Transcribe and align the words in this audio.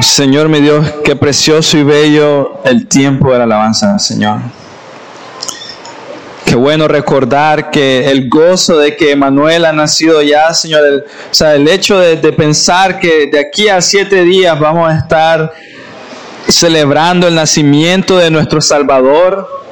Señor 0.00 0.48
mi 0.48 0.60
Dios, 0.60 0.86
qué 1.04 1.16
precioso 1.16 1.76
y 1.78 1.82
bello 1.82 2.60
el 2.64 2.86
tiempo 2.86 3.32
de 3.32 3.38
la 3.38 3.44
alabanza, 3.44 3.98
Señor. 3.98 4.40
Qué 6.44 6.54
bueno 6.54 6.86
recordar 6.86 7.70
que 7.70 8.10
el 8.10 8.28
gozo 8.28 8.78
de 8.78 8.96
que 8.96 9.16
Manuel 9.16 9.64
ha 9.64 9.72
nacido 9.72 10.22
ya, 10.22 10.52
Señor, 10.52 10.84
el, 10.84 10.98
o 11.00 11.34
sea, 11.34 11.54
el 11.54 11.66
hecho 11.68 11.98
de 11.98 12.32
pensar 12.32 13.00
que 13.00 13.26
de 13.26 13.40
aquí 13.40 13.68
a 13.68 13.80
siete 13.80 14.22
días 14.22 14.58
vamos 14.58 14.90
a 14.90 14.98
estar 14.98 15.52
celebrando 16.48 17.26
el 17.26 17.34
nacimiento 17.34 18.18
de 18.18 18.30
nuestro 18.30 18.60
Salvador, 18.60 19.63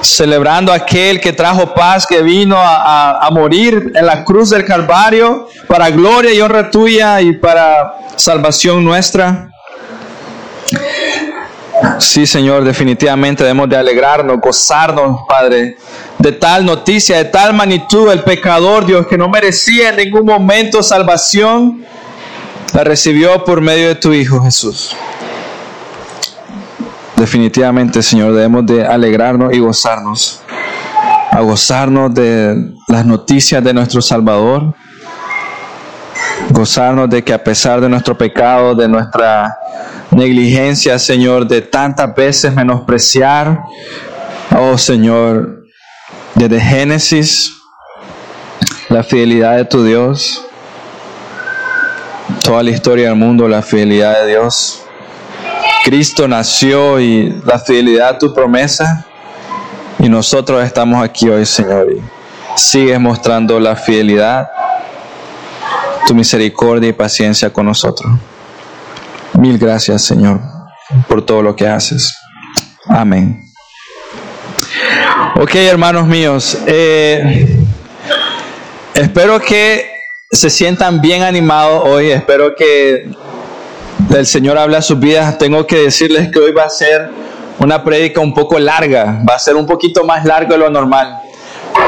celebrando 0.00 0.72
aquel 0.72 1.20
que 1.20 1.32
trajo 1.32 1.74
paz, 1.74 2.06
que 2.06 2.22
vino 2.22 2.56
a, 2.58 3.26
a, 3.26 3.30
morir 3.30 3.92
en 3.94 4.06
la 4.06 4.24
cruz 4.24 4.50
del 4.50 4.64
Calvario 4.64 5.48
para 5.66 5.90
gloria 5.90 6.32
y 6.32 6.40
honra 6.40 6.70
tuya 6.70 7.20
y 7.20 7.32
para 7.32 7.94
salvación 8.16 8.84
nuestra. 8.84 9.50
Sí, 11.98 12.26
Señor, 12.26 12.64
definitivamente 12.64 13.42
debemos 13.42 13.68
de 13.68 13.76
alegrarnos, 13.76 14.40
gozarnos, 14.40 15.20
Padre, 15.28 15.76
de 16.18 16.32
tal 16.32 16.64
noticia, 16.64 17.18
de 17.18 17.26
tal 17.26 17.52
magnitud, 17.52 18.10
el 18.10 18.22
pecador, 18.22 18.86
Dios, 18.86 19.06
que 19.06 19.18
no 19.18 19.28
merecía 19.28 19.90
en 19.90 19.96
ningún 19.96 20.24
momento 20.24 20.82
salvación, 20.82 21.84
la 22.72 22.84
recibió 22.84 23.44
por 23.44 23.60
medio 23.60 23.88
de 23.88 23.94
tu 23.94 24.12
Hijo 24.12 24.42
Jesús. 24.42 24.96
Definitivamente, 27.16 28.02
Señor, 28.02 28.34
debemos 28.34 28.66
de 28.66 28.86
alegrarnos 28.86 29.54
y 29.54 29.58
gozarnos, 29.58 30.42
a 31.30 31.40
gozarnos 31.40 32.14
de 32.14 32.74
las 32.88 33.06
noticias 33.06 33.64
de 33.64 33.72
nuestro 33.72 34.02
Salvador, 34.02 34.74
gozarnos 36.50 37.08
de 37.08 37.24
que 37.24 37.32
a 37.32 37.42
pesar 37.42 37.80
de 37.80 37.88
nuestro 37.88 38.18
pecado, 38.18 38.74
de 38.74 38.86
nuestra 38.86 39.56
negligencia, 40.10 40.98
Señor, 40.98 41.48
de 41.48 41.62
tantas 41.62 42.14
veces 42.14 42.54
menospreciar, 42.54 43.62
oh 44.54 44.76
Señor, 44.76 45.64
desde 46.34 46.60
Génesis, 46.60 47.52
la 48.90 49.02
fidelidad 49.02 49.56
de 49.56 49.64
tu 49.64 49.82
Dios, 49.82 50.44
toda 52.44 52.62
la 52.62 52.70
historia 52.70 53.08
del 53.08 53.16
mundo, 53.16 53.48
la 53.48 53.62
fidelidad 53.62 54.20
de 54.22 54.28
Dios. 54.28 54.85
Cristo 55.86 56.26
nació 56.26 56.98
y 56.98 57.32
la 57.44 57.60
fidelidad 57.60 58.08
a 58.08 58.18
tu 58.18 58.34
promesa, 58.34 59.06
y 60.00 60.08
nosotros 60.08 60.64
estamos 60.64 61.00
aquí 61.00 61.28
hoy, 61.28 61.46
Señor, 61.46 61.86
y 61.92 62.02
sigues 62.56 62.98
mostrando 62.98 63.60
la 63.60 63.76
fidelidad, 63.76 64.50
tu 66.04 66.12
misericordia 66.12 66.88
y 66.88 66.92
paciencia 66.92 67.52
con 67.52 67.66
nosotros. 67.66 68.12
Mil 69.34 69.58
gracias, 69.58 70.02
Señor, 70.02 70.40
por 71.06 71.24
todo 71.24 71.40
lo 71.40 71.54
que 71.54 71.68
haces. 71.68 72.18
Amén. 72.88 73.48
Ok, 75.36 75.54
hermanos 75.54 76.08
míos, 76.08 76.58
eh, 76.66 77.64
espero 78.92 79.38
que 79.40 79.88
se 80.32 80.50
sientan 80.50 81.00
bien 81.00 81.22
animados 81.22 81.84
hoy. 81.84 82.10
Espero 82.10 82.56
que 82.56 83.08
el 84.14 84.26
Señor 84.26 84.58
hable 84.58 84.76
a 84.76 84.82
sus 84.82 84.98
vidas. 84.98 85.38
Tengo 85.38 85.66
que 85.66 85.76
decirles 85.76 86.30
que 86.30 86.38
hoy 86.38 86.52
va 86.52 86.64
a 86.64 86.70
ser 86.70 87.10
una 87.58 87.82
prédica 87.82 88.20
un 88.20 88.34
poco 88.34 88.58
larga, 88.58 89.22
va 89.28 89.34
a 89.34 89.38
ser 89.38 89.56
un 89.56 89.66
poquito 89.66 90.04
más 90.04 90.24
largo 90.24 90.52
de 90.52 90.58
lo 90.58 90.70
normal. 90.70 91.22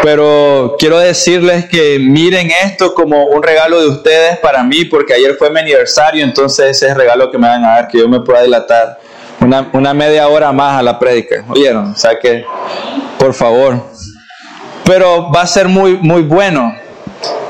Pero 0.03 0.77
quiero 0.79 0.99
decirles 0.99 1.67
que 1.67 1.99
miren 1.99 2.51
esto 2.65 2.95
como 2.95 3.27
un 3.27 3.43
regalo 3.43 3.81
de 3.81 3.89
ustedes 3.89 4.39
para 4.39 4.63
mí, 4.63 4.85
porque 4.85 5.15
ayer 5.15 5.35
fue 5.39 5.51
mi 5.51 5.61
aniversario, 5.61 6.25
entonces 6.25 6.77
ese 6.77 6.87
es 6.87 6.93
el 6.93 6.99
regalo 6.99 7.31
que 7.31 7.39
me 7.39 7.49
van 7.49 7.65
a 7.65 7.69
dar, 7.69 7.89
que 7.89 7.99
yo 7.99 8.09
me 8.09 8.21
pueda 8.21 8.43
dilatar 8.43 8.99
una, 9.41 9.69
una 9.73 9.95
media 9.95 10.29
hora 10.29 10.53
más 10.53 10.79
a 10.79 10.83
la 10.83 10.99
prédica. 10.99 11.45
¿Oyeron? 11.49 11.93
O 11.93 11.97
sea 11.97 12.19
que, 12.19 12.45
por 13.19 13.35
favor. 13.35 13.83
Pero 14.85 15.31
va 15.31 15.43
a 15.43 15.47
ser 15.47 15.69
muy, 15.69 15.97
muy 15.97 16.23
bueno. 16.23 16.75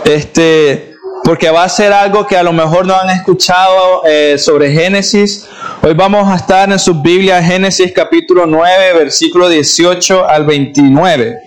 Este, 0.05 0.88
porque 1.29 1.51
va 1.51 1.65
a 1.65 1.69
ser 1.69 1.93
algo 1.93 2.27
que 2.27 2.39
a 2.39 2.43
lo 2.43 2.55
mejor 2.55 2.87
no 2.87 2.99
han 2.99 3.11
escuchado 3.11 4.01
eh, 4.07 4.39
sobre 4.39 4.73
Génesis. 4.73 5.47
Hoy 5.83 5.93
vamos 5.93 6.27
a 6.27 6.37
estar 6.37 6.73
en 6.73 6.79
su 6.79 7.03
Biblia, 7.03 7.43
Génesis 7.43 7.93
capítulo 7.95 8.47
9, 8.47 8.95
versículo 8.95 9.47
18 9.47 10.27
al 10.27 10.47
29. 10.47 11.39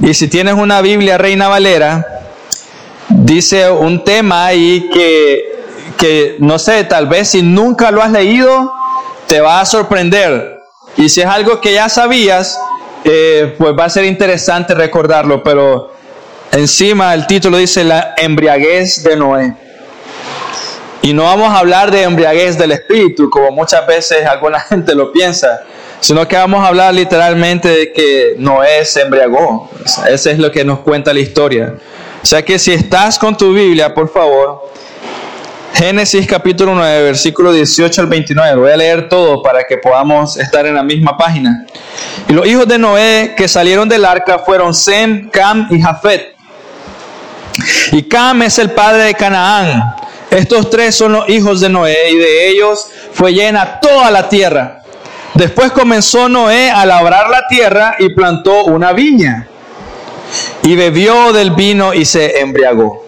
Y 0.00 0.14
si 0.14 0.28
tienes 0.28 0.54
una 0.54 0.80
Biblia 0.80 1.18
Reina 1.18 1.48
Valera, 1.48 2.22
dice 3.10 3.70
un 3.70 4.04
tema 4.04 4.46
ahí 4.46 4.88
que, 4.90 5.52
que, 5.98 6.36
no 6.38 6.58
sé, 6.58 6.84
tal 6.84 7.06
vez 7.06 7.28
si 7.28 7.42
nunca 7.42 7.90
lo 7.90 8.02
has 8.02 8.10
leído, 8.10 8.72
te 9.26 9.42
va 9.42 9.60
a 9.60 9.66
sorprender. 9.66 10.62
Y 10.96 11.10
si 11.10 11.20
es 11.20 11.26
algo 11.26 11.60
que 11.60 11.74
ya 11.74 11.90
sabías, 11.90 12.58
eh, 13.04 13.54
pues 13.58 13.74
va 13.78 13.84
a 13.84 13.90
ser 13.90 14.06
interesante 14.06 14.72
recordarlo. 14.72 15.42
Pero 15.42 15.92
encima 16.54 17.14
el 17.14 17.26
título 17.26 17.58
dice 17.58 17.84
la 17.84 18.14
embriaguez 18.16 19.02
de 19.02 19.16
Noé. 19.16 19.54
Y 21.02 21.12
no 21.12 21.24
vamos 21.24 21.50
a 21.50 21.58
hablar 21.58 21.90
de 21.90 22.02
embriaguez 22.02 22.56
del 22.56 22.72
espíritu, 22.72 23.28
como 23.28 23.50
muchas 23.50 23.86
veces 23.86 24.24
alguna 24.26 24.60
gente 24.68 24.94
lo 24.94 25.12
piensa 25.12 25.60
sino 26.04 26.28
que 26.28 26.36
vamos 26.36 26.62
a 26.62 26.68
hablar 26.68 26.92
literalmente 26.92 27.66
de 27.66 27.90
que 27.90 28.34
Noé 28.36 28.84
se 28.84 29.00
embriagó. 29.00 29.70
Eso 30.06 30.28
es 30.28 30.38
lo 30.38 30.52
que 30.52 30.62
nos 30.62 30.80
cuenta 30.80 31.14
la 31.14 31.20
historia. 31.20 31.76
O 32.22 32.26
sea 32.26 32.44
que 32.44 32.58
si 32.58 32.72
estás 32.72 33.18
con 33.18 33.34
tu 33.34 33.54
Biblia, 33.54 33.94
por 33.94 34.12
favor, 34.12 34.70
Génesis 35.72 36.26
capítulo 36.26 36.74
9, 36.74 37.04
versículo 37.04 37.54
18 37.54 38.02
al 38.02 38.06
29. 38.08 38.56
Voy 38.56 38.70
a 38.70 38.76
leer 38.76 39.08
todo 39.08 39.42
para 39.42 39.64
que 39.64 39.78
podamos 39.78 40.36
estar 40.36 40.66
en 40.66 40.74
la 40.74 40.82
misma 40.82 41.16
página. 41.16 41.64
Y 42.28 42.34
los 42.34 42.46
hijos 42.46 42.68
de 42.68 42.76
Noé 42.76 43.32
que 43.34 43.48
salieron 43.48 43.88
del 43.88 44.04
arca 44.04 44.40
fueron 44.40 44.74
Sem, 44.74 45.30
Cam 45.30 45.68
y 45.70 45.80
Jafet. 45.80 46.33
Y 47.92 48.02
Cam 48.04 48.42
es 48.42 48.58
el 48.58 48.70
padre 48.70 49.04
de 49.04 49.14
Canaán. 49.14 49.94
Estos 50.30 50.68
tres 50.70 50.96
son 50.96 51.12
los 51.12 51.28
hijos 51.28 51.60
de 51.60 51.68
Noé 51.68 52.10
y 52.10 52.16
de 52.16 52.48
ellos 52.48 52.88
fue 53.12 53.32
llena 53.32 53.78
toda 53.80 54.10
la 54.10 54.28
tierra. 54.28 54.82
Después 55.34 55.72
comenzó 55.72 56.28
Noé 56.28 56.70
a 56.70 56.84
labrar 56.86 57.28
la 57.28 57.46
tierra 57.46 57.96
y 57.98 58.08
plantó 58.14 58.64
una 58.64 58.92
viña. 58.92 59.48
Y 60.62 60.74
bebió 60.74 61.32
del 61.32 61.52
vino 61.52 61.94
y 61.94 62.04
se 62.04 62.40
embriagó. 62.40 63.04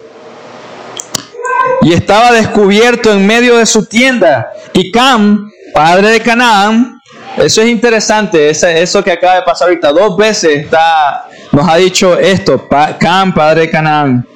Y 1.81 1.93
estaba 1.93 2.31
descubierto 2.31 3.11
en 3.11 3.25
medio 3.25 3.57
de 3.57 3.65
su 3.65 3.85
tienda. 3.85 4.51
Y 4.73 4.91
Cam, 4.91 5.51
padre 5.73 6.09
de 6.11 6.21
Canaán, 6.21 7.01
eso 7.37 7.61
es 7.61 7.67
interesante, 7.67 8.49
eso 8.49 9.03
que 9.03 9.11
acaba 9.11 9.35
de 9.35 9.41
pasar 9.43 9.67
ahorita, 9.67 9.91
dos 9.91 10.17
veces 10.17 10.63
está, 10.63 11.27
nos 11.51 11.69
ha 11.69 11.75
dicho 11.75 12.17
esto, 12.17 12.67
Cam, 12.99 13.33
padre 13.33 13.61
de 13.61 13.69
Canaán. 13.69 14.27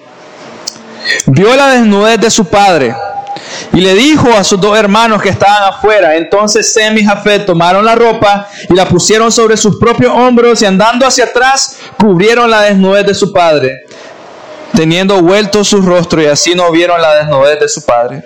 Vio 1.26 1.56
la 1.56 1.70
desnudez 1.70 2.20
de 2.20 2.30
su 2.30 2.46
padre 2.46 2.96
y 3.74 3.82
le 3.82 3.94
dijo 3.96 4.30
a 4.34 4.44
sus 4.44 4.60
dos 4.60 4.78
hermanos 4.78 5.22
que 5.22 5.30
estaban 5.30 5.64
afuera. 5.64 6.16
Entonces 6.16 6.72
Sem 6.74 6.98
y 6.98 7.06
Jafet 7.06 7.46
tomaron 7.46 7.86
la 7.86 7.96
ropa 7.96 8.48
y 8.70 8.74
la 8.74 8.88
pusieron 8.88 9.32
sobre 9.32 9.58
sus 9.58 9.78
propios 9.78 10.14
hombros 10.14 10.62
y 10.62 10.66
andando 10.66 11.06
hacia 11.06 11.26
atrás 11.26 11.78
cubrieron 12.00 12.50
la 12.50 12.62
desnudez 12.62 13.06
de 13.06 13.14
su 13.14 13.32
padre, 13.32 13.84
teniendo 14.76 15.22
vuelto 15.22 15.64
su 15.64 15.82
rostro 15.82 16.22
y 16.22 16.26
así 16.26 16.56
no 16.56 16.72
vieron 16.72 17.02
la 17.02 17.16
desnudez 17.16 17.60
de 17.60 17.70
su 17.70 17.84
padre. 17.84 18.24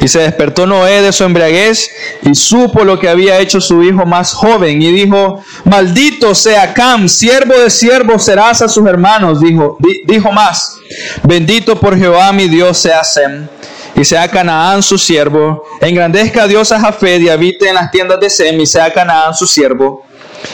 Y 0.00 0.08
se 0.08 0.20
despertó 0.20 0.66
Noé 0.66 1.02
de 1.02 1.12
su 1.12 1.24
embriaguez 1.24 1.90
y 2.22 2.34
supo 2.34 2.84
lo 2.84 2.98
que 2.98 3.08
había 3.08 3.38
hecho 3.38 3.60
su 3.60 3.82
hijo 3.82 4.04
más 4.06 4.32
joven 4.32 4.80
y 4.82 4.92
dijo, 4.92 5.42
maldito 5.64 6.34
sea 6.34 6.72
Cam, 6.74 7.08
siervo 7.08 7.54
de 7.54 7.70
siervos 7.70 8.24
serás 8.24 8.62
a 8.62 8.68
sus 8.68 8.86
hermanos. 8.86 9.40
Dijo, 9.40 9.78
dijo 10.04 10.32
más, 10.32 10.76
bendito 11.22 11.78
por 11.78 11.96
Jehová 11.96 12.32
mi 12.32 12.48
Dios 12.48 12.78
sea 12.78 13.04
Sem 13.04 13.48
y 13.94 14.04
sea 14.04 14.28
Canaán 14.28 14.82
su 14.82 14.96
siervo. 14.96 15.64
Engrandezca 15.80 16.44
a 16.44 16.46
Dios 16.46 16.70
a 16.72 16.80
Jafet 16.80 17.20
y 17.20 17.28
habite 17.28 17.68
en 17.68 17.74
las 17.74 17.90
tiendas 17.90 18.20
de 18.20 18.30
Sem 18.30 18.60
y 18.60 18.66
sea 18.66 18.92
Canaán 18.92 19.34
su 19.34 19.46
siervo. 19.46 20.04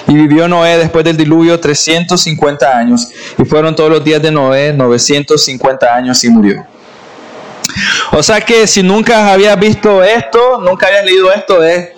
Y 0.09 0.15
vivió 0.15 0.49
Noé 0.49 0.79
después 0.79 1.05
del 1.05 1.17
diluvio 1.17 1.61
350 1.61 2.77
años. 2.77 3.09
Y 3.39 3.45
fueron 3.45 3.77
todos 3.77 3.91
los 3.91 4.03
días 4.03 4.23
de 4.23 4.31
Noé 4.31 4.73
950 4.73 5.95
años 5.95 6.25
y 6.25 6.31
murió. 6.31 6.67
O 8.13 8.23
sea 8.23 8.41
que 8.41 8.67
si 8.67 8.83
nunca 8.83 9.33
habías 9.33 9.59
visto 9.59 10.03
esto, 10.03 10.59
nunca 10.61 10.87
habías 10.87 11.05
leído 11.05 11.33
esto, 11.33 11.63
es, 11.63 11.91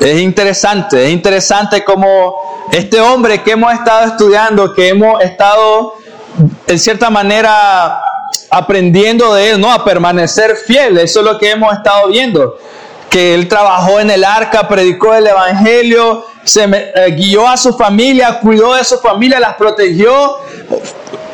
es 0.00 0.20
interesante. 0.20 1.06
Es 1.06 1.10
interesante 1.10 1.84
como 1.84 2.66
este 2.72 3.00
hombre 3.00 3.42
que 3.42 3.52
hemos 3.52 3.72
estado 3.72 4.06
estudiando, 4.06 4.74
que 4.74 4.88
hemos 4.88 5.22
estado 5.22 5.94
en 6.66 6.78
cierta 6.78 7.10
manera 7.10 8.02
aprendiendo 8.50 9.34
de 9.34 9.50
él, 9.50 9.60
¿no? 9.60 9.72
A 9.72 9.84
permanecer 9.84 10.56
fiel. 10.56 10.98
Eso 10.98 11.20
es 11.20 11.26
lo 11.26 11.38
que 11.38 11.50
hemos 11.50 11.72
estado 11.72 12.08
viendo. 12.08 12.58
Que 13.10 13.34
él 13.34 13.48
trabajó 13.48 14.00
en 14.00 14.10
el 14.10 14.24
arca, 14.24 14.68
predicó 14.68 15.14
el 15.14 15.26
evangelio, 15.26 16.26
se 16.44 16.64
eh, 16.64 17.10
guió 17.12 17.48
a 17.48 17.56
su 17.56 17.72
familia, 17.76 18.38
cuidó 18.40 18.74
de 18.74 18.84
su 18.84 18.98
familia, 18.98 19.40
las 19.40 19.54
protegió, 19.54 20.38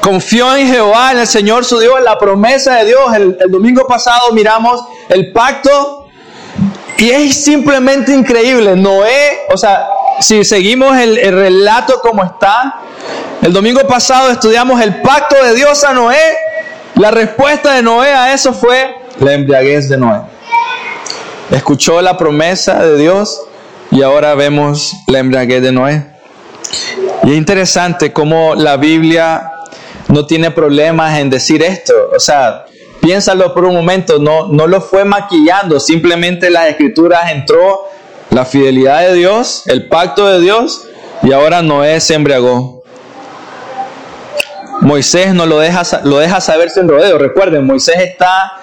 confió 0.05 0.55
en 0.55 0.69
Jehová, 0.69 1.13
en 1.13 1.21
el 1.21 1.27
Señor 1.27 1.65
su 1.65 1.79
Dios, 1.79 1.95
en 1.97 2.05
la 2.05 2.19
promesa 2.19 2.75
de 2.75 2.85
Dios. 2.85 3.01
El, 3.15 3.51
domingo 3.51 3.87
pasado 3.87 4.33
miramos 4.33 4.85
el 5.09 5.33
pacto 5.33 6.09
y 6.99 7.09
es 7.09 7.43
simplemente 7.43 8.13
increíble. 8.13 8.77
Noé, 8.77 9.47
o 9.51 9.57
sea, 9.57 9.89
si 10.21 10.45
seguimos 10.45 10.95
el, 10.99 11.17
el, 11.17 11.35
relato 11.35 12.01
como 12.03 12.23
está, 12.23 12.83
el 13.41 13.51
domingo 13.55 13.81
pasado 13.87 14.31
estudiamos 14.31 14.79
el 14.83 15.01
pacto 15.01 15.43
de 15.43 15.55
Dios 15.55 15.83
a 15.85 15.95
Noé. 15.95 16.37
La 16.97 17.11
respuesta 17.11 17.73
de 17.73 17.83
Noé 17.83 18.13
a 18.13 18.35
eso 18.35 18.53
fue 18.53 18.97
la 19.21 19.33
embriaguez 19.33 19.89
de 19.89 19.97
Noé. 19.97 20.21
Escuchó 21.51 22.03
la 22.03 22.19
promesa 22.19 22.85
de 22.85 22.99
Dios 22.99 23.41
y 23.91 24.03
ahora 24.03 24.35
vemos 24.35 24.93
la 25.07 25.21
embriaguez 25.21 25.63
de 25.63 25.73
Noé. 25.73 26.07
Y 27.23 27.31
es 27.31 27.37
interesante 27.39 28.13
cómo 28.13 28.55
la 28.55 28.77
Biblia 28.77 29.51
no 30.09 30.27
tiene 30.27 30.51
problemas 30.51 31.19
en 31.19 31.31
decir 31.31 31.63
esto. 31.63 31.93
O 32.15 32.21
sea, 32.21 32.67
piénsalo 33.01 33.53
por 33.55 33.65
un 33.65 33.75
momento, 33.75 34.19
no, 34.19 34.49
no 34.49 34.67
lo 34.67 34.81
fue 34.81 35.05
maquillando, 35.05 35.81
simplemente 35.81 36.51
las 36.51 36.69
escrituras 36.69 37.31
entró 37.31 37.89
la 38.31 38.45
fidelidad 38.45 39.01
de 39.03 39.15
Dios, 39.15 39.63
el 39.67 39.89
pacto 39.89 40.27
de 40.27 40.41
Dios, 40.41 40.87
y 41.23 41.33
ahora 41.33 41.63
Noé 41.63 42.01
se 42.01 42.15
embriagó. 42.15 42.83
Moisés 44.81 45.33
no 45.35 45.47
lo 45.47 45.59
deja, 45.59 45.83
lo 46.05 46.19
deja 46.19 46.41
saber 46.41 46.69
sin 46.69 46.89
rodeo. 46.89 47.17
Recuerden, 47.17 47.65
Moisés 47.65 47.97
está 48.01 48.59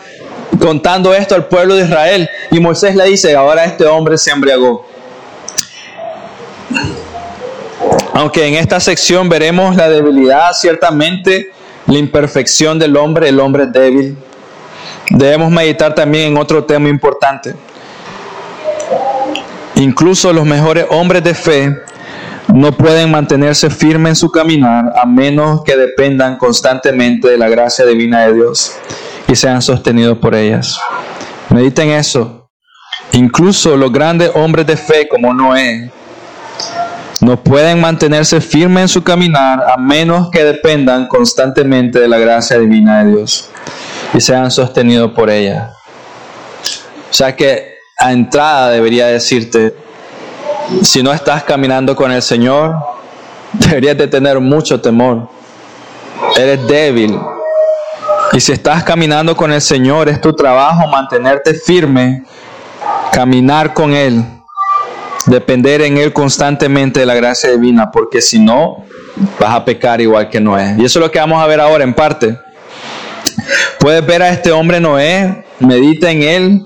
contando 0.59 1.13
esto 1.15 1.33
al 1.33 1.47
pueblo 1.47 1.75
de 1.75 1.85
Israel 1.85 2.29
y 2.51 2.59
Moisés 2.59 2.95
le 2.95 3.05
dice, 3.05 3.35
ahora 3.35 3.65
este 3.65 3.85
hombre 3.85 4.17
se 4.17 4.31
embriagó. 4.31 4.85
Aunque 8.13 8.45
en 8.45 8.55
esta 8.55 8.79
sección 8.79 9.29
veremos 9.29 9.75
la 9.75 9.89
debilidad, 9.89 10.51
ciertamente, 10.53 11.51
la 11.87 11.97
imperfección 11.97 12.77
del 12.77 12.97
hombre, 12.97 13.29
el 13.29 13.39
hombre 13.39 13.67
débil, 13.67 14.17
debemos 15.09 15.49
meditar 15.49 15.95
también 15.95 16.33
en 16.33 16.37
otro 16.37 16.63
tema 16.65 16.89
importante. 16.89 17.55
Incluso 19.75 20.33
los 20.33 20.45
mejores 20.45 20.85
hombres 20.89 21.23
de 21.23 21.33
fe 21.33 21.75
no 22.53 22.71
pueden 22.73 23.09
mantenerse 23.11 23.69
firmes 23.69 24.11
en 24.11 24.15
su 24.17 24.29
caminar 24.29 24.91
a 24.95 25.05
menos 25.05 25.63
que 25.63 25.77
dependan 25.77 26.37
constantemente 26.37 27.29
de 27.29 27.37
la 27.37 27.47
gracia 27.47 27.85
divina 27.85 28.25
de 28.25 28.33
Dios 28.33 28.73
y 29.27 29.35
sean 29.35 29.61
sostenidos 29.61 30.17
por 30.17 30.35
ellas. 30.35 30.77
Mediten 31.49 31.89
eso. 31.89 32.49
Incluso 33.13 33.77
los 33.77 33.91
grandes 33.91 34.31
hombres 34.35 34.67
de 34.67 34.75
fe 34.75 35.07
como 35.07 35.33
Noé 35.33 35.91
no 37.21 37.37
pueden 37.37 37.79
mantenerse 37.79 38.41
firmes 38.41 38.81
en 38.81 38.87
su 38.89 39.03
caminar 39.03 39.63
a 39.63 39.77
menos 39.77 40.31
que 40.31 40.43
dependan 40.43 41.07
constantemente 41.07 41.99
de 41.99 42.07
la 42.07 42.17
gracia 42.17 42.57
divina 42.57 43.03
de 43.03 43.11
Dios 43.11 43.47
y 44.13 44.19
sean 44.19 44.49
sostenidos 44.49 45.11
por 45.11 45.29
ella. 45.29 45.71
O 47.09 47.13
sea 47.13 47.35
que 47.35 47.75
a 47.97 48.11
entrada 48.11 48.71
debería 48.71 49.05
decirte, 49.05 49.75
si 50.81 51.03
no 51.03 51.13
estás 51.13 51.43
caminando 51.43 51.95
con 51.95 52.11
el 52.11 52.23
Señor, 52.23 52.75
deberías 53.53 53.97
de 53.97 54.07
tener 54.07 54.39
mucho 54.39 54.81
temor. 54.81 55.29
Eres 56.35 56.67
débil. 56.67 57.19
Y 58.33 58.39
si 58.39 58.51
estás 58.51 58.83
caminando 58.83 59.35
con 59.35 59.51
el 59.51 59.61
Señor, 59.61 60.09
es 60.09 60.19
tu 60.21 60.33
trabajo 60.33 60.87
mantenerte 60.87 61.53
firme, 61.53 62.23
caminar 63.11 63.73
con 63.73 63.93
Él 63.93 64.40
depender 65.27 65.81
en 65.81 65.97
Él 65.97 66.13
constantemente 66.13 67.01
de 67.01 67.05
la 67.05 67.15
gracia 67.15 67.51
divina, 67.51 67.91
porque 67.91 68.21
si 68.21 68.39
no, 68.39 68.85
vas 69.39 69.55
a 69.55 69.65
pecar 69.65 70.01
igual 70.01 70.29
que 70.29 70.39
Noé. 70.39 70.75
Y 70.77 70.85
eso 70.85 70.99
es 70.99 71.05
lo 71.05 71.11
que 71.11 71.19
vamos 71.19 71.41
a 71.41 71.47
ver 71.47 71.59
ahora 71.59 71.83
en 71.83 71.93
parte. 71.93 72.37
Puedes 73.79 74.05
ver 74.05 74.21
a 74.21 74.29
este 74.29 74.51
hombre 74.51 74.79
Noé, 74.79 75.45
medita 75.59 76.11
en 76.11 76.23
él, 76.23 76.61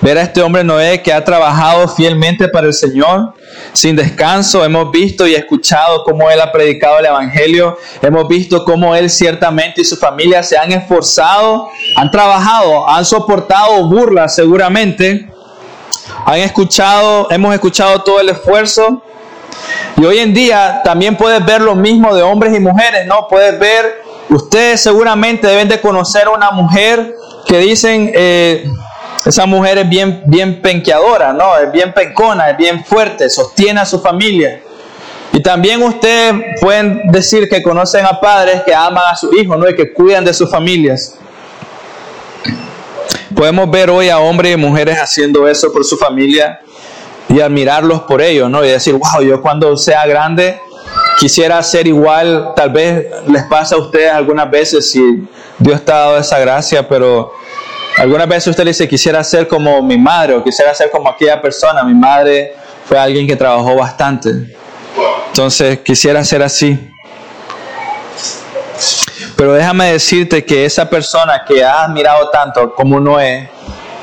ver 0.00 0.18
a 0.18 0.22
este 0.22 0.42
hombre 0.42 0.64
Noé 0.64 1.02
que 1.02 1.12
ha 1.12 1.24
trabajado 1.24 1.88
fielmente 1.88 2.48
para 2.48 2.66
el 2.66 2.74
Señor 2.74 3.34
sin 3.72 3.96
descanso. 3.96 4.64
Hemos 4.64 4.90
visto 4.90 5.26
y 5.26 5.34
escuchado 5.34 6.02
cómo 6.04 6.30
él 6.30 6.40
ha 6.40 6.52
predicado 6.52 6.98
el 6.98 7.06
Evangelio. 7.06 7.78
Hemos 8.02 8.28
visto 8.28 8.64
cómo 8.64 8.94
él 8.94 9.10
ciertamente 9.10 9.80
y 9.82 9.84
su 9.84 9.96
familia 9.96 10.42
se 10.42 10.56
han 10.56 10.72
esforzado, 10.72 11.68
han 11.96 12.10
trabajado, 12.10 12.88
han 12.88 13.04
soportado 13.04 13.88
burlas 13.88 14.34
seguramente 14.34 15.28
han 16.24 16.38
escuchado, 16.38 17.28
hemos 17.30 17.54
escuchado 17.54 18.02
todo 18.02 18.20
el 18.20 18.28
esfuerzo. 18.28 19.02
Y 19.96 20.04
hoy 20.04 20.18
en 20.18 20.32
día 20.32 20.80
también 20.84 21.16
puedes 21.16 21.44
ver 21.44 21.60
lo 21.60 21.74
mismo 21.74 22.14
de 22.14 22.22
hombres 22.22 22.56
y 22.56 22.60
mujeres, 22.60 23.06
¿no? 23.06 23.26
Puedes 23.28 23.58
ver, 23.58 24.02
ustedes 24.30 24.80
seguramente 24.80 25.46
deben 25.46 25.68
de 25.68 25.80
conocer 25.80 26.26
a 26.26 26.30
una 26.30 26.50
mujer 26.50 27.14
que 27.46 27.58
dicen, 27.58 28.10
eh, 28.14 28.70
esa 29.24 29.46
mujer 29.46 29.78
es 29.78 29.88
bien, 29.88 30.22
bien 30.26 30.62
penqueadora, 30.62 31.32
¿no? 31.32 31.56
Es 31.58 31.72
bien 31.72 31.92
pencona, 31.92 32.50
es 32.50 32.56
bien 32.56 32.84
fuerte, 32.84 33.28
sostiene 33.28 33.80
a 33.80 33.84
su 33.84 34.00
familia. 34.00 34.60
Y 35.32 35.40
también 35.40 35.82
ustedes 35.82 36.34
pueden 36.60 37.10
decir 37.10 37.48
que 37.48 37.62
conocen 37.62 38.06
a 38.06 38.20
padres 38.20 38.62
que 38.64 38.74
aman 38.74 39.04
a 39.10 39.16
sus 39.16 39.34
hijos, 39.38 39.58
¿no? 39.58 39.68
Y 39.68 39.74
que 39.74 39.92
cuidan 39.92 40.24
de 40.24 40.32
sus 40.32 40.50
familias. 40.50 41.18
Podemos 43.34 43.70
ver 43.70 43.90
hoy 43.90 44.08
a 44.08 44.18
hombres 44.18 44.54
y 44.54 44.56
mujeres 44.56 44.98
haciendo 44.98 45.46
eso 45.48 45.72
por 45.72 45.84
su 45.84 45.96
familia 45.96 46.60
y 47.28 47.40
admirarlos 47.40 48.02
por 48.02 48.22
ello, 48.22 48.48
¿no? 48.48 48.64
Y 48.64 48.68
decir, 48.68 48.94
wow, 48.94 49.22
yo 49.22 49.40
cuando 49.42 49.76
sea 49.76 50.06
grande 50.06 50.60
quisiera 51.18 51.62
ser 51.62 51.86
igual, 51.86 52.52
tal 52.56 52.70
vez 52.70 53.06
les 53.26 53.44
pasa 53.44 53.74
a 53.74 53.78
ustedes 53.78 54.10
algunas 54.10 54.50
veces 54.50 54.90
si 54.90 55.28
Dios 55.58 55.84
te 55.84 55.92
ha 55.92 55.96
dado 55.96 56.18
esa 56.18 56.38
gracia, 56.38 56.88
pero 56.88 57.34
algunas 57.98 58.28
veces 58.28 58.48
usted 58.48 58.64
dice, 58.64 58.88
quisiera 58.88 59.22
ser 59.24 59.48
como 59.48 59.82
mi 59.82 59.98
madre 59.98 60.34
o 60.34 60.44
quisiera 60.44 60.72
ser 60.74 60.90
como 60.90 61.08
aquella 61.08 61.42
persona. 61.42 61.82
Mi 61.82 61.94
madre 61.94 62.54
fue 62.86 62.98
alguien 62.98 63.26
que 63.26 63.36
trabajó 63.36 63.74
bastante. 63.74 64.56
Entonces 65.28 65.80
quisiera 65.80 66.24
ser 66.24 66.42
así. 66.42 66.78
Pero 69.38 69.52
déjame 69.52 69.92
decirte 69.92 70.44
que 70.44 70.64
esa 70.64 70.90
persona 70.90 71.44
que 71.46 71.62
ha 71.62 71.84
admirado 71.84 72.28
tanto 72.30 72.74
como 72.74 72.98
Noé, 72.98 73.48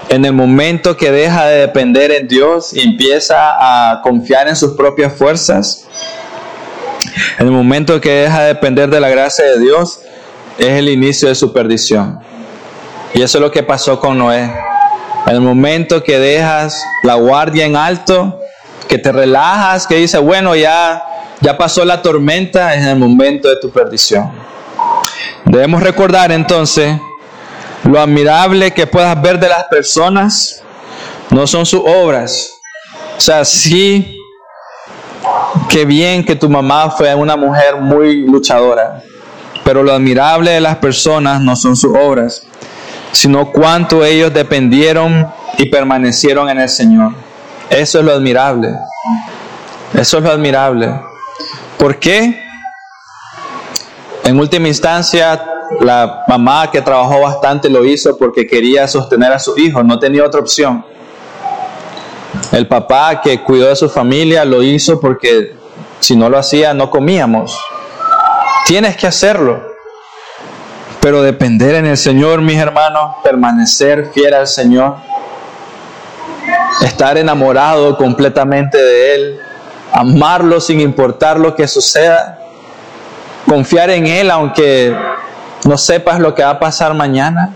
en 0.08 0.24
el 0.24 0.32
momento 0.32 0.96
que 0.96 1.12
deja 1.12 1.46
de 1.48 1.60
depender 1.60 2.10
en 2.12 2.26
Dios 2.26 2.74
y 2.74 2.80
empieza 2.80 3.36
a 3.92 4.02
confiar 4.02 4.48
en 4.48 4.56
sus 4.56 4.76
propias 4.76 5.12
fuerzas, 5.12 5.88
en 7.38 7.48
el 7.48 7.52
momento 7.52 8.00
que 8.00 8.12
deja 8.12 8.44
de 8.44 8.48
depender 8.54 8.90
de 8.90 9.02
la 9.02 9.10
gracia 9.10 9.44
de 9.44 9.60
Dios, 9.60 10.00
es 10.58 10.70
el 10.70 10.88
inicio 10.88 11.28
de 11.28 11.36
su 11.36 11.52
perdición. 11.52 12.22
Y 13.14 13.22
eso 13.22 13.38
es 13.38 13.42
lo 13.42 13.52
que 13.52 13.62
pasó 13.62 14.00
con 14.00 14.18
Noé. 14.18 14.50
En 15.28 15.34
el 15.34 15.42
momento 15.42 16.02
que 16.02 16.18
dejas 16.18 16.82
la 17.04 17.16
guardia 17.16 17.66
en 17.66 17.76
alto, 17.76 18.40
que 18.88 19.00
te 19.00 19.12
relajas, 19.12 19.86
que 19.86 19.96
dices, 19.96 20.22
bueno, 20.22 20.56
ya, 20.56 21.04
ya 21.42 21.58
pasó 21.58 21.84
la 21.84 22.02
tormenta, 22.02 22.74
es 22.74 22.86
el 22.86 22.96
momento 22.96 23.50
de 23.50 23.58
tu 23.58 23.70
perdición. 23.70 24.55
Debemos 25.46 25.82
recordar 25.82 26.32
entonces 26.32 27.00
lo 27.84 28.00
admirable 28.00 28.72
que 28.72 28.88
puedas 28.88 29.22
ver 29.22 29.40
de 29.40 29.48
las 29.48 29.66
personas 29.66 30.64
no 31.30 31.46
son 31.46 31.66
sus 31.66 31.82
obras. 31.86 32.52
O 33.18 33.22
sea, 33.22 33.46
sí, 33.46 34.18
qué 35.70 35.86
bien 35.86 36.26
que 36.26 36.36
tu 36.36 36.50
mamá 36.50 36.90
fue 36.90 37.14
una 37.14 37.36
mujer 37.36 37.78
muy 37.78 38.26
luchadora, 38.26 39.04
pero 39.64 39.84
lo 39.84 39.94
admirable 39.94 40.52
de 40.52 40.62
las 40.62 40.78
personas 40.78 41.40
no 41.40 41.56
son 41.56 41.76
sus 41.76 41.96
obras, 41.96 42.44
sino 43.12 43.52
cuánto 43.52 44.04
ellos 44.04 44.34
dependieron 44.34 45.28
y 45.58 45.70
permanecieron 45.70 46.50
en 46.50 46.60
el 46.60 46.70
Señor. 46.70 47.14
Eso 47.70 48.00
es 48.00 48.06
lo 48.06 48.14
admirable. 48.14 48.70
Eso 49.94 50.18
es 50.18 50.24
lo 50.24 50.32
admirable. 50.32 50.90
¿Por 51.78 52.00
qué? 52.00 52.45
En 54.26 54.40
última 54.40 54.68
instancia, 54.68 55.40
la 55.82 56.24
mamá 56.28 56.72
que 56.72 56.82
trabajó 56.82 57.22
bastante 57.22 57.70
lo 57.70 57.86
hizo 57.86 58.18
porque 58.18 58.48
quería 58.48 58.88
sostener 58.88 59.32
a 59.32 59.38
su 59.38 59.56
hijo, 59.58 59.84
no 59.84 60.00
tenía 60.00 60.26
otra 60.26 60.40
opción. 60.40 60.84
El 62.52 62.68
papá 62.68 63.22
que 63.22 63.44
cuidó 63.44 63.68
de 63.68 63.76
su 63.76 63.88
familia 63.88 64.44
lo 64.44 64.64
hizo 64.64 65.00
porque 65.00 65.56
si 66.00 66.16
no 66.16 66.28
lo 66.28 66.40
hacía 66.40 66.74
no 66.74 66.90
comíamos. 66.90 67.56
Tienes 68.66 68.98
que 68.98 69.06
hacerlo. 69.06 69.62
Pero 71.02 71.22
depender 71.22 71.76
en 71.76 71.86
el 71.86 71.98
Señor, 71.98 72.42
mis 72.42 72.58
hermanos, 72.58 73.18
permanecer 73.24 74.10
fiel 74.12 74.34
al 74.34 74.48
Señor, 74.48 74.96
estar 76.82 77.16
enamorado 77.20 77.96
completamente 77.96 78.82
de 78.82 79.14
Él, 79.14 79.40
amarlo 79.94 80.60
sin 80.60 80.82
importar 80.82 81.40
lo 81.40 81.56
que 81.56 81.68
suceda, 81.68 82.40
confiar 83.48 83.90
en 83.90 84.08
Él 84.08 84.32
aunque 84.32 84.96
no 85.66 85.78
sepas 85.78 86.20
lo 86.20 86.34
que 86.34 86.44
va 86.44 86.52
a 86.52 86.60
pasar 86.60 86.94
mañana. 86.94 87.54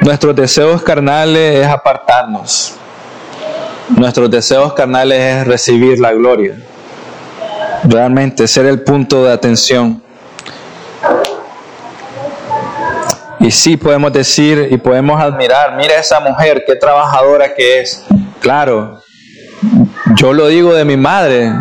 Nuestros 0.00 0.34
deseos 0.34 0.82
carnales 0.82 1.64
es 1.64 1.66
apartarnos. 1.66 2.76
nuestros 3.88 4.30
deseos 4.30 4.72
carnales 4.72 5.20
es 5.20 5.46
recibir 5.46 5.98
la 5.98 6.12
gloria. 6.12 6.56
Realmente 7.84 8.48
ser 8.48 8.66
el 8.66 8.82
punto 8.82 9.24
de 9.24 9.32
atención. 9.32 10.02
Y 13.38 13.50
sí 13.50 13.76
podemos 13.76 14.12
decir 14.12 14.68
y 14.70 14.76
podemos 14.76 15.20
admirar, 15.20 15.76
mira 15.76 15.96
esa 15.96 16.20
mujer, 16.20 16.62
qué 16.64 16.76
trabajadora 16.76 17.52
que 17.54 17.80
es. 17.80 18.04
Claro, 18.40 19.01
yo 20.16 20.32
lo 20.32 20.48
digo 20.48 20.74
de 20.74 20.84
mi 20.84 20.96
madre, 20.96 21.52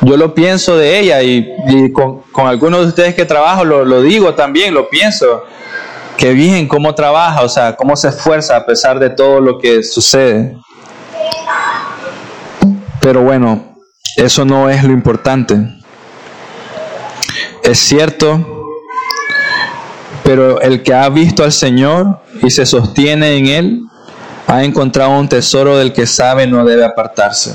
yo 0.00 0.16
lo 0.16 0.34
pienso 0.34 0.76
de 0.76 0.98
ella 0.98 1.22
y, 1.22 1.92
con, 1.92 2.22
algunos 2.46 2.82
de 2.82 2.86
ustedes 2.88 3.14
que 3.14 3.24
trabajo 3.24 3.64
lo, 3.64 3.84
lo 3.84 4.02
digo 4.02 4.34
también, 4.34 4.74
lo 4.74 4.88
pienso. 4.88 5.44
Qué 6.16 6.32
bien 6.32 6.66
cómo 6.66 6.94
trabaja, 6.94 7.42
o 7.42 7.48
sea, 7.48 7.76
cómo 7.76 7.96
se 7.96 8.08
esfuerza 8.08 8.56
a 8.56 8.66
pesar 8.66 8.98
de 8.98 9.10
todo 9.10 9.40
lo 9.40 9.58
que 9.58 9.82
sucede. 9.82 10.56
Pero 13.00 13.22
bueno, 13.22 13.76
eso 14.16 14.44
no 14.44 14.68
es 14.68 14.82
lo 14.82 14.92
importante. 14.92 15.56
Es 17.62 17.78
cierto, 17.78 18.74
pero 20.24 20.60
el 20.60 20.82
que 20.82 20.92
ha 20.92 21.08
visto 21.08 21.44
al 21.44 21.52
Señor 21.52 22.20
y 22.42 22.50
se 22.50 22.66
sostiene 22.66 23.36
en 23.36 23.46
Él, 23.46 23.80
ha 24.48 24.64
encontrado 24.64 25.10
un 25.10 25.28
tesoro 25.28 25.76
del 25.76 25.92
que 25.92 26.06
sabe 26.06 26.46
no 26.46 26.64
debe 26.64 26.82
apartarse. 26.82 27.54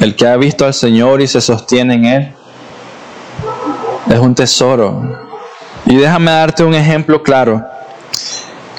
El 0.00 0.14
que 0.14 0.26
ha 0.26 0.36
visto 0.36 0.66
al 0.66 0.74
Señor 0.74 1.22
y 1.22 1.26
se 1.26 1.40
sostiene 1.40 1.94
en 1.94 2.04
Él, 2.04 2.34
es 4.10 4.18
un 4.18 4.34
tesoro. 4.34 5.02
Y 5.86 5.96
déjame 5.96 6.30
darte 6.30 6.62
un 6.62 6.74
ejemplo 6.74 7.22
claro. 7.22 7.64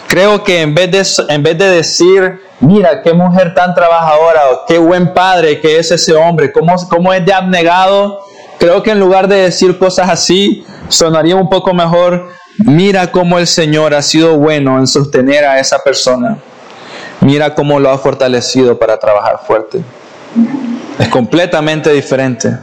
Creo 0.08 0.44
que 0.44 0.62
en 0.62 0.76
vez 0.76 0.92
de, 0.92 1.34
en 1.34 1.42
vez 1.42 1.58
de 1.58 1.68
decir, 1.72 2.40
mira 2.60 3.02
qué 3.02 3.12
mujer 3.12 3.56
tan 3.56 3.74
trabajadora, 3.74 4.52
o 4.52 4.66
qué 4.68 4.78
buen 4.78 5.16
padre 5.16 5.60
que 5.60 5.80
es 5.80 5.90
ese 5.90 6.14
hombre, 6.14 6.52
cómo, 6.52 6.76
cómo 6.90 7.12
es 7.12 7.26
de 7.26 7.34
abnegado, 7.34 8.20
creo 8.60 8.84
que 8.84 8.92
en 8.92 9.00
lugar 9.00 9.28
de 9.28 9.38
decir 9.38 9.80
cosas 9.80 10.12
así, 10.12 10.64
sonaría 10.90 11.36
un 11.36 11.50
poco 11.50 11.74
mejor, 11.74 12.30
mira 12.60 13.12
cómo 13.12 13.40
el 13.40 13.48
Señor 13.48 13.96
ha 13.96 14.04
sido 14.04 14.38
bueno 14.38 14.78
en 14.78 14.86
sostener 14.86 15.44
a 15.44 15.60
esa 15.60 15.80
persona. 15.80 16.38
Mira 17.24 17.56
cómo 17.56 17.80
lo 17.80 17.90
ha 17.90 17.98
fortalecido 17.98 18.78
para 18.78 18.98
trabajar 18.98 19.40
fuerte. 19.46 19.82
Es 21.00 21.08
completamente 21.08 21.92
diferente. 21.92 22.58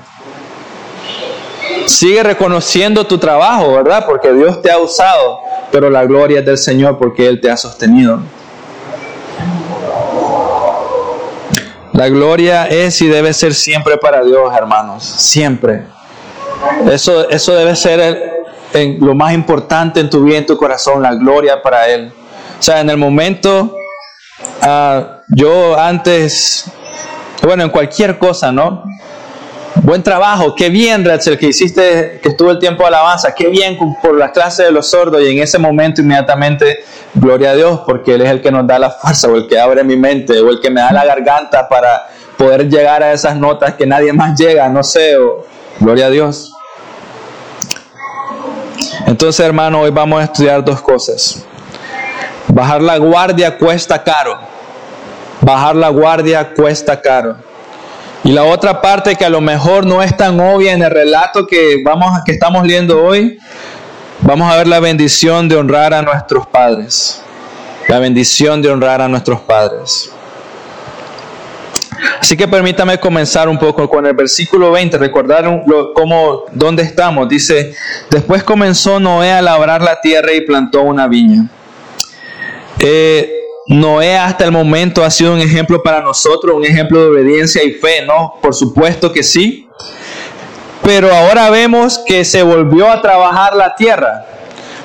Sigue 1.87 2.23
reconociendo 2.23 3.07
tu 3.07 3.19
trabajo, 3.19 3.73
¿verdad? 3.73 4.05
Porque 4.07 4.33
Dios 4.33 4.61
te 4.61 4.71
ha 4.71 4.79
usado, 4.79 5.41
pero 5.73 5.89
la 5.89 6.05
gloria 6.05 6.41
es 6.41 6.47
del 6.47 6.59
Señor 6.59 6.99
porque 6.99 7.27
Él 7.27 7.41
te 7.41 7.51
ha 7.51 7.57
sostenido. 7.57 8.21
La 11.93 12.09
gloria 12.09 12.67
es 12.67 13.01
y 13.03 13.09
debe 13.09 13.33
ser 13.33 13.55
siempre 13.55 13.97
para 13.97 14.23
Dios, 14.23 14.55
hermanos, 14.55 15.03
siempre. 15.05 15.85
Eso, 16.91 17.29
eso 17.31 17.55
debe 17.55 17.75
ser 17.75 18.47
lo 19.01 19.15
más 19.15 19.33
importante 19.33 20.01
en 20.01 20.11
tu 20.11 20.23
vida, 20.23 20.39
en 20.39 20.47
tu 20.47 20.57
corazón, 20.57 21.03
la 21.03 21.15
gloria 21.15 21.63
para 21.63 21.89
Él. 21.89 22.13
O 22.59 22.63
sea, 22.63 22.81
en 22.81 22.91
el 22.91 22.97
momento, 22.99 23.75
ah, 24.63 25.21
yo 25.29 25.79
antes, 25.79 26.65
bueno, 27.43 27.65
en 27.65 27.71
cualquier 27.71 28.19
cosa, 28.19 28.53
¿no? 28.53 28.85
Buen 29.83 30.03
trabajo, 30.03 30.55
qué 30.55 30.69
bien, 30.69 31.05
Rachel, 31.05 31.39
que 31.39 31.47
hiciste, 31.47 32.19
que 32.23 32.31
estuvo 32.31 32.51
el 32.51 32.59
tiempo 32.59 32.83
de 32.83 32.89
alabanza, 32.89 33.35
qué 33.35 33.49
bien 33.49 33.79
por 34.03 34.17
las 34.17 34.33
clases 34.33 34.67
de 34.67 34.73
los 34.73 34.91
sordos 34.91 35.23
y 35.23 35.29
en 35.29 35.39
ese 35.39 35.59
momento 35.59 36.01
inmediatamente, 36.01 36.85
gloria 37.15 37.51
a 37.51 37.55
Dios, 37.55 37.81
porque 37.87 38.15
Él 38.15 38.23
es 38.23 38.31
el 38.31 38.43
que 38.43 38.51
nos 38.51 38.67
da 38.67 38.79
la 38.79 38.91
fuerza 38.91 39.29
o 39.29 39.37
el 39.37 39.47
que 39.47 39.59
abre 39.59 39.85
mi 39.85 39.97
mente 39.97 40.41
o 40.41 40.51
el 40.51 40.61
que 40.61 40.71
me 40.71 40.81
da 40.81 40.93
la 40.93 41.05
garganta 41.05 41.69
para 41.69 42.09
poder 42.37 42.69
llegar 42.69 43.03
a 43.03 43.13
esas 43.13 43.37
notas 43.37 43.75
que 43.75 43.87
nadie 43.87 44.13
más 44.13 44.39
llega, 44.39 44.69
no 44.69 44.83
sé, 44.83 45.17
gloria 45.79 46.07
a 46.07 46.11
Dios. 46.11 46.53
Entonces, 49.07 49.45
hermano, 49.45 49.81
hoy 49.81 49.91
vamos 49.91 50.21
a 50.21 50.25
estudiar 50.25 50.65
dos 50.65 50.81
cosas. 50.81 51.45
Bajar 52.49 52.83
la 52.83 52.99
guardia 52.99 53.57
cuesta 53.57 54.03
caro. 54.03 54.39
Bajar 55.41 55.77
la 55.77 55.89
guardia 55.89 56.53
cuesta 56.55 57.01
caro. 57.01 57.37
Y 58.23 58.33
la 58.33 58.45
otra 58.45 58.83
parte 58.83 59.17
que 59.17 59.25
a 59.25 59.31
lo 59.31 59.41
mejor 59.41 59.87
no 59.87 60.03
es 60.03 60.17
tan 60.17 60.39
obvia 60.41 60.73
en 60.73 60.83
el 60.83 60.91
relato 60.91 61.47
que, 61.47 61.83
vamos, 61.83 62.21
que 62.25 62.33
estamos 62.33 62.67
leyendo 62.67 63.03
hoy, 63.03 63.39
vamos 64.21 64.53
a 64.53 64.57
ver 64.57 64.67
la 64.67 64.81
bendición 64.81 65.49
de 65.49 65.57
honrar 65.57 65.95
a 65.95 66.03
nuestros 66.03 66.47
padres. 66.47 67.23
La 67.89 67.99
bendición 67.99 68.61
de 68.61 68.71
honrar 68.71 69.01
a 69.01 69.09
nuestros 69.09 69.41
padres. 69.41 70.11
Así 72.21 72.37
que 72.37 72.47
permítame 72.47 72.99
comenzar 72.99 73.49
un 73.49 73.59
poco 73.59 73.89
con 73.89 74.07
el 74.07 74.15
versículo 74.15 74.71
20, 74.71 74.99
recordar 74.99 75.65
cómo, 75.95 76.45
dónde 76.53 76.83
estamos. 76.83 77.29
Dice, 77.29 77.75
después 78.11 78.43
comenzó 78.43 79.01
Noé 79.01 79.33
a 79.33 79.43
labrar 79.43 79.83
la 79.83 80.01
tierra 80.01 80.33
y 80.33 80.43
plantó 80.43 80.83
una 80.83 81.07
viña. 81.07 81.47
Eh, 82.83 83.37
Noé 83.67 84.17
hasta 84.17 84.45
el 84.45 84.53
momento 84.53 85.05
ha 85.05 85.11
sido 85.11 85.35
un 85.35 85.41
ejemplo 85.41 85.83
para 85.83 86.01
nosotros, 86.01 86.57
un 86.57 86.65
ejemplo 86.65 87.01
de 87.03 87.09
obediencia 87.09 87.63
y 87.63 87.73
fe, 87.73 88.05
¿no? 88.07 88.35
Por 88.41 88.55
supuesto 88.55 89.13
que 89.13 89.23
sí. 89.23 89.69
Pero 90.83 91.15
ahora 91.15 91.51
vemos 91.51 91.99
que 91.99 92.25
se 92.25 92.43
volvió 92.43 92.91
a 92.91 93.03
trabajar 93.03 93.55
la 93.55 93.75
tierra. 93.75 94.27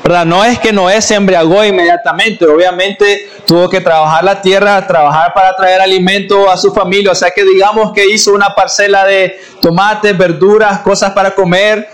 ¿Verdad? 0.04 0.26
No 0.26 0.46
es 0.46 0.60
que 0.60 0.72
Noé 0.72 1.02
se 1.02 1.16
embriagó 1.16 1.64
inmediatamente, 1.64 2.46
obviamente 2.46 3.28
tuvo 3.48 3.68
que 3.68 3.82
trabajar 3.82 4.24
la 4.24 4.40
tierra, 4.40 4.86
trabajar 4.86 5.34
para 5.34 5.56
traer 5.56 5.82
alimento 5.82 6.48
a 6.52 6.58
su 6.58 6.72
familia, 6.72 7.12
o 7.12 7.16
sea 7.16 7.32
que 7.32 7.44
digamos 7.44 7.92
que 7.92 8.06
hizo 8.06 8.32
una 8.32 8.54
parcela 8.54 9.04
de 9.04 9.40
tomates, 9.62 10.16
verduras, 10.16 10.82
cosas 10.82 11.12
para 11.14 11.32
comer, 11.34 11.90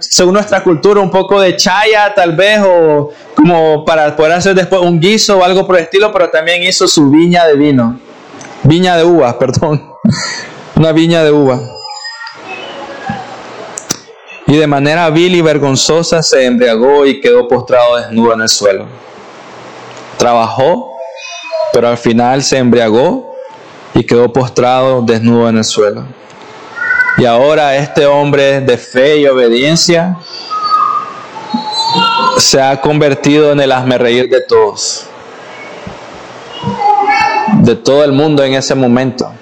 según 0.00 0.34
nuestra 0.34 0.62
cultura, 0.62 1.00
un 1.00 1.10
poco 1.10 1.40
de 1.40 1.56
chaya 1.56 2.12
tal 2.14 2.34
vez, 2.34 2.60
o 2.66 3.10
como 3.34 3.84
para 3.84 4.14
poder 4.14 4.32
hacer 4.32 4.54
después 4.54 4.82
un 4.82 5.00
guiso 5.00 5.38
o 5.38 5.44
algo 5.44 5.66
por 5.66 5.76
el 5.76 5.84
estilo, 5.84 6.12
pero 6.12 6.30
también 6.30 6.62
hizo 6.62 6.86
su 6.88 7.10
viña 7.10 7.46
de 7.46 7.54
vino, 7.54 7.98
viña 8.62 8.96
de 8.96 9.04
uva, 9.04 9.38
perdón, 9.38 9.92
una 10.76 10.92
viña 10.92 11.22
de 11.24 11.32
uva. 11.32 11.60
Y 14.46 14.56
de 14.56 14.66
manera 14.66 15.08
vil 15.08 15.34
y 15.34 15.40
vergonzosa 15.40 16.22
se 16.22 16.44
embriagó 16.44 17.06
y 17.06 17.20
quedó 17.20 17.48
postrado 17.48 17.96
desnudo 17.96 18.34
en 18.34 18.42
el 18.42 18.48
suelo. 18.48 18.86
Trabajó, 20.18 20.92
pero 21.72 21.88
al 21.88 21.96
final 21.96 22.42
se 22.42 22.58
embriagó 22.58 23.34
y 23.94 24.04
quedó 24.04 24.32
postrado 24.32 25.00
desnudo 25.00 25.48
en 25.48 25.58
el 25.58 25.64
suelo. 25.64 26.04
Y 27.16 27.26
ahora 27.26 27.76
este 27.76 28.06
hombre 28.06 28.60
de 28.60 28.76
fe 28.76 29.18
y 29.18 29.26
obediencia 29.26 30.16
se 32.38 32.60
ha 32.60 32.80
convertido 32.80 33.52
en 33.52 33.60
el 33.60 33.98
reír 33.98 34.28
de 34.28 34.40
todos, 34.40 35.06
de 37.60 37.76
todo 37.76 38.02
el 38.02 38.12
mundo 38.12 38.42
en 38.42 38.54
ese 38.54 38.74
momento. 38.74 39.32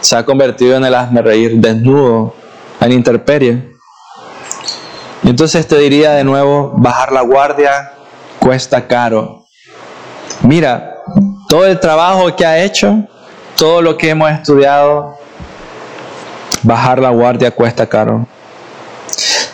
Se 0.00 0.14
ha 0.14 0.24
convertido 0.26 0.76
en 0.76 0.84
el 0.84 1.24
reír 1.24 1.56
desnudo, 1.56 2.34
en 2.80 2.92
interperie. 2.92 3.72
Y 5.22 5.30
entonces 5.30 5.66
te 5.66 5.78
diría 5.78 6.12
de 6.12 6.22
nuevo, 6.22 6.74
bajar 6.76 7.12
la 7.12 7.22
guardia 7.22 7.92
cuesta 8.38 8.86
caro. 8.86 9.46
Mira, 10.42 11.02
todo 11.48 11.64
el 11.64 11.80
trabajo 11.80 12.36
que 12.36 12.44
ha 12.44 12.62
hecho, 12.62 13.08
todo 13.56 13.80
lo 13.80 13.96
que 13.96 14.10
hemos 14.10 14.30
estudiado, 14.30 15.16
Bajar 16.66 16.98
la 16.98 17.10
guardia 17.10 17.52
cuesta 17.52 17.86
caro. 17.86 18.26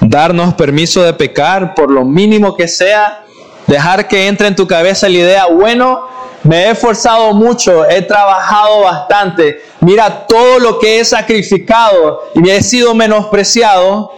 Darnos 0.00 0.54
permiso 0.54 1.02
de 1.02 1.12
pecar 1.12 1.75
por 1.75 1.90
lo 1.90 2.07
mínimo 2.07 2.57
que 2.57 2.66
sea. 2.66 3.26
Dejar 3.66 4.09
que 4.09 4.28
entre 4.28 4.49
en 4.49 4.57
tu 4.57 4.66
cabeza 4.66 5.11
la 5.11 5.19
idea, 5.19 5.45
bueno, 5.45 6.09
me 6.42 6.64
he 6.64 6.71
esforzado 6.71 7.35
mucho, 7.35 7.87
he 7.87 8.00
trabajado 8.00 8.81
bastante. 8.81 9.61
Mira 9.81 10.26
todo 10.26 10.59
lo 10.59 10.78
que 10.78 11.00
he 11.00 11.04
sacrificado 11.04 12.31
y 12.35 12.40
me 12.40 12.57
he 12.57 12.62
sido 12.62 12.95
menospreciado. 12.95 14.12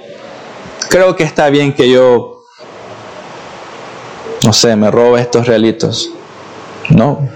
Creo 0.89 1.17
que 1.17 1.25
está 1.25 1.49
bien 1.49 1.73
que 1.73 1.91
yo, 1.91 2.45
no 4.45 4.53
sé, 4.53 4.77
me 4.77 4.89
robe 4.89 5.21
estos 5.21 5.49
realitos. 5.49 6.11
No. 6.91 7.29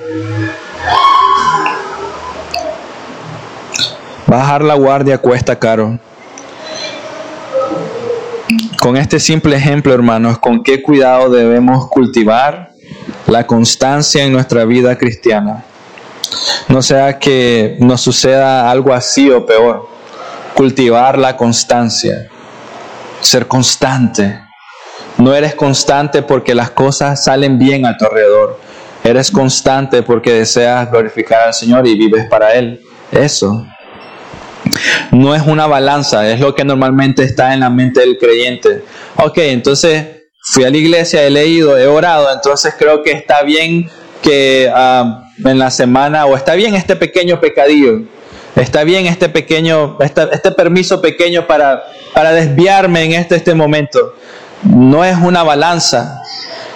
Bajar 4.28 4.61
la 4.62 4.75
guardia 4.75 5.16
cuesta 5.16 5.58
caro. 5.58 5.99
Con 8.78 8.99
este 8.99 9.18
simple 9.18 9.56
ejemplo, 9.56 9.94
hermanos, 9.94 10.38
con 10.38 10.62
qué 10.62 10.82
cuidado 10.82 11.30
debemos 11.30 11.88
cultivar 11.88 12.73
la 13.26 13.47
constancia 13.47 14.23
en 14.25 14.32
nuestra 14.32 14.66
vida 14.66 14.99
cristiana. 14.99 15.64
No 16.68 16.82
sea 16.82 17.18
que 17.18 17.78
nos 17.80 18.02
suceda 18.02 18.70
algo 18.70 18.92
así 18.92 19.30
o 19.30 19.47
peor. 19.47 19.88
Cultivar 20.54 21.16
la 21.16 21.35
constancia. 21.35 22.28
Ser 23.23 23.47
constante. 23.47 24.40
No 25.16 25.35
eres 25.35 25.54
constante 25.54 26.20
porque 26.20 26.54
las 26.54 26.70
cosas 26.73 27.25
salen 27.25 27.58
bien 27.58 27.87
a 27.87 27.97
tu 27.97 28.04
alrededor. 28.04 28.61
Eres 29.02 29.30
constante 29.30 30.02
porque 30.02 30.35
deseas 30.35 30.90
glorificar 30.90 31.47
al 31.47 31.54
Señor 31.54 31.87
y 31.87 31.97
vives 31.97 32.26
para 32.28 32.52
Él. 32.52 32.82
Eso. 33.11 33.64
No 35.12 35.35
es 35.35 35.42
una 35.42 35.66
balanza, 35.66 36.28
es 36.30 36.40
lo 36.40 36.54
que 36.54 36.64
normalmente 36.64 37.23
está 37.23 37.54
en 37.54 37.61
la 37.61 37.70
mente 37.70 38.00
del 38.00 38.18
creyente. 38.18 38.82
Ok, 39.16 39.38
entonces 39.38 40.04
fui 40.40 40.64
a 40.64 40.70
la 40.70 40.76
iglesia, 40.76 41.23
he 41.23 41.30
leído, 41.30 41.76
he 41.76 41.87
orado, 41.87 42.32
entonces 42.32 42.75
creo 42.78 43.02
que 43.02 43.12
está 43.12 43.42
bien 43.42 43.90
que 44.23 44.70
ah, 44.75 45.25
en 45.44 45.58
la 45.58 45.70
semana, 45.70 46.26
o 46.26 46.37
está 46.37 46.54
bien 46.54 46.75
este 46.75 46.97
pequeño 46.97 47.40
pecadillo, 47.40 48.02
está 48.56 48.85
bien 48.85 49.06
este 49.06 49.28
pequeño, 49.28 49.97
este, 50.00 50.28
este 50.32 50.50
permiso 50.52 51.00
pequeño 51.00 51.47
para, 51.47 51.85
para 52.12 52.32
desviarme 52.32 53.04
en 53.04 53.12
este, 53.12 53.37
este 53.37 53.54
momento. 53.54 54.14
No 54.64 55.04
es 55.04 55.16
una 55.16 55.44
balanza, 55.44 56.20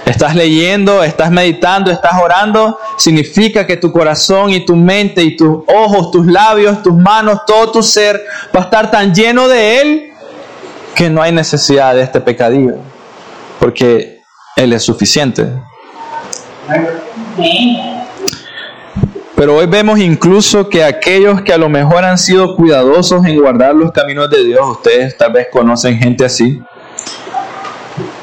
Estás 0.04 0.34
leyendo, 0.34 1.04
estás 1.04 1.30
meditando, 1.30 1.90
estás 1.90 2.20
orando, 2.20 2.78
significa 2.96 3.66
que 3.66 3.76
tu 3.76 3.92
corazón 3.92 4.50
y 4.50 4.64
tu 4.64 4.74
mente 4.74 5.22
y 5.22 5.36
tus 5.36 5.58
ojos, 5.68 6.10
tus 6.10 6.26
labios, 6.26 6.82
tus 6.82 6.94
manos, 6.94 7.40
todo 7.46 7.70
tu 7.70 7.82
ser 7.82 8.20
va 8.54 8.60
a 8.60 8.64
estar 8.64 8.90
tan 8.90 9.14
lleno 9.14 9.46
de 9.46 9.80
Él 9.80 10.12
que 10.96 11.08
no 11.08 11.22
hay 11.22 11.30
necesidad 11.30 11.94
de 11.94 12.02
este 12.02 12.20
pecadillo, 12.20 12.74
porque 13.60 14.20
Él 14.56 14.72
es 14.72 14.82
suficiente. 14.82 15.46
Pero 19.36 19.56
hoy 19.56 19.66
vemos 19.66 20.00
incluso 20.00 20.68
que 20.68 20.84
aquellos 20.84 21.42
que 21.42 21.52
a 21.52 21.58
lo 21.58 21.68
mejor 21.68 22.04
han 22.04 22.18
sido 22.18 22.56
cuidadosos 22.56 23.24
en 23.24 23.40
guardar 23.40 23.74
los 23.74 23.92
caminos 23.92 24.28
de 24.30 24.44
Dios, 24.44 24.60
ustedes 24.68 25.16
tal 25.16 25.32
vez 25.32 25.46
conocen 25.50 25.98
gente 25.98 26.24
así, 26.24 26.60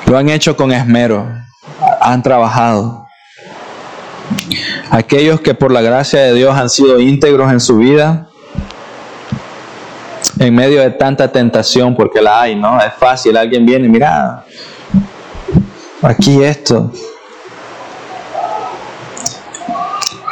lo 0.06 0.18
han 0.18 0.30
hecho 0.30 0.58
con 0.58 0.72
esmero 0.74 1.39
han 2.00 2.24
trabajado. 2.24 3.08
Aquellos 4.90 5.42
que 5.42 5.54
por 5.54 5.72
la 5.72 5.82
gracia 5.82 6.22
de 6.22 6.34
Dios 6.34 6.56
han 6.56 6.70
sido 6.70 7.00
íntegros 7.00 7.52
en 7.52 7.60
su 7.60 7.78
vida, 7.78 8.28
en 10.40 10.56
medio 10.56 10.82
de 10.82 10.92
tanta 10.92 11.32
tentación, 11.32 11.96
porque 11.96 12.22
la 12.22 12.42
hay, 12.42 12.56
¿no? 12.56 12.80
Es 12.80 12.94
fácil, 12.94 13.36
alguien 13.38 13.66
viene, 13.66 13.88
mira, 13.88 14.46
aquí 16.02 16.42
esto. 16.44 16.92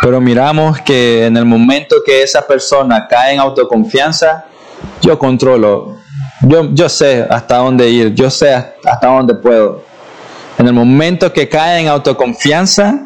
Pero 0.02 0.22
miramos 0.22 0.80
que 0.82 1.26
en 1.26 1.36
el 1.36 1.46
momento 1.46 1.98
que 2.06 2.24
esa 2.24 2.46
persona 2.46 3.08
cae 3.08 3.34
en 3.34 3.40
autoconfianza, 3.40 4.46
yo 5.02 5.20
controlo, 5.20 5.98
yo, 6.42 6.70
yo 6.72 6.88
sé 6.88 7.26
hasta 7.30 7.58
dónde 7.58 7.90
ir, 7.90 8.14
yo 8.14 8.30
sé 8.30 8.54
hasta 8.54 9.08
dónde 9.08 9.36
puedo. 9.36 9.87
En 10.58 10.66
el 10.66 10.74
momento 10.74 11.32
que 11.32 11.48
cae 11.48 11.82
en 11.82 11.88
autoconfianza, 11.88 13.00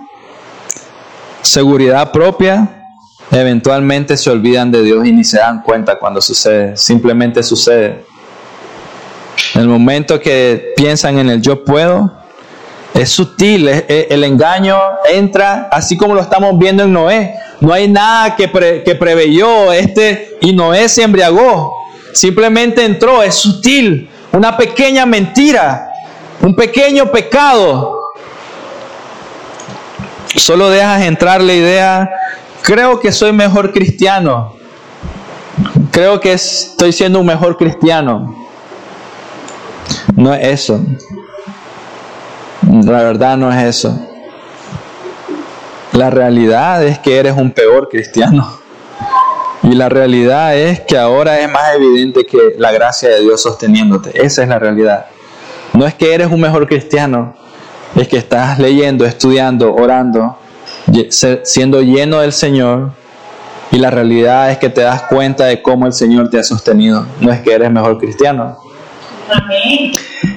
seguridad 1.42 2.12
propia, 2.14 2.86
eventualmente 3.30 4.16
se 4.16 4.30
olvidan 4.30 4.72
de 4.72 4.84
Dios 4.84 5.06
y 5.06 5.12
ni 5.12 5.26
se 5.26 5.40
dan 5.40 5.62
cuenta 5.62 6.00
cuando 6.00 6.22
sucede. 6.22 6.78
Simplemente 6.78 7.44
sucede. 7.44 8.06
En 9.54 9.62
el 9.62 9.68
momento 9.68 10.18
que 10.20 10.74
piensan 10.78 11.20
en 11.20 11.30
el 11.30 11.42
yo 11.42 11.66
puedo, 11.66 12.14
es 12.94 13.10
sutil, 13.10 13.68
el 13.68 14.24
engaño 14.24 14.78
entra 15.12 15.68
así 15.72 15.98
como 15.98 16.16
lo 16.16 16.22
estamos 16.22 16.58
viendo 16.58 16.84
en 16.84 16.94
Noé. 16.94 17.36
No 17.60 17.74
hay 17.74 17.90
nada 17.90 18.36
que, 18.38 18.50
que 18.86 18.96
preveyó 18.96 19.74
este 19.74 20.38
y 20.40 20.54
Noé 20.54 20.88
se 20.88 21.04
embriagó. 21.04 21.74
Simplemente 22.14 22.86
entró, 22.86 23.22
es 23.24 23.36
sutil, 23.36 24.10
una 24.32 24.56
pequeña 24.56 25.06
mentira 25.06 25.91
un 26.42 26.56
pequeño 26.56 27.12
pecado, 27.12 28.02
solo 30.36 30.70
dejas 30.70 31.04
entrar 31.04 31.42
la 31.42 31.54
idea, 31.54 32.10
creo 32.62 33.00
que 33.00 33.12
soy 33.12 33.32
mejor 33.32 33.72
cristiano, 33.72 34.56
creo 35.92 36.20
que 36.20 36.34
estoy 36.34 36.92
siendo 36.92 37.20
un 37.20 37.28
mejor 37.28 37.58
cristiano. 37.58 38.36
No 40.16 40.34
es 40.34 40.48
eso. 40.48 40.80
La 42.62 43.04
verdad 43.04 43.38
no 43.38 43.52
es 43.52 43.64
eso. 43.64 44.08
La 45.94 46.10
realidad 46.10 46.84
es 46.84 47.00
que 47.00 47.18
eres 47.18 47.36
un 47.36 47.52
peor 47.52 47.90
cristiano. 47.90 48.60
Y 49.64 49.76
la 49.76 49.90
realidad 49.90 50.56
es 50.58 50.80
que 50.82 50.98
ahora 50.98 51.40
es 51.40 51.52
más 51.52 51.76
evidente 51.76 52.26
que 52.26 52.56
la 52.58 52.72
gracia 52.72 53.10
de 53.10 53.22
Dios 53.22 53.42
sosteniéndote. 53.44 54.26
Esa 54.26 54.44
es 54.44 54.50
la 54.50 54.58
realidad. 54.58 55.06
No 55.74 55.86
es 55.86 55.94
que 55.94 56.14
eres 56.14 56.28
un 56.28 56.42
mejor 56.42 56.68
cristiano, 56.68 57.34
es 57.96 58.08
que 58.08 58.18
estás 58.18 58.60
leyendo, 58.60 59.06
estudiando, 59.06 59.74
orando, 59.74 60.38
siendo 61.44 61.82
lleno 61.82 62.20
del 62.20 62.34
Señor 62.34 62.92
y 63.72 63.78
la 63.78 63.90
realidad 63.90 64.52
es 64.52 64.58
que 64.58 64.70
te 64.70 64.82
das 64.82 65.04
cuenta 65.04 65.46
de 65.46 65.62
cómo 65.62 65.86
el 65.86 65.94
Señor 65.94 66.30
te 66.30 66.38
ha 66.40 66.44
sostenido. 66.44 67.06
No 67.22 67.32
es 67.32 67.40
que 67.42 67.54
eres 67.54 67.72
mejor 67.72 67.98
cristiano. 67.98 68.58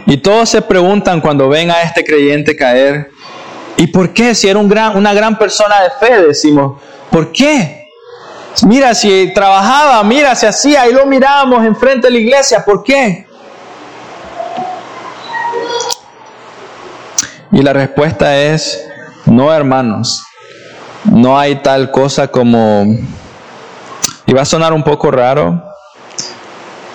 Y 0.06 0.18
todos 0.18 0.48
se 0.48 0.62
preguntan 0.62 1.20
cuando 1.20 1.48
ven 1.48 1.70
a 1.70 1.82
este 1.82 2.04
creyente 2.04 2.54
caer, 2.54 3.10
¿y 3.76 3.88
por 3.88 4.12
qué? 4.12 4.34
Si 4.36 4.48
era 4.48 4.60
una 4.60 5.14
gran 5.14 5.36
persona 5.36 5.82
de 5.82 5.90
fe, 6.06 6.22
decimos, 6.22 6.80
¿por 7.10 7.32
qué? 7.32 7.88
Mira, 8.62 8.94
si 8.94 9.32
trabajaba, 9.34 10.04
mira, 10.04 10.36
si 10.36 10.46
hacía, 10.46 10.88
y 10.88 10.92
lo 10.92 11.06
mirábamos 11.06 11.64
enfrente 11.64 12.06
de 12.06 12.12
la 12.12 12.18
iglesia, 12.20 12.64
¿por 12.64 12.84
qué? 12.84 13.26
Y 17.54 17.62
la 17.62 17.72
respuesta 17.72 18.36
es, 18.36 18.84
no 19.26 19.54
hermanos, 19.54 20.24
no 21.04 21.38
hay 21.38 21.62
tal 21.62 21.92
cosa 21.92 22.26
como, 22.26 22.84
y 24.26 24.32
va 24.32 24.42
a 24.42 24.44
sonar 24.44 24.72
un 24.72 24.82
poco 24.82 25.12
raro, 25.12 25.62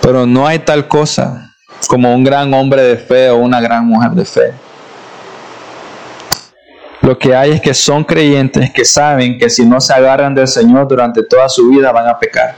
pero 0.02 0.26
no 0.26 0.46
hay 0.46 0.58
tal 0.58 0.86
cosa 0.86 1.54
como 1.88 2.14
un 2.14 2.22
gran 2.22 2.52
hombre 2.52 2.82
de 2.82 2.98
fe 2.98 3.30
o 3.30 3.38
una 3.38 3.58
gran 3.58 3.86
mujer 3.86 4.10
de 4.10 4.26
fe. 4.26 4.52
Lo 7.00 7.18
que 7.18 7.34
hay 7.34 7.52
es 7.52 7.62
que 7.62 7.72
son 7.72 8.04
creyentes 8.04 8.70
que 8.70 8.84
saben 8.84 9.38
que 9.38 9.48
si 9.48 9.64
no 9.64 9.80
se 9.80 9.94
agarran 9.94 10.34
del 10.34 10.46
Señor 10.46 10.86
durante 10.86 11.22
toda 11.22 11.48
su 11.48 11.70
vida 11.70 11.90
van 11.90 12.06
a 12.06 12.18
pecar. 12.18 12.54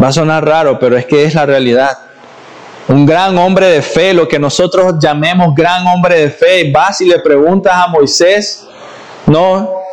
Va 0.00 0.08
a 0.08 0.12
sonar 0.12 0.44
raro, 0.44 0.78
pero 0.78 0.94
es 0.98 1.06
que 1.06 1.24
es 1.24 1.34
la 1.34 1.46
realidad 1.46 2.05
un 2.88 3.04
gran 3.04 3.36
hombre 3.38 3.66
de 3.66 3.82
fe, 3.82 4.14
lo 4.14 4.28
que 4.28 4.38
nosotros 4.38 4.94
llamemos 5.00 5.54
gran 5.54 5.86
hombre 5.86 6.20
de 6.20 6.30
fe. 6.30 6.70
Vas 6.72 7.00
y 7.00 7.06
le 7.06 7.18
preguntas 7.18 7.72
a 7.74 7.88
Moisés, 7.88 8.66
¿no? 9.26 9.86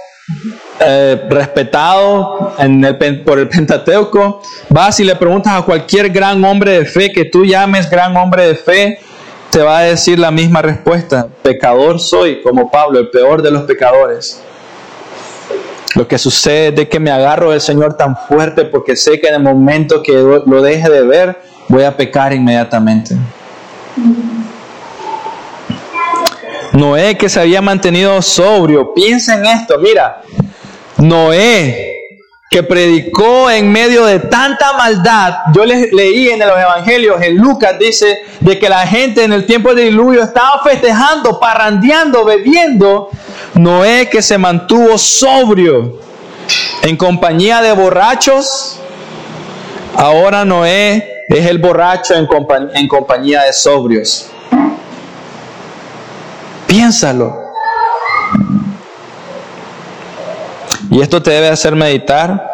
Eh, 0.79 1.27
respetado 1.29 2.53
en 2.58 2.84
el, 2.84 3.23
por 3.23 3.39
el 3.39 3.47
Pentateuco, 3.47 4.41
vas 4.69 4.99
y 4.99 5.03
le 5.03 5.15
preguntas 5.15 5.53
a 5.53 5.62
cualquier 5.63 6.10
gran 6.10 6.43
hombre 6.43 6.79
de 6.79 6.86
fe 6.86 7.12
que 7.12 7.25
tú 7.25 7.45
llames 7.45 7.89
gran 7.89 8.15
hombre 8.17 8.47
de 8.47 8.56
fe, 8.56 8.99
te 9.49 9.62
va 9.62 9.79
a 9.79 9.82
decir 9.84 10.17
la 10.17 10.32
misma 10.32 10.62
respuesta. 10.62 11.27
Pecador 11.41 11.99
soy, 11.99 12.41
como 12.41 12.71
Pablo, 12.71 12.99
el 12.99 13.10
peor 13.10 13.41
de 13.41 13.51
los 13.51 13.63
pecadores. 13.63 14.41
Lo 15.95 16.08
que 16.08 16.17
sucede 16.17 16.84
es 16.84 16.89
que 16.89 16.99
me 16.99 17.12
agarro 17.12 17.51
del 17.51 17.62
Señor 17.62 17.95
tan 17.95 18.17
fuerte 18.17 18.65
porque 18.65 18.95
sé 18.95 19.19
que 19.19 19.27
en 19.27 19.36
el 19.36 19.43
momento 19.43 20.01
que 20.01 20.13
lo 20.13 20.62
deje 20.62 20.89
de 20.89 21.03
ver, 21.03 21.38
voy 21.73 21.83
a 21.83 21.97
pecar 21.97 22.31
inmediatamente. 22.33 23.17
Noé 26.71 27.17
que 27.17 27.29
se 27.29 27.39
había 27.39 27.62
mantenido 27.62 28.21
sobrio, 28.21 28.93
piensa 28.93 29.36
en 29.36 29.45
esto, 29.47 29.79
mira, 29.79 30.21
Noé 30.97 31.89
que 32.49 32.62
predicó 32.62 33.49
en 33.49 33.71
medio 33.71 34.05
de 34.05 34.19
tanta 34.19 34.73
maldad, 34.73 35.33
yo 35.55 35.65
les 35.65 35.91
leí 35.91 36.29
en 36.29 36.39
los 36.39 36.59
evangelios, 36.59 37.19
en 37.23 37.38
Lucas 37.38 37.79
dice 37.79 38.19
de 38.39 38.59
que 38.59 38.69
la 38.69 38.86
gente 38.86 39.23
en 39.23 39.33
el 39.33 39.47
tiempo 39.47 39.73
de 39.73 39.86
diluvio 39.86 40.21
estaba 40.21 40.62
festejando, 40.63 41.39
parrandeando, 41.39 42.23
bebiendo, 42.23 43.09
Noé 43.55 44.09
que 44.12 44.21
se 44.21 44.38
mantuvo 44.38 44.99
sobrio 44.99 45.99
en 46.83 46.97
compañía 46.97 47.63
de 47.63 47.71
borrachos, 47.73 48.79
ahora 49.95 50.45
Noé 50.45 51.12
es 51.27 51.45
el 51.45 51.57
borracho 51.57 52.13
en, 52.15 52.88
compañía 52.88 53.43
de 53.43 53.53
sobrios. 53.53 54.29
Piénsalo. 56.67 57.43
Y 60.89 61.01
esto 61.01 61.21
te 61.21 61.31
debe 61.31 61.49
hacer 61.49 61.75
meditar, 61.75 62.51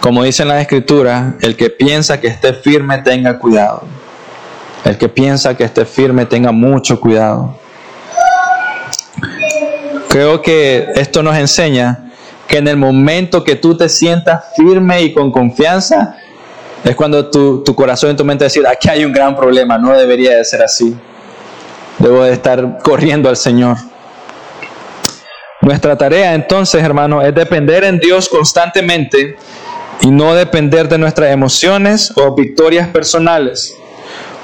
como 0.00 0.22
dice 0.22 0.42
en 0.42 0.48
la 0.48 0.60
escritura, 0.60 1.34
el 1.40 1.56
que 1.56 1.70
piensa 1.70 2.20
que 2.20 2.26
esté 2.26 2.52
firme 2.52 2.98
tenga 2.98 3.38
cuidado. 3.38 3.84
El 4.84 4.98
que 4.98 5.08
piensa 5.08 5.56
que 5.56 5.64
esté 5.64 5.84
firme 5.84 6.26
tenga 6.26 6.52
mucho 6.52 7.00
cuidado. 7.00 7.56
Creo 10.08 10.42
que 10.42 10.88
esto 10.96 11.22
nos 11.22 11.36
enseña 11.36 12.10
que 12.48 12.58
en 12.58 12.66
el 12.66 12.76
momento 12.76 13.44
que 13.44 13.54
tú 13.54 13.76
te 13.76 13.88
sientas 13.88 14.44
firme 14.56 15.02
y 15.02 15.14
con 15.14 15.30
confianza, 15.30 16.16
es 16.84 16.96
cuando 16.96 17.30
tu, 17.30 17.62
tu 17.62 17.74
corazón 17.74 18.12
y 18.12 18.16
tu 18.16 18.24
mente 18.24 18.44
decir, 18.44 18.66
aquí 18.66 18.88
hay 18.88 19.04
un 19.04 19.12
gran 19.12 19.36
problema, 19.36 19.78
no 19.78 19.96
debería 19.96 20.36
de 20.36 20.44
ser 20.44 20.62
así. 20.62 20.96
debo 21.98 22.24
de 22.24 22.32
estar 22.32 22.78
corriendo 22.82 23.28
al 23.28 23.36
Señor. 23.36 23.76
Nuestra 25.60 25.96
tarea 25.96 26.34
entonces, 26.34 26.82
hermano, 26.82 27.20
es 27.20 27.34
depender 27.34 27.84
en 27.84 27.98
Dios 27.98 28.28
constantemente 28.28 29.36
y 30.00 30.10
no 30.10 30.34
depender 30.34 30.88
de 30.88 30.96
nuestras 30.96 31.30
emociones 31.30 32.12
o 32.16 32.34
victorias 32.34 32.88
personales, 32.88 33.74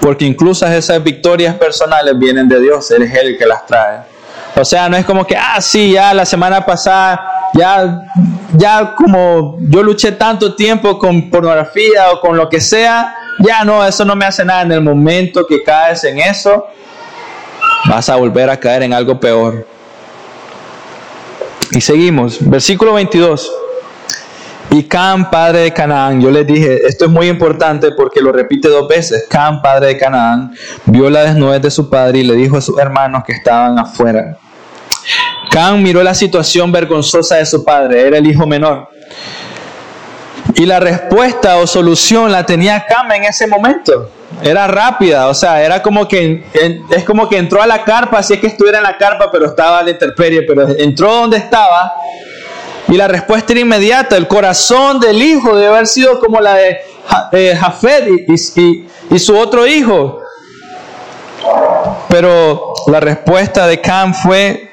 porque 0.01 0.27
incluso 0.27 0.66
esas 0.66 1.03
victorias 1.03 1.55
personales 1.55 2.18
vienen 2.18 2.49
de 2.49 2.61
Dios, 2.61 2.90
Él 2.90 3.03
es 3.03 3.14
el 3.14 3.38
que 3.38 3.46
las 3.46 3.64
trae. 3.64 4.01
O 4.55 4.64
sea, 4.64 4.88
no 4.90 4.96
es 4.96 5.07
como 5.07 5.27
que, 5.27 5.37
ah, 5.37 5.61
sí, 5.61 5.92
ya 5.92 6.12
la 6.12 6.27
semana 6.27 6.64
pasada, 6.64 7.36
ya, 7.57 8.03
ya 8.57 8.95
como 8.95 9.59
yo 9.61 9.83
luché 9.83 10.12
tanto 10.12 10.55
tiempo 10.55 10.99
con 10.99 11.31
pornografía 11.31 12.12
o 12.12 12.21
con 12.21 12.37
lo 12.37 12.49
que 12.49 12.61
sea, 12.61 13.14
ya 13.38 13.64
no, 13.64 13.85
eso 13.85 14.05
no 14.05 14.14
me 14.14 14.25
hace 14.25 14.45
nada. 14.45 14.62
En 14.62 14.73
el 14.73 14.81
momento 14.83 15.47
que 15.47 15.62
caes 15.62 16.05
en 16.05 16.19
eso, 16.19 16.66
vas 17.88 18.09
a 18.09 18.16
volver 18.16 18.51
a 18.51 18.59
caer 18.59 18.83
en 18.83 18.92
algo 18.92 19.19
peor. 19.19 19.66
Y 21.73 21.81
seguimos, 21.81 22.38
versículo 22.40 22.95
22. 22.95 23.53
Y 24.71 24.83
Cam, 24.85 25.31
padre 25.31 25.61
de 25.61 25.73
Canaán, 25.73 26.21
yo 26.21 26.31
les 26.31 26.47
dije, 26.47 26.87
esto 26.87 27.05
es 27.05 27.11
muy 27.11 27.29
importante 27.29 27.92
porque 27.92 28.21
lo 28.21 28.33
repite 28.33 28.69
dos 28.69 28.88
veces. 28.88 29.27
Cam, 29.29 29.62
padre 29.62 29.88
de 29.88 29.99
Canaán, 29.99 30.53
vio 30.87 31.09
la 31.09 31.23
desnudez 31.23 31.62
de 31.62 31.71
su 31.71 31.88
padre 31.88 32.19
y 32.19 32.25
le 32.25 32.35
dijo 32.35 32.57
a 32.57 32.61
sus 32.61 32.79
hermanos 32.79 33.23
que 33.25 33.33
estaban 33.33 33.79
afuera. 33.79 34.38
Cam 35.51 35.83
miró 35.83 36.03
la 36.03 36.14
situación 36.14 36.72
vergonzosa 36.72 37.37
de 37.37 37.46
su 37.46 37.64
padre, 37.64 38.07
era 38.07 38.18
el 38.18 38.27
hijo 38.27 38.46
menor. 38.46 38.88
Y 40.55 40.66
la 40.66 40.81
respuesta 40.81 41.59
o 41.59 41.66
solución 41.66 42.33
la 42.33 42.44
tenía 42.44 42.85
Cam 42.87 43.11
en 43.12 43.25
ese 43.25 43.46
momento. 43.46 44.11
Era 44.42 44.66
rápida, 44.66 45.29
o 45.29 45.35
sea, 45.35 45.62
era 45.62 45.83
como 45.83 46.07
que 46.07 46.44
es 46.90 47.05
como 47.05 47.29
que 47.29 47.38
entró 47.38 47.62
a 47.62 47.66
la 47.66 47.85
carpa, 47.85 48.18
así 48.18 48.35
es 48.35 48.40
que 48.40 48.49
estuviera 48.49 48.79
en 48.79 48.85
la 48.85 48.96
carpa, 48.99 49.31
pero 49.31 49.46
estaba 49.46 49.79
a 49.79 49.83
la 49.83 49.90
intemperie, 49.90 50.42
pero 50.42 50.68
entró 50.68 51.14
donde 51.14 51.38
estaba 51.38 51.94
y 52.88 52.96
la 52.96 53.09
respuesta 53.09 53.53
era 53.53 53.61
inmediata. 53.61 54.16
El 54.16 54.29
corazón 54.29 55.01
del 55.01 55.20
hijo 55.20 55.57
debe 55.57 55.68
haber 55.68 55.87
sido 55.87 56.18
como 56.20 56.40
la 56.40 56.55
de 56.55 56.79
eh, 57.33 57.57
Jafet 57.59 58.09
y, 58.29 59.18
su 59.18 59.37
otro 59.37 59.66
hijo. 59.66 60.20
Pero 62.09 62.75
la 62.87 63.01
respuesta 63.01 63.66
de 63.66 63.81
Cam 63.81 64.14
fue 64.14 64.65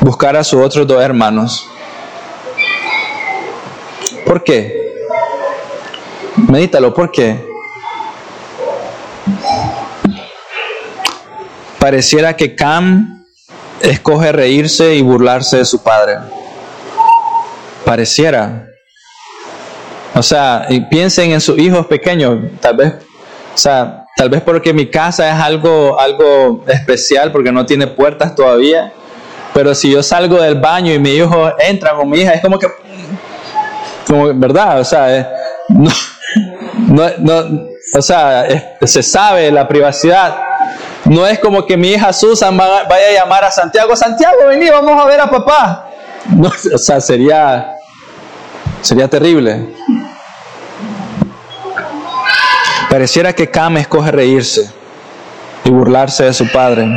buscar 0.00 0.36
a 0.36 0.44
sus 0.44 0.60
otros 0.64 0.86
dos 0.86 1.02
hermanos. 1.02 1.66
¿Por 4.26 4.42
qué? 4.44 4.94
Medítalo, 6.48 6.94
¿por 6.94 7.10
qué? 7.10 7.48
Pareciera 11.78 12.36
que 12.36 12.54
Cam 12.54 13.24
escoge 13.80 14.32
reírse 14.32 14.94
y 14.94 15.02
burlarse 15.02 15.58
de 15.58 15.64
su 15.64 15.82
padre 15.82 16.18
pareciera. 17.90 18.68
O 20.14 20.22
sea, 20.22 20.66
y 20.68 20.80
piensen 20.82 21.32
en 21.32 21.40
sus 21.40 21.58
hijos 21.58 21.86
pequeños, 21.86 22.38
tal 22.60 22.76
vez, 22.76 22.94
o 23.52 23.58
sea, 23.58 24.06
tal 24.16 24.28
vez 24.28 24.42
porque 24.42 24.72
mi 24.72 24.86
casa 24.86 25.28
es 25.28 25.34
algo, 25.34 25.98
algo 25.98 26.64
especial, 26.68 27.32
porque 27.32 27.50
no 27.50 27.66
tiene 27.66 27.88
puertas 27.88 28.36
todavía, 28.36 28.92
pero 29.52 29.74
si 29.74 29.90
yo 29.90 30.02
salgo 30.02 30.40
del 30.40 30.56
baño 30.56 30.92
y 30.92 30.98
mi 30.98 31.10
hijo 31.10 31.52
entra 31.58 31.94
con 31.94 32.08
mi 32.08 32.20
hija, 32.20 32.32
es 32.32 32.40
como 32.40 32.58
que, 32.58 32.68
como, 34.06 34.32
¿verdad? 34.34 34.80
O 34.80 34.84
sea, 34.84 35.30
no, 35.68 37.10
no, 37.18 37.60
o 37.96 38.02
sea, 38.02 38.46
se 38.82 39.02
sabe 39.02 39.50
la 39.50 39.66
privacidad. 39.66 40.36
No 41.04 41.26
es 41.26 41.38
como 41.38 41.66
que 41.66 41.76
mi 41.76 41.88
hija 41.88 42.12
Susan 42.12 42.56
vaya 42.56 43.08
a 43.10 43.12
llamar 43.12 43.44
a 43.44 43.50
Santiago, 43.50 43.96
Santiago, 43.96 44.46
vení, 44.48 44.68
vamos 44.68 45.02
a 45.02 45.06
ver 45.06 45.20
a 45.20 45.30
papá. 45.30 45.86
No, 46.28 46.48
o 46.48 46.78
sea, 46.78 47.00
sería, 47.00 47.80
Sería 48.82 49.08
terrible. 49.08 49.68
Pareciera 52.88 53.32
que 53.32 53.50
Cam 53.50 53.76
escoge 53.76 54.10
reírse 54.10 54.70
y 55.64 55.70
burlarse 55.70 56.24
de 56.24 56.32
su 56.32 56.50
padre. 56.50 56.88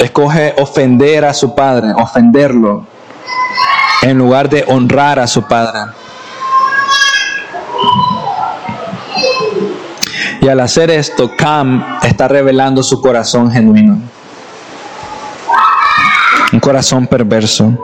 Escoge 0.00 0.54
ofender 0.56 1.24
a 1.26 1.34
su 1.34 1.54
padre, 1.54 1.92
ofenderlo, 1.94 2.86
en 4.00 4.16
lugar 4.16 4.48
de 4.48 4.64
honrar 4.66 5.18
a 5.18 5.26
su 5.26 5.42
padre. 5.42 5.92
Y 10.40 10.48
al 10.48 10.58
hacer 10.60 10.90
esto, 10.90 11.36
Cam 11.36 11.98
está 12.02 12.26
revelando 12.26 12.82
su 12.82 13.00
corazón 13.02 13.50
genuino. 13.50 14.00
Un 16.50 16.60
corazón 16.60 17.06
perverso. 17.06 17.78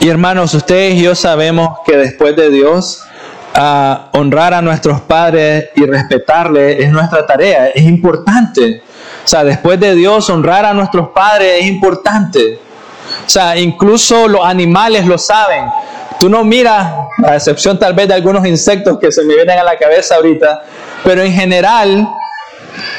Y 0.00 0.08
hermanos, 0.08 0.52
ustedes 0.52 0.96
y 0.96 1.02
yo 1.02 1.14
sabemos 1.14 1.78
que 1.86 1.96
después 1.96 2.36
de 2.36 2.50
Dios, 2.50 3.02
honrar 4.12 4.52
a 4.52 4.60
nuestros 4.60 5.00
padres 5.00 5.70
y 5.74 5.86
respetarles 5.86 6.84
es 6.84 6.90
nuestra 6.92 7.26
tarea, 7.26 7.68
es 7.68 7.84
importante. 7.84 8.82
O 9.28 9.30
sea, 9.30 9.44
después 9.44 9.78
de 9.78 9.94
Dios, 9.94 10.30
honrar 10.30 10.64
a 10.64 10.72
nuestros 10.72 11.10
padres 11.10 11.60
es 11.60 11.66
importante. 11.66 12.58
O 13.26 13.28
sea, 13.28 13.58
incluso 13.58 14.26
los 14.26 14.42
animales 14.42 15.04
lo 15.04 15.18
saben. 15.18 15.66
Tú 16.18 16.30
no 16.30 16.44
miras, 16.44 16.94
a 17.22 17.34
excepción 17.34 17.78
tal 17.78 17.92
vez 17.92 18.08
de 18.08 18.14
algunos 18.14 18.46
insectos 18.46 18.98
que 18.98 19.12
se 19.12 19.22
me 19.24 19.34
vienen 19.34 19.58
a 19.58 19.64
la 19.64 19.76
cabeza 19.76 20.14
ahorita, 20.14 20.62
pero 21.04 21.20
en 21.20 21.34
general, 21.34 22.08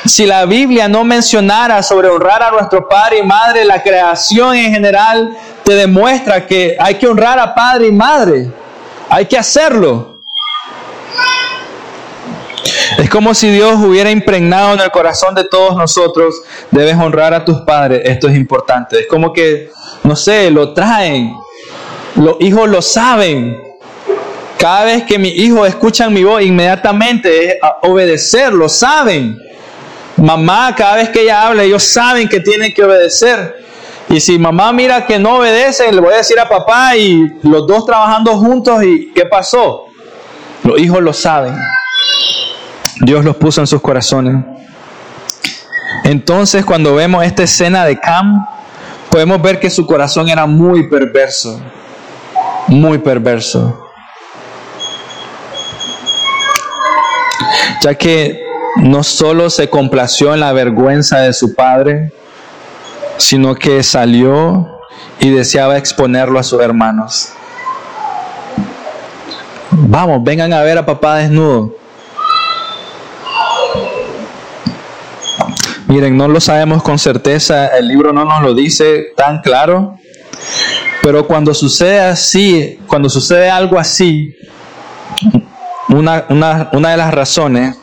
si 0.05 0.27
la 0.27 0.45
Biblia 0.45 0.87
no 0.87 1.03
mencionara 1.03 1.81
sobre 1.81 2.09
honrar 2.09 2.43
a 2.43 2.51
nuestro 2.51 2.87
padre 2.87 3.17
y 3.17 3.23
madre, 3.23 3.65
la 3.65 3.81
creación 3.81 4.55
en 4.55 4.71
general 4.71 5.35
te 5.63 5.73
demuestra 5.73 6.45
que 6.45 6.77
hay 6.79 6.93
que 6.99 7.07
honrar 7.07 7.39
a 7.39 7.55
padre 7.55 7.87
y 7.87 7.91
madre. 7.91 8.51
Hay 9.09 9.25
que 9.25 9.35
hacerlo. 9.35 10.18
Es 13.09 13.13
como 13.13 13.33
si 13.33 13.49
Dios 13.49 13.73
hubiera 13.83 14.11
impregnado 14.11 14.75
en 14.75 14.81
el 14.81 14.91
corazón 14.91 15.33
de 15.33 15.43
todos 15.43 15.75
nosotros, 15.75 16.43
debes 16.69 16.95
honrar 16.95 17.33
a 17.33 17.43
tus 17.43 17.61
padres, 17.61 18.03
esto 18.05 18.29
es 18.29 18.37
importante. 18.37 18.99
Es 18.99 19.07
como 19.07 19.33
que, 19.33 19.71
no 20.03 20.15
sé, 20.15 20.51
lo 20.51 20.75
traen, 20.75 21.35
los 22.17 22.35
hijos 22.39 22.69
lo 22.69 22.83
saben. 22.83 23.63
Cada 24.59 24.83
vez 24.83 25.05
que 25.05 25.17
mis 25.17 25.33
hijos 25.33 25.67
escuchan 25.67 26.13
mi 26.13 26.23
voz, 26.23 26.43
inmediatamente 26.43 27.47
es 27.47 27.55
obedecer, 27.81 28.53
lo 28.53 28.69
saben. 28.69 29.39
Mamá, 30.17 30.75
cada 30.77 30.97
vez 30.97 31.09
que 31.09 31.23
ella 31.23 31.47
habla, 31.47 31.63
ellos 31.63 31.81
saben 31.81 32.29
que 32.29 32.41
tienen 32.41 32.71
que 32.75 32.83
obedecer. 32.83 33.55
Y 34.07 34.19
si 34.19 34.37
mamá 34.37 34.71
mira 34.71 35.07
que 35.07 35.17
no 35.17 35.37
obedece, 35.37 35.91
le 35.91 35.99
voy 35.99 36.13
a 36.13 36.17
decir 36.17 36.39
a 36.39 36.47
papá 36.47 36.95
y 36.95 37.25
los 37.41 37.65
dos 37.65 37.87
trabajando 37.87 38.37
juntos 38.37 38.83
y 38.83 39.11
¿qué 39.15 39.25
pasó? 39.25 39.87
Los 40.63 40.79
hijos 40.79 41.01
lo 41.01 41.11
saben. 41.11 41.55
Dios 43.01 43.23
los 43.23 43.35
puso 43.38 43.62
en 43.62 43.67
sus 43.67 43.81
corazones. 43.81 44.43
Entonces 46.03 46.65
cuando 46.65 46.95
vemos 46.95 47.25
esta 47.25 47.43
escena 47.43 47.85
de 47.85 47.99
Cam, 47.99 48.45
podemos 49.09 49.41
ver 49.41 49.59
que 49.59 49.69
su 49.69 49.85
corazón 49.85 50.29
era 50.29 50.45
muy 50.45 50.89
perverso. 50.89 51.62
Muy 52.67 52.97
perverso. 52.97 53.85
Ya 57.81 57.95
que 57.95 58.43
no 58.77 59.03
solo 59.03 59.49
se 59.49 59.69
complació 59.69 60.33
en 60.33 60.41
la 60.41 60.51
vergüenza 60.51 61.19
de 61.19 61.33
su 61.33 61.55
padre, 61.55 62.12
sino 63.17 63.55
que 63.55 63.81
salió 63.83 64.67
y 65.19 65.29
deseaba 65.29 65.77
exponerlo 65.77 66.39
a 66.39 66.43
sus 66.43 66.62
hermanos. 66.62 67.29
Vamos, 69.71 70.23
vengan 70.23 70.51
a 70.53 70.62
ver 70.62 70.77
a 70.77 70.85
papá 70.85 71.17
desnudo. 71.17 71.78
Miren, 75.89 76.15
no 76.15 76.28
lo 76.28 76.39
sabemos 76.39 76.84
con 76.84 76.99
certeza, 76.99 77.75
el 77.78 77.88
libro 77.88 78.13
no 78.13 78.23
nos 78.23 78.43
lo 78.43 78.54
dice 78.54 79.08
tan 79.17 79.41
claro, 79.41 79.97
pero 81.02 81.25
cuando 81.25 81.54
sucede 81.56 81.99
así, 81.99 82.80
cuando 82.86 83.10
sucede 83.10 83.49
algo 83.49 83.80
así, 83.80 84.36
una, 85.89 86.25
una 86.30 86.91
de 86.91 86.97
las 86.97 87.12
razones 87.12 87.75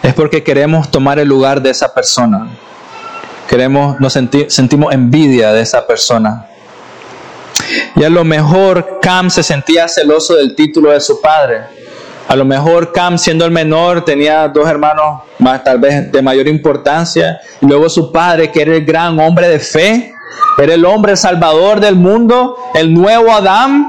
es 0.00 0.14
porque 0.14 0.44
queremos 0.44 0.92
tomar 0.92 1.18
el 1.18 1.28
lugar 1.28 1.60
de 1.60 1.70
esa 1.70 1.92
persona. 1.92 2.56
Queremos, 3.48 3.98
nos 3.98 4.12
sentimos 4.12 4.94
envidia 4.94 5.52
de 5.52 5.62
esa 5.62 5.84
persona. 5.86 6.46
Y 7.96 8.04
a 8.04 8.10
lo 8.10 8.22
mejor 8.22 9.00
Cam 9.02 9.28
se 9.28 9.42
sentía 9.42 9.88
celoso 9.88 10.36
del 10.36 10.54
título 10.54 10.92
de 10.92 11.00
su 11.00 11.20
padre. 11.20 11.62
A 12.30 12.36
lo 12.36 12.44
mejor 12.44 12.92
Cam, 12.92 13.18
siendo 13.18 13.44
el 13.44 13.50
menor, 13.50 14.04
tenía 14.04 14.46
dos 14.46 14.68
hermanos 14.68 15.22
más 15.40 15.64
tal 15.64 15.80
vez 15.80 16.12
de 16.12 16.22
mayor 16.22 16.46
importancia. 16.46 17.40
Y 17.60 17.66
luego 17.66 17.90
su 17.90 18.12
padre, 18.12 18.52
que 18.52 18.62
era 18.62 18.76
el 18.76 18.84
gran 18.84 19.18
hombre 19.18 19.48
de 19.48 19.58
fe, 19.58 20.14
era 20.56 20.74
el 20.74 20.84
hombre 20.84 21.16
salvador 21.16 21.80
del 21.80 21.96
mundo, 21.96 22.56
el 22.74 22.94
nuevo 22.94 23.32
Adán. 23.32 23.84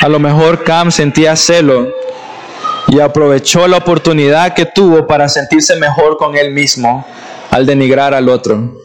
A 0.00 0.08
lo 0.08 0.18
mejor 0.18 0.64
Cam 0.64 0.90
sentía 0.90 1.36
celo 1.36 1.92
y 2.88 2.98
aprovechó 2.98 3.68
la 3.68 3.76
oportunidad 3.76 4.52
que 4.52 4.66
tuvo 4.66 5.06
para 5.06 5.28
sentirse 5.28 5.76
mejor 5.76 6.16
con 6.16 6.36
él 6.36 6.50
mismo 6.50 7.06
al 7.52 7.66
denigrar 7.66 8.14
al 8.14 8.28
otro. 8.28 8.82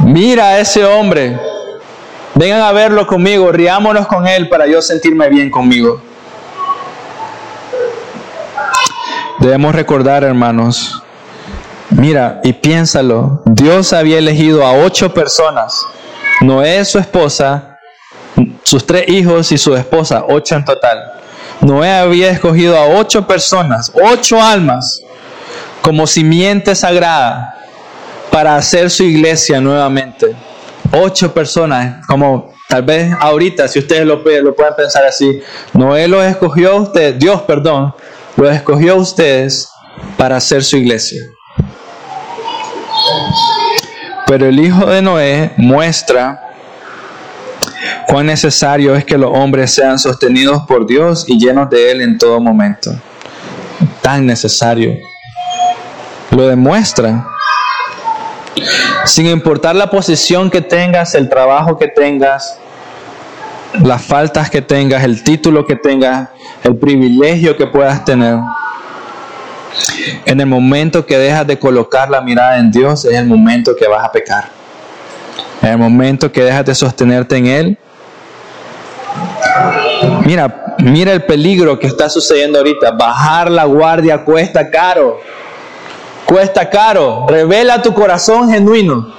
Mira 0.00 0.48
a 0.48 0.58
ese 0.58 0.84
hombre, 0.84 1.38
vengan 2.34 2.62
a 2.62 2.72
verlo 2.72 3.06
conmigo, 3.06 3.52
riámonos 3.52 4.08
con 4.08 4.26
él 4.26 4.48
para 4.48 4.66
yo 4.66 4.82
sentirme 4.82 5.28
bien 5.28 5.48
conmigo. 5.48 6.02
Debemos 9.40 9.74
recordar, 9.74 10.22
hermanos, 10.22 11.02
mira 11.90 12.40
y 12.44 12.52
piénsalo, 12.52 13.42
Dios 13.44 13.92
había 13.92 14.18
elegido 14.18 14.64
a 14.64 14.72
ocho 14.72 15.12
personas, 15.12 15.84
Noé, 16.40 16.84
su 16.84 16.98
esposa, 16.98 17.78
sus 18.62 18.86
tres 18.86 19.08
hijos 19.08 19.50
y 19.50 19.58
su 19.58 19.74
esposa, 19.74 20.24
ocho 20.28 20.54
en 20.54 20.64
total. 20.64 20.98
Noé 21.60 21.90
había 21.92 22.30
escogido 22.30 22.78
a 22.78 22.86
ocho 22.86 23.26
personas, 23.26 23.90
ocho 23.94 24.40
almas, 24.40 25.00
como 25.82 26.06
simiente 26.06 26.74
sagrada 26.74 27.56
para 28.30 28.56
hacer 28.56 28.88
su 28.88 29.02
iglesia 29.02 29.60
nuevamente. 29.60 30.34
Ocho 30.92 31.34
personas, 31.34 32.06
como 32.06 32.52
tal 32.68 32.82
vez 32.82 33.12
ahorita, 33.18 33.66
si 33.66 33.80
ustedes 33.80 34.06
lo, 34.06 34.16
lo 34.16 34.54
pueden 34.54 34.74
pensar 34.76 35.04
así, 35.04 35.42
Noé 35.72 36.06
los 36.06 36.24
escogió 36.24 36.72
a 36.72 36.74
ustedes, 36.76 37.18
Dios, 37.18 37.42
perdón, 37.42 37.94
los 38.36 38.54
escogió 38.54 38.94
a 38.94 38.96
ustedes 38.96 39.70
para 40.16 40.36
hacer 40.36 40.64
su 40.64 40.76
iglesia. 40.76 41.22
Pero 44.26 44.46
el 44.46 44.58
hijo 44.58 44.86
de 44.86 45.02
Noé 45.02 45.52
muestra 45.56 46.40
cuán 48.08 48.26
necesario 48.26 48.94
es 48.94 49.04
que 49.04 49.18
los 49.18 49.30
hombres 49.32 49.72
sean 49.72 49.98
sostenidos 49.98 50.62
por 50.66 50.86
Dios 50.86 51.24
y 51.28 51.38
llenos 51.38 51.68
de 51.70 51.90
Él 51.90 52.00
en 52.00 52.18
todo 52.18 52.40
momento. 52.40 52.90
Tan 54.00 54.26
necesario. 54.26 54.96
Lo 56.30 56.48
demuestra. 56.48 57.28
Sin 59.04 59.26
importar 59.26 59.76
la 59.76 59.90
posición 59.90 60.50
que 60.50 60.62
tengas, 60.62 61.14
el 61.14 61.28
trabajo 61.28 61.76
que 61.76 61.88
tengas, 61.88 62.58
las 63.82 64.02
faltas 64.02 64.48
que 64.48 64.62
tengas, 64.62 65.04
el 65.04 65.22
título 65.22 65.66
que 65.66 65.76
tengas, 65.76 66.30
el 66.62 66.76
privilegio 66.76 67.56
que 67.56 67.66
puedas 67.66 68.04
tener. 68.04 68.38
En 70.24 70.40
el 70.40 70.46
momento 70.46 71.04
que 71.04 71.18
dejas 71.18 71.46
de 71.46 71.58
colocar 71.58 72.08
la 72.10 72.20
mirada 72.20 72.58
en 72.58 72.70
Dios, 72.70 73.04
es 73.04 73.14
el 73.14 73.26
momento 73.26 73.74
que 73.76 73.88
vas 73.88 74.04
a 74.04 74.12
pecar. 74.12 74.50
En 75.62 75.70
el 75.70 75.78
momento 75.78 76.30
que 76.30 76.44
dejas 76.44 76.64
de 76.64 76.74
sostenerte 76.74 77.36
en 77.36 77.46
Él, 77.46 77.78
Mira, 80.24 80.74
mira 80.78 81.12
el 81.12 81.22
peligro 81.24 81.78
que 81.78 81.86
está 81.86 82.08
sucediendo 82.08 82.58
ahorita. 82.58 82.92
Bajar 82.92 83.50
la 83.50 83.64
guardia 83.64 84.24
cuesta 84.24 84.70
caro. 84.70 85.20
Cuesta 86.24 86.68
caro. 86.68 87.26
Revela 87.28 87.82
tu 87.82 87.92
corazón 87.92 88.50
genuino. 88.50 89.14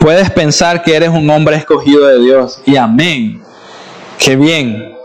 Puedes 0.00 0.30
pensar 0.30 0.82
que 0.82 0.94
eres 0.94 1.08
un 1.10 1.28
hombre 1.28 1.56
escogido 1.56 2.06
de 2.06 2.20
Dios. 2.20 2.60
Y 2.64 2.76
amén. 2.76 3.42
Qué 4.18 4.36
bien. 4.36 4.96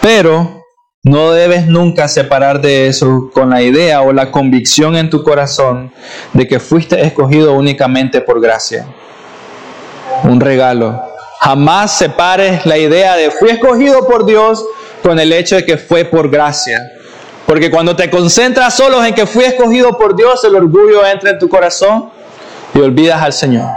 Pero 0.00 0.62
no 1.02 1.32
debes 1.32 1.66
nunca 1.66 2.06
separar 2.06 2.60
de 2.60 2.86
eso 2.86 3.30
con 3.34 3.50
la 3.50 3.62
idea 3.62 4.02
o 4.02 4.12
la 4.12 4.30
convicción 4.30 4.96
en 4.96 5.10
tu 5.10 5.24
corazón 5.24 5.92
de 6.32 6.46
que 6.46 6.60
fuiste 6.60 7.04
escogido 7.04 7.54
únicamente 7.54 8.20
por 8.20 8.40
gracia. 8.40 8.86
Un 10.24 10.40
regalo. 10.40 11.02
Jamás 11.40 11.98
separes 11.98 12.64
la 12.66 12.78
idea 12.78 13.16
de 13.16 13.32
fui 13.32 13.50
escogido 13.50 14.06
por 14.06 14.24
Dios 14.24 14.64
con 15.02 15.18
el 15.18 15.32
hecho 15.32 15.56
de 15.56 15.64
que 15.64 15.76
fue 15.76 16.04
por 16.04 16.30
gracia. 16.30 16.78
Porque 17.46 17.70
cuando 17.70 17.96
te 17.96 18.08
concentras 18.08 18.74
solo 18.74 19.04
en 19.04 19.14
que 19.14 19.26
fui 19.26 19.44
escogido 19.44 19.98
por 19.98 20.14
Dios, 20.14 20.44
el 20.44 20.54
orgullo 20.54 21.04
entra 21.04 21.30
en 21.30 21.38
tu 21.40 21.48
corazón 21.48 22.10
y 22.74 22.78
olvidas 22.80 23.22
al 23.22 23.32
Señor. 23.32 23.68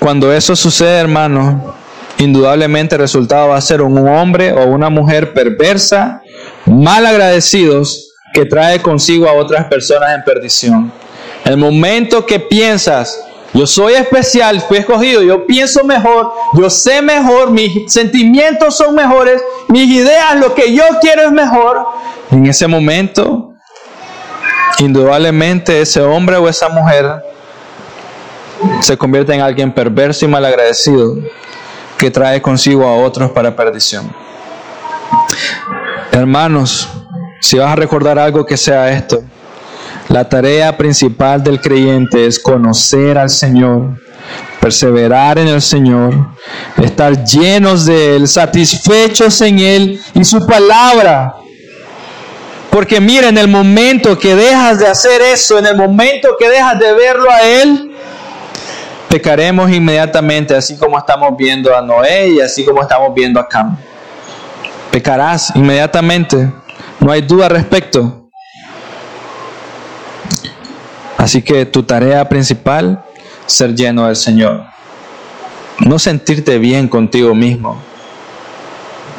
Cuando 0.00 0.32
eso 0.32 0.56
sucede, 0.56 0.98
hermano, 0.98 1.74
indudablemente 2.18 2.94
el 2.94 3.02
resultado 3.02 3.48
va 3.48 3.56
a 3.56 3.60
ser 3.60 3.82
un 3.82 3.98
hombre 4.08 4.52
o 4.52 4.66
una 4.66 4.88
mujer 4.88 5.34
perversa, 5.34 6.22
mal 6.66 7.04
agradecidos, 7.04 8.10
que 8.32 8.46
trae 8.46 8.80
consigo 8.80 9.28
a 9.28 9.32
otras 9.34 9.66
personas 9.66 10.14
en 10.14 10.24
perdición. 10.24 10.92
El 11.44 11.56
momento 11.56 12.24
que 12.24 12.38
piensas, 12.40 13.20
yo 13.52 13.66
soy 13.66 13.94
especial, 13.94 14.60
fui 14.60 14.78
escogido, 14.78 15.22
yo 15.22 15.46
pienso 15.46 15.84
mejor, 15.84 16.32
yo 16.54 16.70
sé 16.70 17.02
mejor, 17.02 17.50
mis 17.50 17.92
sentimientos 17.92 18.76
son 18.76 18.94
mejores, 18.94 19.42
mis 19.68 19.88
ideas, 19.88 20.36
lo 20.36 20.54
que 20.54 20.72
yo 20.74 20.84
quiero 21.00 21.22
es 21.22 21.32
mejor, 21.32 21.84
en 22.30 22.46
ese 22.46 22.68
momento, 22.68 23.49
indudablemente 24.80 25.80
ese 25.80 26.00
hombre 26.00 26.36
o 26.36 26.48
esa 26.48 26.68
mujer 26.68 27.22
se 28.80 28.96
convierte 28.96 29.34
en 29.34 29.40
alguien 29.40 29.72
perverso 29.72 30.24
y 30.24 30.28
malagradecido 30.28 31.18
que 31.98 32.10
trae 32.10 32.40
consigo 32.40 32.86
a 32.86 32.96
otros 32.96 33.30
para 33.30 33.54
perdición. 33.54 34.10
Hermanos, 36.12 36.88
si 37.40 37.58
vas 37.58 37.72
a 37.72 37.76
recordar 37.76 38.18
algo 38.18 38.44
que 38.44 38.56
sea 38.56 38.90
esto, 38.90 39.22
la 40.08 40.28
tarea 40.28 40.76
principal 40.76 41.42
del 41.42 41.60
creyente 41.60 42.26
es 42.26 42.38
conocer 42.38 43.16
al 43.16 43.30
Señor, 43.30 43.96
perseverar 44.60 45.38
en 45.38 45.48
el 45.48 45.62
Señor, 45.62 46.14
estar 46.82 47.24
llenos 47.24 47.86
de 47.86 48.16
Él, 48.16 48.26
satisfechos 48.28 49.40
en 49.42 49.58
Él 49.58 50.00
y 50.14 50.24
su 50.24 50.44
palabra. 50.46 51.34
Porque 52.70 53.00
mira, 53.00 53.28
en 53.28 53.36
el 53.36 53.48
momento 53.48 54.16
que 54.16 54.36
dejas 54.36 54.78
de 54.78 54.86
hacer 54.86 55.20
eso, 55.22 55.58
en 55.58 55.66
el 55.66 55.76
momento 55.76 56.36
que 56.38 56.48
dejas 56.48 56.78
de 56.78 56.92
verlo 56.92 57.28
a 57.30 57.42
Él, 57.42 57.90
pecaremos 59.08 59.70
inmediatamente, 59.72 60.54
así 60.54 60.78
como 60.78 60.96
estamos 60.96 61.36
viendo 61.36 61.76
a 61.76 61.82
Noé 61.82 62.28
y 62.28 62.40
así 62.40 62.64
como 62.64 62.80
estamos 62.80 63.12
viendo 63.12 63.40
a 63.40 63.48
Cam. 63.48 63.76
Pecarás 64.92 65.52
inmediatamente, 65.56 66.52
no 67.00 67.10
hay 67.10 67.22
duda 67.22 67.46
al 67.46 67.52
respecto. 67.52 68.28
Así 71.18 71.42
que 71.42 71.66
tu 71.66 71.82
tarea 71.82 72.28
principal, 72.28 73.04
ser 73.46 73.74
lleno 73.74 74.06
del 74.06 74.16
Señor. 74.16 74.64
No 75.80 75.98
sentirte 75.98 76.58
bien 76.58 76.88
contigo 76.88 77.34
mismo, 77.34 77.82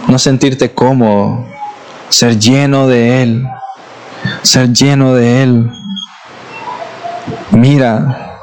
no 0.07 0.17
sentirte 0.17 0.71
cómodo, 0.71 1.45
ser 2.11 2.37
lleno 2.37 2.87
de 2.87 3.23
Él, 3.23 3.47
ser 4.43 4.71
lleno 4.71 5.15
de 5.15 5.43
Él. 5.43 5.71
Mira, 7.51 8.37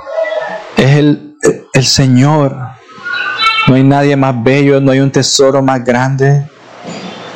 es 0.77 0.97
el 0.97 1.29
el 1.79 1.87
Señor. 1.87 2.57
No 3.67 3.75
hay 3.75 3.83
nadie 3.83 4.17
más 4.17 4.35
bello, 4.43 4.81
no 4.81 4.93
hay 4.93 5.01
un 5.01 5.11
tesoro 5.11 5.63
más 5.63 5.85
grande. 5.85 6.47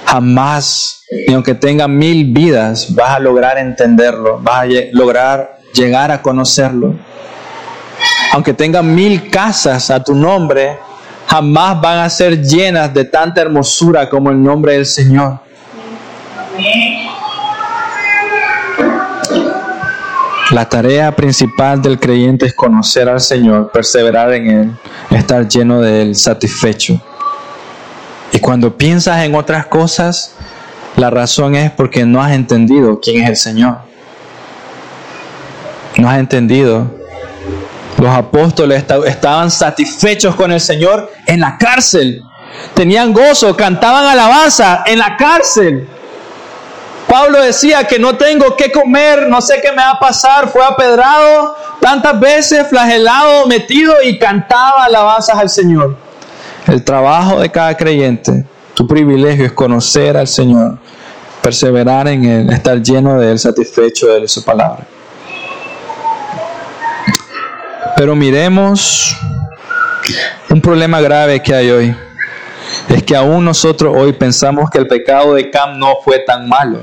Jamás, 0.05 1.05
ni 1.27 1.35
aunque 1.35 1.55
tenga 1.55 1.89
mil 1.89 2.33
vidas, 2.33 2.95
vas 2.95 3.17
a 3.17 3.19
lograr 3.19 3.59
entenderlo, 3.59 4.39
vas 4.43 4.65
a 4.65 4.67
lograr 4.93 5.59
llegar 5.73 6.11
a 6.11 6.21
conocerlo. 6.21 6.97
Aunque 8.33 8.53
tenga 8.53 8.83
mil 8.83 9.31
casas 9.31 9.91
a 9.91 10.03
tu 10.03 10.15
nombre, 10.15 10.79
jamás 11.27 11.81
van 11.81 11.99
a 11.99 12.11
ser 12.11 12.43
llenas 12.43 12.93
de 12.93 13.05
tanta 13.05 13.41
hermosura 13.41 14.09
como 14.09 14.31
el 14.31 14.43
nombre 14.43 14.75
del 14.75 14.87
Señor. 14.87 15.39
La 20.51 20.69
tarea 20.69 21.17
principal 21.17 21.81
del 21.81 21.99
creyente 21.99 22.45
es 22.45 22.53
conocer 22.53 23.09
al 23.09 23.21
Señor, 23.21 23.71
perseverar 23.73 24.35
en 24.35 24.51
Él, 24.51 24.73
estar 25.11 25.49
lleno 25.49 25.81
de 25.81 26.03
Él, 26.03 26.15
satisfecho. 26.15 27.01
Y 28.33 28.39
cuando 28.39 28.77
piensas 28.77 29.25
en 29.25 29.35
otras 29.35 29.67
cosas, 29.67 30.35
la 30.97 31.09
razón 31.09 31.55
es 31.55 31.71
porque 31.71 32.05
no 32.05 32.23
has 32.23 32.33
entendido 32.33 33.01
quién 33.01 33.23
es 33.23 33.31
el 33.31 33.37
Señor. 33.37 33.79
No 35.97 36.11
has 36.11 36.19
entendido. 36.19 36.91
Los 37.99 38.11
apóstoles 38.11 38.85
estaban 39.07 39.51
satisfechos 39.51 40.35
con 40.35 40.53
el 40.53 40.61
Señor 40.61 41.11
en 41.27 41.41
la 41.41 41.57
cárcel. 41.57 42.23
Tenían 42.75 43.15
gozo, 43.15 43.57
cantaban 43.57 44.05
alabanza 44.05 44.83
en 44.85 44.99
la 44.99 45.17
cárcel. 45.17 45.89
Pablo 47.13 47.43
decía 47.43 47.87
que 47.87 47.99
no 47.99 48.17
tengo 48.17 48.57
que 48.57 48.73
comer, 48.73 49.29
no 49.29 49.43
sé 49.43 49.61
qué 49.61 49.69
me 49.69 49.83
va 49.83 49.91
a 49.91 50.01
pasar, 50.01 50.49
fue 50.49 50.65
apedrado 50.65 51.55
tantas 51.79 52.19
veces, 52.19 52.67
flagelado, 52.71 53.47
metido 53.47 53.97
y 54.03 54.19
cantaba 54.19 54.87
alabanzas 54.87 55.37
al 55.37 55.51
Señor. 55.51 55.95
El 56.67 56.83
trabajo 56.83 57.39
de 57.39 57.51
cada 57.51 57.77
creyente, 57.77 58.47
tu 58.73 58.87
privilegio 58.87 59.45
es 59.45 59.53
conocer 59.53 60.17
al 60.17 60.27
Señor, 60.27 60.79
perseverar 61.43 62.09
en 62.09 62.25
Él, 62.25 62.51
estar 62.51 62.81
lleno 62.81 63.21
de 63.21 63.33
Él, 63.33 63.39
satisfecho 63.39 64.07
de 64.07 64.17
Él 64.17 64.25
y 64.25 64.29
su 64.29 64.43
palabra. 64.43 64.87
Pero 67.95 68.17
miremos 68.17 69.15
un 70.49 70.63
problema 70.63 71.03
grave 71.03 71.43
que 71.43 71.55
hay 71.55 71.71
hoy. 71.71 71.97
Es 72.89 73.03
que 73.03 73.17
aún 73.17 73.45
nosotros 73.45 73.95
hoy 73.97 74.13
pensamos 74.13 74.71
que 74.71 74.79
el 74.79 74.87
pecado 74.87 75.35
de 75.35 75.51
Cam 75.51 75.79
no 75.79 75.97
fue 76.05 76.19
tan 76.21 76.49
malo. 76.49 76.83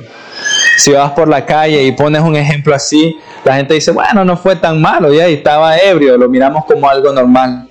Si 0.78 0.92
vas 0.92 1.12
por 1.12 1.28
la 1.28 1.46
calle 1.46 1.84
y 1.84 1.92
pones 1.92 2.22
un 2.22 2.36
ejemplo 2.36 2.74
así, 2.74 3.18
la 3.44 3.56
gente 3.56 3.74
dice, 3.74 3.92
bueno, 3.92 4.24
no 4.24 4.38
fue 4.38 4.56
tan 4.56 4.82
malo, 4.82 5.14
ya 5.14 5.28
estaba 5.28 5.78
ebrio, 5.78 6.18
lo 6.18 6.30
miramos 6.30 6.66
como 6.66 6.90
algo 6.90 7.12
normal. 7.12 7.68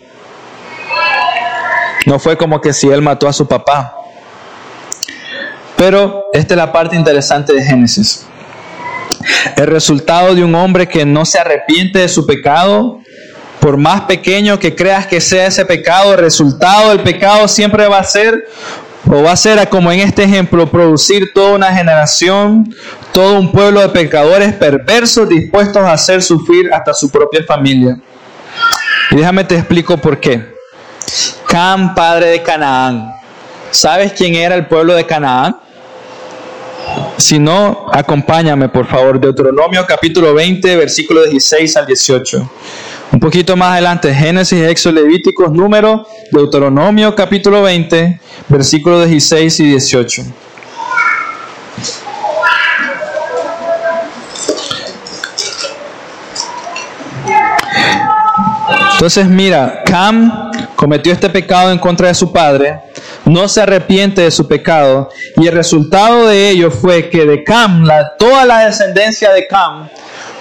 No 2.06 2.18
fue 2.18 2.36
como 2.36 2.60
que 2.60 2.72
si 2.72 2.88
él 2.88 3.02
mató 3.02 3.28
a 3.28 3.32
su 3.32 3.46
papá. 3.46 3.94
Pero 5.76 6.24
esta 6.32 6.54
es 6.54 6.58
la 6.58 6.72
parte 6.72 6.96
interesante 6.96 7.52
de 7.52 7.62
Génesis. 7.62 8.26
El 9.56 9.66
resultado 9.66 10.34
de 10.34 10.44
un 10.44 10.54
hombre 10.54 10.88
que 10.88 11.04
no 11.04 11.24
se 11.24 11.38
arrepiente 11.38 12.00
de 12.00 12.08
su 12.08 12.26
pecado, 12.26 13.00
por 13.68 13.76
más 13.76 14.00
pequeño 14.00 14.58
que 14.58 14.74
creas 14.74 15.06
que 15.06 15.20
sea 15.20 15.48
ese 15.48 15.62
pecado, 15.66 16.14
el 16.14 16.20
resultado 16.20 16.88
del 16.88 17.00
pecado 17.00 17.46
siempre 17.46 17.86
va 17.86 17.98
a 17.98 18.02
ser, 18.02 18.48
o 19.06 19.22
va 19.22 19.32
a 19.32 19.36
ser 19.36 19.68
como 19.68 19.92
en 19.92 20.00
este 20.00 20.24
ejemplo, 20.24 20.70
producir 20.70 21.34
toda 21.34 21.54
una 21.54 21.70
generación, 21.74 22.74
todo 23.12 23.38
un 23.38 23.52
pueblo 23.52 23.82
de 23.82 23.90
pecadores 23.90 24.54
perversos 24.54 25.28
dispuestos 25.28 25.82
a 25.82 25.92
hacer 25.92 26.22
sufrir 26.22 26.72
hasta 26.72 26.94
su 26.94 27.10
propia 27.10 27.44
familia. 27.44 28.00
Y 29.10 29.16
déjame 29.16 29.44
te 29.44 29.56
explico 29.56 29.98
por 29.98 30.18
qué. 30.18 30.56
Cam, 31.46 31.94
padre 31.94 32.28
de 32.28 32.42
Canaán. 32.42 33.12
¿Sabes 33.70 34.14
quién 34.14 34.34
era 34.34 34.54
el 34.54 34.66
pueblo 34.66 34.94
de 34.94 35.04
Canaán? 35.04 35.54
Si 37.18 37.38
no, 37.38 37.84
acompáñame 37.92 38.70
por 38.70 38.86
favor. 38.86 39.20
Deuteronomio 39.20 39.84
capítulo 39.86 40.32
20, 40.32 40.74
versículo 40.74 41.24
16 41.24 41.76
al 41.76 41.84
18. 41.86 42.50
Un 43.10 43.20
poquito 43.20 43.56
más 43.56 43.72
adelante, 43.72 44.14
Génesis, 44.14 44.62
Éxodo, 44.62 44.94
Levíticos, 44.94 45.50
número, 45.52 46.06
Deuteronomio 46.30 47.14
capítulo 47.14 47.62
20, 47.62 48.20
versículos 48.48 49.08
16 49.08 49.60
y 49.60 49.64
18. 49.70 50.22
Entonces 58.92 59.26
mira, 59.26 59.82
Cam 59.86 60.50
cometió 60.74 61.12
este 61.12 61.30
pecado 61.30 61.70
en 61.70 61.78
contra 61.78 62.08
de 62.08 62.14
su 62.14 62.32
padre, 62.32 62.80
no 63.24 63.48
se 63.48 63.62
arrepiente 63.62 64.22
de 64.22 64.30
su 64.30 64.46
pecado 64.48 65.08
y 65.36 65.46
el 65.46 65.54
resultado 65.54 66.26
de 66.26 66.50
ello 66.50 66.70
fue 66.70 67.08
que 67.08 67.24
de 67.24 67.44
Cam, 67.44 67.84
la, 67.84 68.16
toda 68.18 68.44
la 68.44 68.66
descendencia 68.66 69.32
de 69.32 69.46
Cam, 69.46 69.88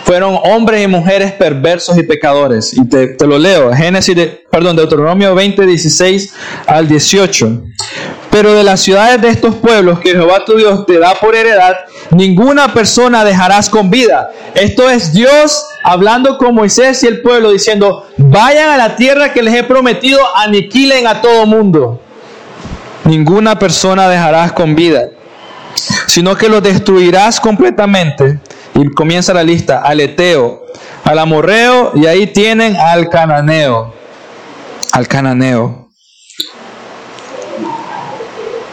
fueron 0.08 0.40
hombres 0.42 0.82
y 0.82 0.88
mujeres 0.88 1.34
perversos 1.34 1.98
y 1.98 2.04
pecadores. 2.04 2.74
Y 2.74 2.88
te, 2.88 3.18
lo 3.28 3.38
leo, 3.38 3.74
Génesis, 3.74 4.16
de, 4.16 4.28
perdón, 4.50 4.78
Deuteronomio 4.78 5.36
20, 5.36 5.66
16 5.66 6.34
al 6.66 6.88
18. 6.88 7.64
Pero 8.32 8.54
de 8.54 8.64
las 8.64 8.80
ciudades 8.80 9.22
de 9.22 9.28
estos 9.28 9.56
pueblos 9.56 10.00
que 10.00 10.12
Jehová 10.12 10.46
tu 10.46 10.56
Dios 10.56 10.86
te 10.86 10.98
da 10.98 11.14
por 11.16 11.36
heredad, 11.36 11.76
ninguna 12.12 12.74
persona 12.74 13.26
dejarás 13.26 13.70
con 13.70 13.90
vida. 13.90 14.32
Esto 14.56 14.90
es 14.90 15.12
Dios 15.12 15.66
hablando 15.84 16.38
con 16.38 16.56
Moisés 16.56 17.04
y 17.04 17.08
el 17.08 17.22
pueblo 17.22 17.52
diciendo, 17.52 18.08
vayan 18.16 18.70
a 18.70 18.78
la 18.78 18.96
tierra 18.96 19.34
que 19.34 19.44
les 19.44 19.56
he 19.56 19.64
prometido, 19.64 20.22
aniquilen 20.38 21.06
a 21.06 21.22
todo 21.22 21.46
mundo. 21.46 22.00
Ninguna 23.04 23.60
persona 23.60 24.08
dejarás 24.08 24.54
con 24.54 24.74
vida, 24.74 25.10
sino 26.06 26.38
que 26.38 26.48
los 26.48 26.64
destruirás 26.64 27.42
completamente. 27.42 28.40
Y 28.78 28.90
comienza 28.92 29.34
la 29.34 29.44
lista, 29.44 29.82
al 29.82 30.00
Eteo, 30.00 30.66
al 31.04 31.18
Amorreo, 31.20 31.92
y 31.96 32.06
ahí 32.06 32.28
tienen 32.28 32.76
al 32.76 33.10
Cananeo. 33.10 33.94
Al 34.92 35.08
Cananeo. 35.08 35.90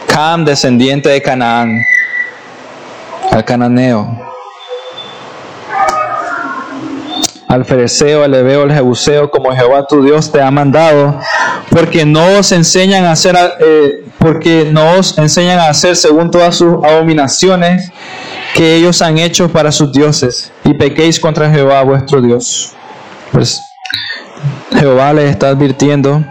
Cam, 0.05 0.45
descendiente 0.45 1.09
de 1.09 1.21
Canaán, 1.21 1.83
al 3.31 3.43
cananeo, 3.43 4.17
al 7.49 7.65
fereceo, 7.65 8.23
al 8.23 8.33
ebeo, 8.33 8.63
al 8.63 8.71
jebuseo, 8.71 9.29
como 9.29 9.53
Jehová 9.53 9.85
tu 9.87 10.01
Dios 10.01 10.31
te 10.31 10.41
ha 10.41 10.49
mandado, 10.51 11.19
porque 11.69 12.05
no 12.05 12.39
os 12.39 12.53
enseñan 12.53 13.03
a 13.03 13.11
hacer, 13.11 13.35
eh, 13.59 14.05
porque 14.17 14.69
no 14.71 14.93
os 14.93 15.17
enseñan 15.17 15.59
a 15.59 15.67
hacer 15.67 15.97
según 15.97 16.31
todas 16.31 16.55
sus 16.55 16.75
abominaciones 16.85 17.91
que 18.55 18.75
ellos 18.75 19.03
han 19.03 19.19
hecho 19.19 19.49
para 19.49 19.71
sus 19.71 19.91
dioses, 19.91 20.51
y 20.63 20.73
pequéis 20.73 21.19
contra 21.19 21.51
Jehová 21.51 21.83
vuestro 21.83 22.19
Dios. 22.21 22.71
Pues 23.31 23.61
Jehová 24.71 25.13
les 25.13 25.29
está 25.29 25.49
advirtiendo 25.49 26.25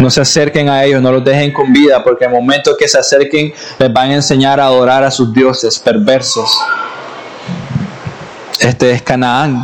no 0.00 0.10
se 0.10 0.20
acerquen 0.20 0.68
a 0.68 0.84
ellos, 0.84 1.02
no 1.02 1.12
los 1.12 1.24
dejen 1.24 1.52
con 1.52 1.72
vida, 1.72 2.02
porque 2.02 2.24
el 2.24 2.30
momento 2.30 2.76
que 2.76 2.88
se 2.88 2.98
acerquen 2.98 3.52
les 3.78 3.92
van 3.92 4.10
a 4.10 4.14
enseñar 4.14 4.58
a 4.58 4.66
adorar 4.66 5.04
a 5.04 5.10
sus 5.10 5.32
dioses 5.32 5.78
perversos. 5.78 6.50
Este 8.58 8.92
es 8.92 9.02
Canaán. 9.02 9.62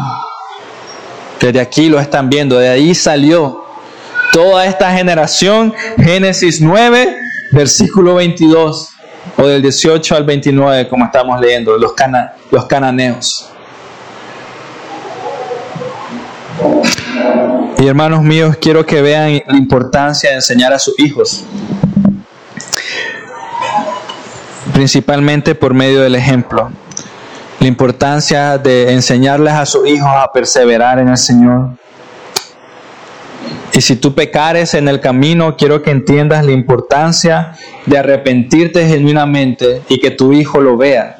Desde 1.41 1.61
aquí 1.61 1.89
lo 1.89 1.99
están 2.01 2.29
viendo, 2.29 2.59
de 2.59 2.69
ahí 2.69 2.95
salió 2.95 3.65
toda 4.33 4.67
esta 4.67 4.93
generación. 4.93 5.73
Génesis 5.97 6.61
9, 6.61 7.17
versículo 7.53 8.17
22, 8.17 8.91
o 9.37 9.47
del 9.47 9.63
18 9.63 10.17
al 10.17 10.25
29, 10.25 10.89
como 10.89 11.05
estamos 11.05 11.41
leyendo, 11.41 11.77
los, 11.77 11.93
los 12.51 12.67
cananeos. 12.67 13.51
Y 17.79 17.87
hermanos 17.87 18.23
míos, 18.23 18.57
quiero 18.61 18.87
que 18.87 19.03
vean 19.03 19.43
la 19.47 19.57
importancia 19.57 20.31
de 20.31 20.37
enseñar 20.37 20.73
a 20.73 20.79
sus 20.79 20.99
hijos, 20.99 21.45
principalmente 24.73 25.55
por 25.55 25.75
medio 25.75 26.01
del 26.01 26.15
ejemplo. 26.15 26.71
La 27.61 27.67
importancia 27.67 28.59
de 28.59 28.93
enseñarles 28.93 29.53
a 29.53 29.67
sus 29.67 29.87
hijos 29.89 30.09
a 30.11 30.31
perseverar 30.33 30.99
en 30.99 31.09
el 31.09 31.19
Señor. 31.19 31.71
Y 33.73 33.81
si 33.81 33.97
tú 33.97 34.15
pecares 34.15 34.75
en 34.75 34.89
el 34.89 35.01
camino, 35.01 35.57
quiero 35.57 35.83
que 35.83 35.91
entiendas 35.91 36.45
la 36.45 36.53
importancia 36.53 37.53
de 37.85 37.99
arrepentirte 37.99 38.87
genuinamente 38.89 39.83
y 39.89 40.01
que 40.01 40.11
tu 40.11 40.33
hijo 40.33 40.61
lo 40.61 40.77
vea. 40.77 41.19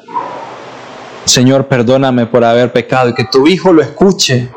Señor, 1.25 1.67
perdóname 1.67 2.25
por 2.25 2.43
haber 2.43 2.71
pecado 2.71 3.09
y 3.09 3.13
que 3.13 3.25
tu 3.25 3.47
hijo 3.47 3.73
lo 3.73 3.81
escuche 3.81 4.49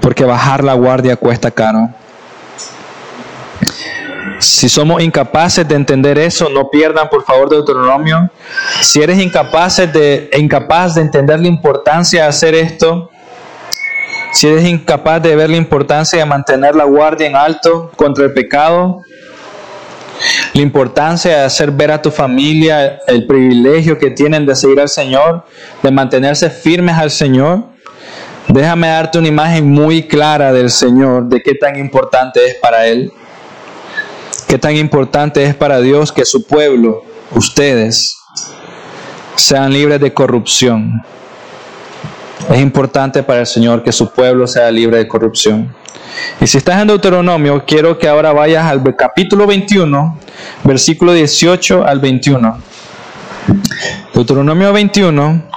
porque 0.00 0.24
bajar 0.24 0.64
la 0.64 0.74
guardia 0.74 1.16
cuesta 1.16 1.50
caro. 1.50 1.90
Si 4.38 4.68
somos 4.68 5.02
incapaces 5.02 5.68
de 5.68 5.74
entender 5.74 6.18
eso, 6.18 6.48
no 6.48 6.70
pierdan 6.70 7.08
por 7.10 7.24
favor 7.24 7.50
Deuteronomio. 7.50 8.30
Si 8.80 9.02
eres 9.02 9.20
incapaz 9.20 9.76
de, 9.92 10.30
incapaz 10.38 10.94
de 10.94 11.02
entender 11.02 11.40
la 11.40 11.48
importancia 11.48 12.22
de 12.22 12.28
hacer 12.28 12.54
esto, 12.54 13.10
si 14.32 14.48
eres 14.48 14.64
incapaz 14.64 15.22
de 15.22 15.36
ver 15.36 15.50
la 15.50 15.56
importancia 15.56 16.18
de 16.18 16.24
mantener 16.24 16.74
la 16.74 16.84
guardia 16.84 17.26
en 17.26 17.36
alto 17.36 17.90
contra 17.96 18.24
el 18.24 18.32
pecado, 18.32 19.00
la 20.52 20.62
importancia 20.62 21.38
de 21.38 21.44
hacer 21.44 21.70
ver 21.70 21.90
a 21.90 22.02
tu 22.02 22.10
familia 22.10 23.00
el 23.06 23.26
privilegio 23.26 23.98
que 23.98 24.10
tienen 24.10 24.46
de 24.46 24.54
seguir 24.54 24.80
al 24.80 24.88
Señor, 24.88 25.44
de 25.82 25.90
mantenerse 25.90 26.50
firmes 26.50 26.96
al 26.96 27.10
Señor, 27.10 27.70
Déjame 28.52 28.88
darte 28.88 29.16
una 29.16 29.28
imagen 29.28 29.70
muy 29.70 30.08
clara 30.08 30.52
del 30.52 30.70
Señor, 30.70 31.28
de 31.28 31.40
qué 31.40 31.54
tan 31.54 31.78
importante 31.78 32.44
es 32.44 32.56
para 32.56 32.86
Él, 32.88 33.12
qué 34.48 34.58
tan 34.58 34.74
importante 34.76 35.44
es 35.44 35.54
para 35.54 35.80
Dios 35.80 36.10
que 36.10 36.24
su 36.24 36.44
pueblo, 36.44 37.04
ustedes, 37.30 38.18
sean 39.36 39.72
libres 39.72 40.00
de 40.00 40.12
corrupción. 40.12 41.00
Es 42.48 42.60
importante 42.60 43.22
para 43.22 43.40
el 43.40 43.46
Señor 43.46 43.82
que 43.82 43.92
su 43.92 44.10
pueblo 44.10 44.46
sea 44.46 44.70
libre 44.70 44.98
de 44.98 45.08
corrupción. 45.08 45.74
Y 46.40 46.46
si 46.46 46.58
estás 46.58 46.80
en 46.80 46.88
Deuteronomio, 46.88 47.64
quiero 47.66 47.98
que 47.98 48.08
ahora 48.08 48.32
vayas 48.32 48.64
al 48.64 48.82
capítulo 48.96 49.46
21, 49.46 50.18
versículo 50.64 51.12
18 51.12 51.84
al 51.84 52.00
21. 52.00 52.58
Deuteronomio 54.14 54.72
21, 54.72 55.48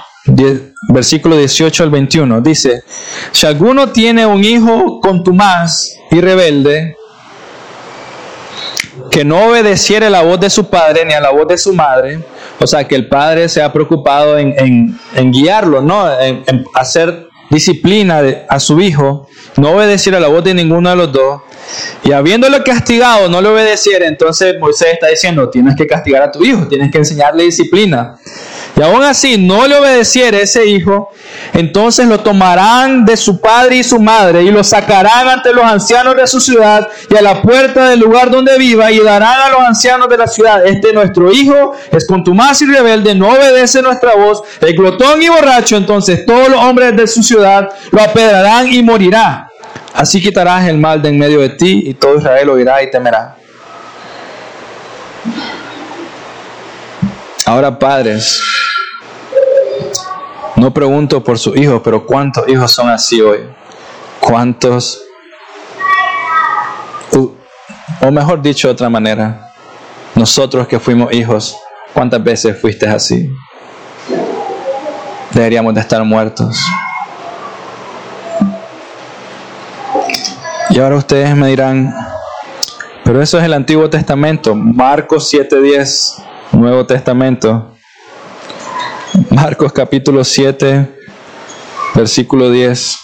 versículo 0.88 1.36
18 1.36 1.82
al 1.82 1.90
21, 1.90 2.40
dice, 2.40 2.82
si 3.32 3.46
alguno 3.46 3.90
tiene 3.90 4.26
un 4.26 4.42
hijo 4.42 5.00
contumaz 5.00 5.90
y 6.10 6.20
rebelde, 6.20 6.96
que 9.10 9.24
no 9.24 9.48
obedeciere 9.48 10.10
la 10.10 10.22
voz 10.22 10.40
de 10.40 10.50
su 10.50 10.68
padre 10.68 11.04
ni 11.04 11.12
a 11.12 11.20
la 11.20 11.30
voz 11.30 11.46
de 11.48 11.58
su 11.58 11.72
madre, 11.74 12.20
o 12.60 12.66
sea, 12.66 12.84
que 12.84 12.94
el 12.94 13.08
padre 13.08 13.48
se 13.48 13.62
ha 13.62 13.72
preocupado 13.72 14.38
en, 14.38 14.98
guiarlo, 15.32 15.80
¿no? 15.82 16.10
En, 16.20 16.64
hacer 16.74 17.28
disciplina 17.50 18.22
a 18.48 18.58
su 18.58 18.80
hijo, 18.80 19.28
no 19.56 19.72
obedeciera 19.72 20.18
la 20.18 20.28
voz 20.28 20.44
de 20.44 20.54
ninguno 20.54 20.90
de 20.90 20.96
los 20.96 21.12
dos, 21.12 21.42
y 22.04 22.12
habiéndolo 22.12 22.62
castigado, 22.64 23.28
no 23.28 23.40
le 23.40 23.48
obedeciera, 23.48 24.06
entonces 24.06 24.56
Moisés 24.58 24.94
está 24.94 25.08
diciendo, 25.08 25.48
tienes 25.50 25.76
que 25.76 25.86
castigar 25.86 26.22
a 26.22 26.30
tu 26.32 26.44
hijo, 26.44 26.66
tienes 26.68 26.90
que 26.90 26.98
enseñarle 26.98 27.44
disciplina. 27.44 28.16
Y 28.76 28.82
aún 28.82 29.02
así 29.02 29.38
no 29.38 29.66
le 29.66 29.76
obedeciere 29.76 30.42
ese 30.42 30.66
hijo, 30.66 31.10
entonces 31.52 32.06
lo 32.06 32.20
tomarán 32.20 33.04
de 33.04 33.16
su 33.16 33.40
padre 33.40 33.76
y 33.76 33.84
su 33.84 34.00
madre 34.00 34.42
y 34.42 34.50
lo 34.50 34.64
sacarán 34.64 35.28
ante 35.28 35.52
los 35.52 35.64
ancianos 35.64 36.16
de 36.16 36.26
su 36.26 36.40
ciudad 36.40 36.88
y 37.08 37.16
a 37.16 37.22
la 37.22 37.40
puerta 37.40 37.88
del 37.88 38.00
lugar 38.00 38.30
donde 38.30 38.58
viva 38.58 38.90
y 38.90 38.98
darán 38.98 39.40
a 39.40 39.50
los 39.50 39.60
ancianos 39.60 40.08
de 40.08 40.18
la 40.18 40.26
ciudad, 40.26 40.66
este 40.66 40.92
nuestro 40.92 41.30
hijo 41.30 41.72
es 41.92 42.06
contumaz 42.06 42.62
y 42.62 42.66
rebelde, 42.66 43.14
no 43.14 43.28
obedece 43.28 43.80
nuestra 43.80 44.14
voz, 44.16 44.42
es 44.60 44.72
glotón 44.74 45.22
y 45.22 45.28
borracho, 45.28 45.76
entonces 45.76 46.26
todos 46.26 46.48
los 46.48 46.60
hombres 46.60 46.96
de 46.96 47.06
su 47.06 47.22
ciudad 47.22 47.68
lo 47.92 48.02
apedrarán 48.02 48.72
y 48.72 48.82
morirá. 48.82 49.48
Así 49.92 50.20
quitarás 50.20 50.66
el 50.66 50.78
mal 50.78 51.00
de 51.00 51.10
en 51.10 51.18
medio 51.18 51.40
de 51.40 51.50
ti 51.50 51.84
y 51.86 51.94
todo 51.94 52.18
Israel 52.18 52.50
oirá 52.50 52.82
y 52.82 52.90
temerá. 52.90 53.36
Ahora 57.46 57.78
padres, 57.78 58.42
no 60.64 60.72
pregunto 60.72 61.22
por 61.22 61.38
sus 61.38 61.54
hijos, 61.58 61.82
pero 61.84 62.06
¿cuántos 62.06 62.48
hijos 62.48 62.72
son 62.72 62.88
así 62.88 63.20
hoy? 63.20 63.40
¿Cuántos? 64.18 65.02
o 68.00 68.10
mejor 68.10 68.40
dicho 68.40 68.68
de 68.68 68.72
otra 68.72 68.88
manera, 68.88 69.52
nosotros 70.14 70.66
que 70.66 70.80
fuimos 70.80 71.12
hijos, 71.12 71.54
¿cuántas 71.92 72.24
veces 72.24 72.58
fuiste 72.58 72.86
así? 72.86 73.30
Deberíamos 75.32 75.74
de 75.74 75.80
estar 75.80 76.02
muertos. 76.02 76.58
Y 80.70 80.78
ahora 80.78 80.96
ustedes 80.96 81.36
me 81.36 81.48
dirán, 81.48 81.94
pero 83.04 83.20
eso 83.20 83.38
es 83.38 83.44
el 83.44 83.52
Antiguo 83.52 83.90
Testamento, 83.90 84.54
Marcos 84.54 85.30
7:10, 85.30 86.24
Nuevo 86.52 86.86
Testamento. 86.86 87.73
Marcos 89.30 89.72
capítulo 89.72 90.24
7, 90.24 90.88
versículo 91.94 92.50
10. 92.50 92.98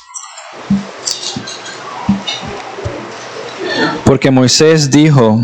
Porque 4.05 4.33
Moisés 4.33 4.91
dijo, 4.91 5.41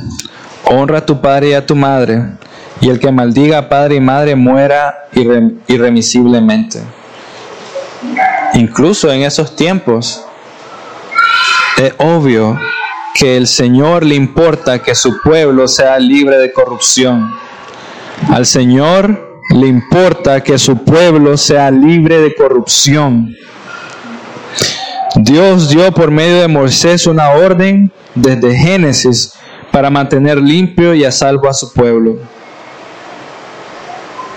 honra 0.64 0.99
a 0.99 1.07
tu 1.07 1.21
padre 1.21 1.51
y 1.51 1.53
a 1.53 1.64
tu 1.64 1.77
madre, 1.77 2.33
y 2.81 2.89
el 2.89 2.99
que 2.99 3.12
maldiga 3.12 3.59
a 3.59 3.69
padre 3.69 3.95
y 3.95 4.01
madre 4.01 4.35
muera 4.35 5.07
irremisiblemente. 5.69 6.83
Incluso 8.55 9.12
en 9.12 9.23
esos 9.23 9.55
tiempos, 9.55 10.25
es 11.77 11.95
obvio 11.99 12.59
que 13.14 13.37
el 13.37 13.47
Señor 13.47 14.05
le 14.05 14.17
importa 14.17 14.83
que 14.83 14.97
su 14.97 15.21
pueblo 15.23 15.69
sea 15.69 15.97
libre 16.01 16.39
de 16.39 16.53
corrupción. 16.53 17.33
Al 18.31 18.47
Señor 18.47 19.26
le 19.51 19.66
importa 19.66 20.42
que 20.42 20.59
su 20.59 20.76
pueblo 20.84 21.36
sea 21.36 21.70
libre 21.70 22.20
de 22.20 22.34
corrupción. 22.34 23.34
Dios 25.16 25.70
dio 25.70 25.92
por 25.92 26.11
medio 26.11 26.40
de 26.40 26.49
Moisés 26.49 27.07
una 27.07 27.30
orden 27.30 27.90
desde 28.14 28.57
Génesis 28.57 29.32
para 29.70 29.90
mantener 29.90 30.38
limpio 30.38 30.94
y 30.94 31.05
a 31.05 31.12
salvo 31.12 31.49
a 31.49 31.55
su 31.55 31.72
pueblo. 31.72 32.18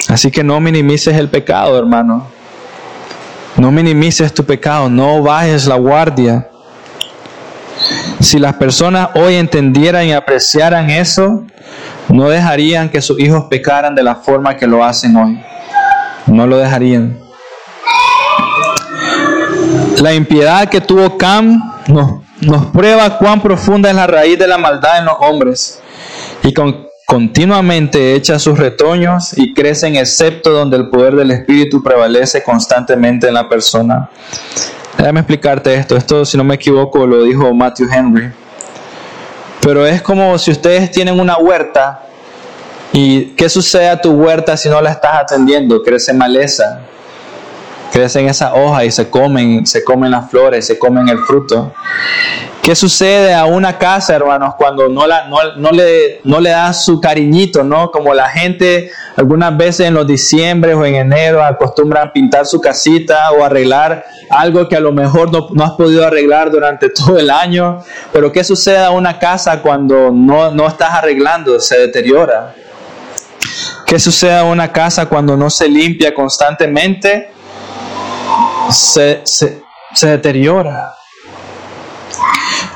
Así 0.08 0.32
que 0.32 0.44
no 0.44 0.60
minimices 0.60 1.16
el 1.16 1.30
pecado, 1.30 1.78
hermano. 1.78 2.28
No 3.58 3.72
minimices 3.72 4.34
tu 4.34 4.44
pecado, 4.44 4.90
no 4.90 5.22
bajes 5.22 5.68
la 5.68 5.76
guardia. 5.76 6.49
Si 8.20 8.40
las 8.40 8.56
personas 8.56 9.10
hoy 9.16 9.36
entendieran 9.36 10.06
y 10.06 10.14
apreciaran 10.14 10.90
eso, 10.90 11.46
no 12.10 12.30
dejarían 12.30 12.90
que 12.90 13.02
sus 13.02 13.20
hijos 13.20 13.46
pecaran 13.50 13.96
de 13.96 14.04
la 14.04 14.16
forma 14.16 14.58
que 14.58 14.68
lo 14.68 14.84
hacen 14.84 15.16
hoy. 15.16 15.40
No 16.28 16.48
lo 16.48 16.58
dejarían. 16.58 17.18
La 20.02 20.14
impiedad 20.14 20.70
que 20.70 20.82
tuvo 20.82 21.18
Cam 21.18 21.62
nos, 21.88 22.66
prueba 22.68 23.18
cuán 23.18 23.42
profunda 23.42 23.90
es 23.90 23.96
la 23.96 24.08
raíz 24.08 24.40
de 24.40 24.48
la 24.48 24.58
maldad 24.58 25.00
en 25.00 25.06
los 25.06 25.16
hombres 25.20 25.82
y 26.44 26.54
con, 26.54 26.88
continuamente 27.06 28.16
echa 28.16 28.40
sus 28.40 28.58
retoños 28.58 29.38
y 29.38 29.54
crecen 29.54 29.98
excepto 29.98 30.52
donde 30.52 30.78
el 30.78 30.90
poder 30.90 31.16
del 31.16 31.32
Espíritu 31.32 31.84
prevalece 31.84 32.44
constantemente 32.44 33.28
en 33.28 33.34
la 33.34 33.50
persona. 33.50 34.10
Déjame 35.00 35.22
explicarte 35.22 35.74
esto. 35.74 35.96
Esto, 35.96 36.26
si 36.26 36.36
no 36.36 36.44
me 36.44 36.56
equivoco, 36.56 37.08
lo 37.08 37.24
dijo 37.24 37.54
Matthew 37.54 37.88
Henry. 37.90 38.34
Pero 39.62 39.86
es 39.86 40.02
como 40.02 40.38
si 40.38 40.52
ustedes 40.52 40.92
tienen 40.92 41.18
una 41.18 41.38
huerta 41.38 42.02
y 42.92 43.28
¿qué 43.28 43.48
sucede 43.48 43.88
a 43.88 44.02
tu 44.02 44.12
huerta 44.12 44.58
si 44.58 44.68
no 44.68 44.82
la 44.82 44.92
estás 44.92 45.16
atendiendo? 45.22 45.82
Crece 45.84 46.12
maleza, 46.12 46.82
crecen 48.00 48.30
esas 48.30 48.54
hojas 48.56 48.86
y 48.86 48.92
se 48.92 49.10
comen, 49.10 49.68
se 49.68 49.84
comen 49.84 50.12
las 50.12 50.30
flores, 50.30 50.66
se 50.66 50.80
comen 50.80 51.10
el 51.10 51.20
fruto. 51.20 51.74
¿Qué 52.64 52.74
sucede 52.74 53.34
a 53.34 53.44
una 53.46 53.78
casa, 53.78 54.16
hermanos, 54.16 54.56
cuando 54.58 54.88
no, 54.88 55.06
la, 55.06 55.28
no, 55.28 55.72
le, 55.72 56.22
no 56.24 56.40
le 56.40 56.52
das 56.52 56.86
su 56.86 57.02
cariñito, 57.02 57.62
¿no? 57.62 57.92
Como 57.92 58.14
la 58.14 58.30
gente 58.30 58.90
algunas 59.18 59.58
veces 59.58 59.88
en 59.88 59.96
los 59.96 60.08
diciembre 60.08 60.76
o 60.76 60.86
en 60.86 60.96
enero 60.96 61.44
acostumbran 61.44 62.14
pintar 62.14 62.46
su 62.46 62.62
casita 62.62 63.32
o 63.32 63.44
arreglar 63.44 64.06
algo 64.30 64.70
que 64.70 64.78
a 64.78 64.80
lo 64.80 64.94
mejor 64.94 65.30
no, 65.30 65.50
no 65.52 65.64
has 65.66 65.72
podido 65.72 66.06
arreglar 66.08 66.52
durante 66.52 66.90
todo 66.96 67.20
el 67.20 67.30
año. 67.30 67.84
Pero 68.14 68.32
¿qué 68.32 68.46
sucede 68.46 68.80
a 68.80 68.92
una 68.92 69.20
casa 69.20 69.62
cuando 69.62 70.10
no, 70.10 70.52
no 70.52 70.68
estás 70.68 70.92
arreglando? 70.92 71.60
Se 71.60 71.78
deteriora. 71.78 72.56
¿Qué 73.86 74.00
sucede 74.00 74.38
a 74.38 74.46
una 74.46 74.72
casa 74.72 75.08
cuando 75.08 75.36
no 75.36 75.50
se 75.50 75.68
limpia 75.68 76.14
constantemente? 76.14 77.39
Se, 78.72 79.22
se, 79.26 79.62
se 79.94 80.08
deteriora. 80.08 80.94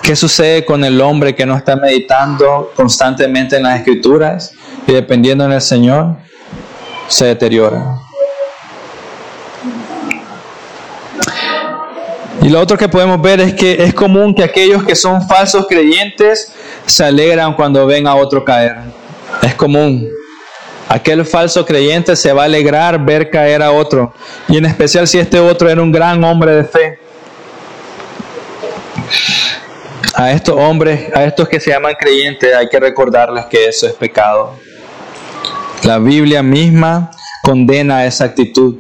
¿Qué 0.02 0.16
sucede 0.16 0.66
con 0.66 0.84
el 0.84 1.00
hombre 1.00 1.34
que 1.34 1.46
no 1.46 1.56
está 1.56 1.76
meditando 1.76 2.72
constantemente 2.76 3.58
en 3.58 3.64
las 3.64 3.80
escrituras 3.80 4.54
y 4.86 4.92
dependiendo 4.92 5.46
en 5.46 5.54
el 5.54 5.62
Señor? 5.62 6.18
Se 7.08 7.26
deteriora. 7.26 8.00
Y 12.42 12.50
lo 12.50 12.60
otro 12.60 12.78
que 12.78 12.90
podemos 12.90 13.22
ver 13.22 13.40
es 13.40 13.54
que 13.54 13.82
es 13.82 13.94
común 13.94 14.36
que 14.36 14.44
aquellos 14.44 14.84
que 14.84 14.96
son 14.96 15.26
falsos 15.26 15.66
creyentes 15.68 16.52
se 16.86 17.06
alegran 17.06 17.54
cuando 17.54 17.86
ven 17.86 18.06
a 18.06 18.16
otro 18.16 18.44
caer. 18.44 18.76
Es 19.42 19.56
común. 19.56 20.10
Aquel 20.90 21.26
falso 21.26 21.66
creyente 21.66 22.16
se 22.16 22.34
va 22.34 22.44
a 22.44 22.46
alegrar 22.46 23.04
ver 23.04 23.30
caer 23.30 23.62
a 23.62 23.72
otro, 23.72 24.14
y 24.48 24.58
en 24.58 24.66
especial 24.66 25.08
si 25.08 25.18
este 25.18 25.40
otro 25.40 25.70
era 25.70 25.82
un 25.82 25.92
gran 25.92 26.24
hombre 26.24 26.52
de 26.52 26.64
fe. 26.64 27.00
A 30.16 30.32
estos 30.32 30.56
hombres, 30.56 31.12
a 31.16 31.24
estos 31.24 31.50
que 31.50 31.60
se 31.60 31.72
llaman 31.72 31.96
creyentes, 32.00 32.54
hay 32.56 32.68
que 32.70 32.80
recordarles 32.80 33.46
que 33.46 33.68
eso 33.68 33.88
es 33.88 33.94
pecado. 33.94 34.54
La 35.84 35.98
Biblia 35.98 36.44
misma 36.44 37.12
condena 37.42 38.06
esa 38.06 38.26
actitud, 38.26 38.76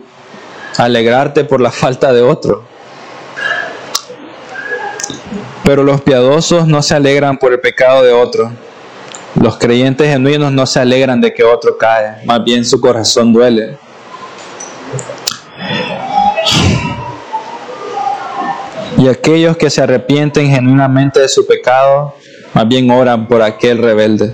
alegrarte 0.78 1.43
por 1.43 1.62
la 1.62 1.72
falta 1.72 2.14
de 2.14 2.22
otro. 2.22 2.64
Pero 5.64 5.84
los 5.84 6.01
piadosos 6.01 6.68
no 6.68 6.84
se 6.84 6.93
alegran 6.93 7.38
por 7.38 7.54
el 7.54 7.60
pecado 7.60 8.04
de 8.04 8.12
otro 8.12 8.51
los 9.36 9.58
creyentes 9.58 10.08
genuinos 10.08 10.52
no 10.52 10.66
se 10.66 10.80
alegran 10.80 11.20
de 11.20 11.34
que 11.34 11.44
otro 11.44 11.78
cae, 11.78 12.24
más 12.26 12.44
bien 12.44 12.64
su 12.64 12.80
corazón 12.80 13.34
duele. 13.34 13.78
Y 18.98 19.08
aquellos 19.08 19.58
que 19.58 19.70
se 19.70 19.82
arrepienten 19.82 20.50
genuinamente 20.50 21.20
de 21.20 21.28
su 21.28 21.46
pecado, 21.46 22.16
más 22.54 22.68
bien 22.68 22.90
oran 22.92 23.28
por 23.28 23.42
aquel 23.42 23.80
rebelde. 23.80 24.34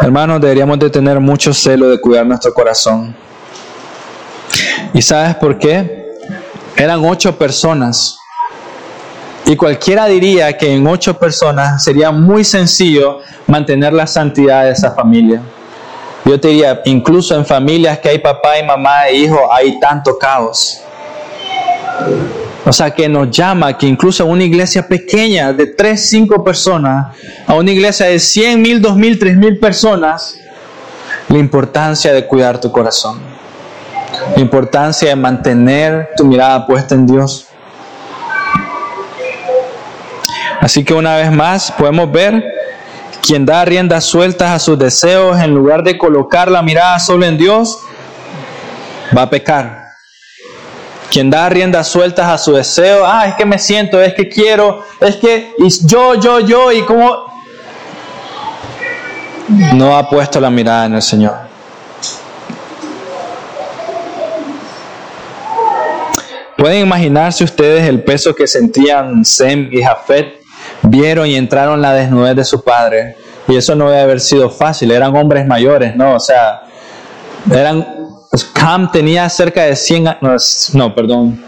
Hermanos, 0.00 0.40
deberíamos 0.40 0.78
de 0.78 0.88
tener 0.88 1.18
mucho 1.18 1.52
celo 1.52 1.88
de 1.88 2.00
cuidar 2.00 2.24
nuestro 2.24 2.54
corazón. 2.54 3.14
¿Y 4.94 5.02
sabes 5.02 5.34
por 5.34 5.58
qué? 5.58 6.05
Eran 6.76 7.02
ocho 7.04 7.38
personas. 7.38 8.18
Y 9.46 9.56
cualquiera 9.56 10.06
diría 10.06 10.58
que 10.58 10.74
en 10.74 10.86
ocho 10.86 11.18
personas 11.18 11.82
sería 11.82 12.10
muy 12.10 12.44
sencillo 12.44 13.20
mantener 13.46 13.94
la 13.94 14.06
santidad 14.06 14.64
de 14.64 14.72
esa 14.72 14.90
familia. 14.92 15.40
Yo 16.24 16.38
te 16.38 16.48
diría, 16.48 16.82
incluso 16.84 17.34
en 17.34 17.46
familias 17.46 17.98
que 18.00 18.10
hay 18.10 18.18
papá 18.18 18.58
y 18.58 18.64
mamá 18.64 19.06
e 19.08 19.16
hijo, 19.16 19.50
hay 19.50 19.80
tanto 19.80 20.18
caos. 20.18 20.82
O 22.66 22.72
sea, 22.72 22.90
que 22.90 23.08
nos 23.08 23.30
llama 23.30 23.78
que 23.78 23.86
incluso 23.86 24.26
una 24.26 24.44
iglesia 24.44 24.86
pequeña 24.86 25.52
de 25.52 25.68
tres, 25.68 26.10
cinco 26.10 26.44
personas, 26.44 27.16
a 27.46 27.54
una 27.54 27.70
iglesia 27.70 28.06
de 28.06 28.18
cien 28.18 28.60
mil, 28.60 28.82
dos 28.82 28.96
mil, 28.96 29.18
tres 29.18 29.36
mil 29.36 29.58
personas, 29.58 30.36
la 31.28 31.38
importancia 31.38 32.12
de 32.12 32.26
cuidar 32.26 32.60
tu 32.60 32.70
corazón 32.70 33.35
la 34.34 34.40
importancia 34.40 35.08
de 35.08 35.16
mantener 35.16 36.10
tu 36.16 36.24
mirada 36.24 36.66
puesta 36.66 36.94
en 36.94 37.06
Dios. 37.06 37.46
Así 40.60 40.84
que 40.84 40.94
una 40.94 41.16
vez 41.16 41.30
más 41.30 41.70
podemos 41.70 42.10
ver 42.10 42.42
quien 43.22 43.44
da 43.44 43.64
riendas 43.64 44.04
sueltas 44.04 44.50
a 44.50 44.58
sus 44.58 44.78
deseos 44.78 45.38
en 45.38 45.54
lugar 45.54 45.82
de 45.82 45.98
colocar 45.98 46.50
la 46.50 46.62
mirada 46.62 46.98
solo 46.98 47.26
en 47.26 47.36
Dios, 47.36 47.80
va 49.16 49.22
a 49.22 49.30
pecar. 49.30 49.86
Quien 51.10 51.30
da 51.30 51.48
riendas 51.48 51.88
sueltas 51.88 52.28
a 52.28 52.38
su 52.38 52.52
deseo, 52.52 53.04
ah, 53.06 53.26
es 53.26 53.34
que 53.34 53.44
me 53.44 53.58
siento, 53.58 54.00
es 54.00 54.14
que 54.14 54.28
quiero, 54.28 54.84
es 55.00 55.16
que 55.16 55.54
yo, 55.84 56.14
yo, 56.14 56.40
yo, 56.40 56.72
y 56.72 56.82
como 56.82 57.32
no 59.74 59.96
ha 59.96 60.08
puesto 60.08 60.40
la 60.40 60.50
mirada 60.50 60.86
en 60.86 60.94
el 60.94 61.02
Señor. 61.02 61.34
¿Pueden 66.56 66.86
imaginarse 66.86 67.44
ustedes 67.44 67.86
el 67.86 68.02
peso 68.02 68.34
que 68.34 68.46
sentían 68.46 69.24
Sem 69.24 69.68
y 69.70 69.82
Jafet? 69.82 70.40
Vieron 70.82 71.26
y 71.26 71.36
entraron 71.36 71.74
en 71.74 71.82
la 71.82 71.92
desnudez 71.92 72.34
de 72.34 72.44
su 72.44 72.62
padre. 72.62 73.16
Y 73.46 73.56
eso 73.56 73.74
no 73.74 73.90
debe 73.90 74.02
haber 74.02 74.20
sido 74.20 74.48
fácil. 74.50 74.90
Eran 74.90 75.14
hombres 75.14 75.46
mayores, 75.46 75.94
¿no? 75.94 76.14
O 76.14 76.20
sea, 76.20 76.62
eran... 77.50 77.86
Pues 78.30 78.44
Cam 78.44 78.90
tenía 78.90 79.28
cerca 79.28 79.62
de 79.62 79.76
100 79.76 80.08
años, 80.08 80.70
no, 80.74 80.94
perdón, 80.94 81.42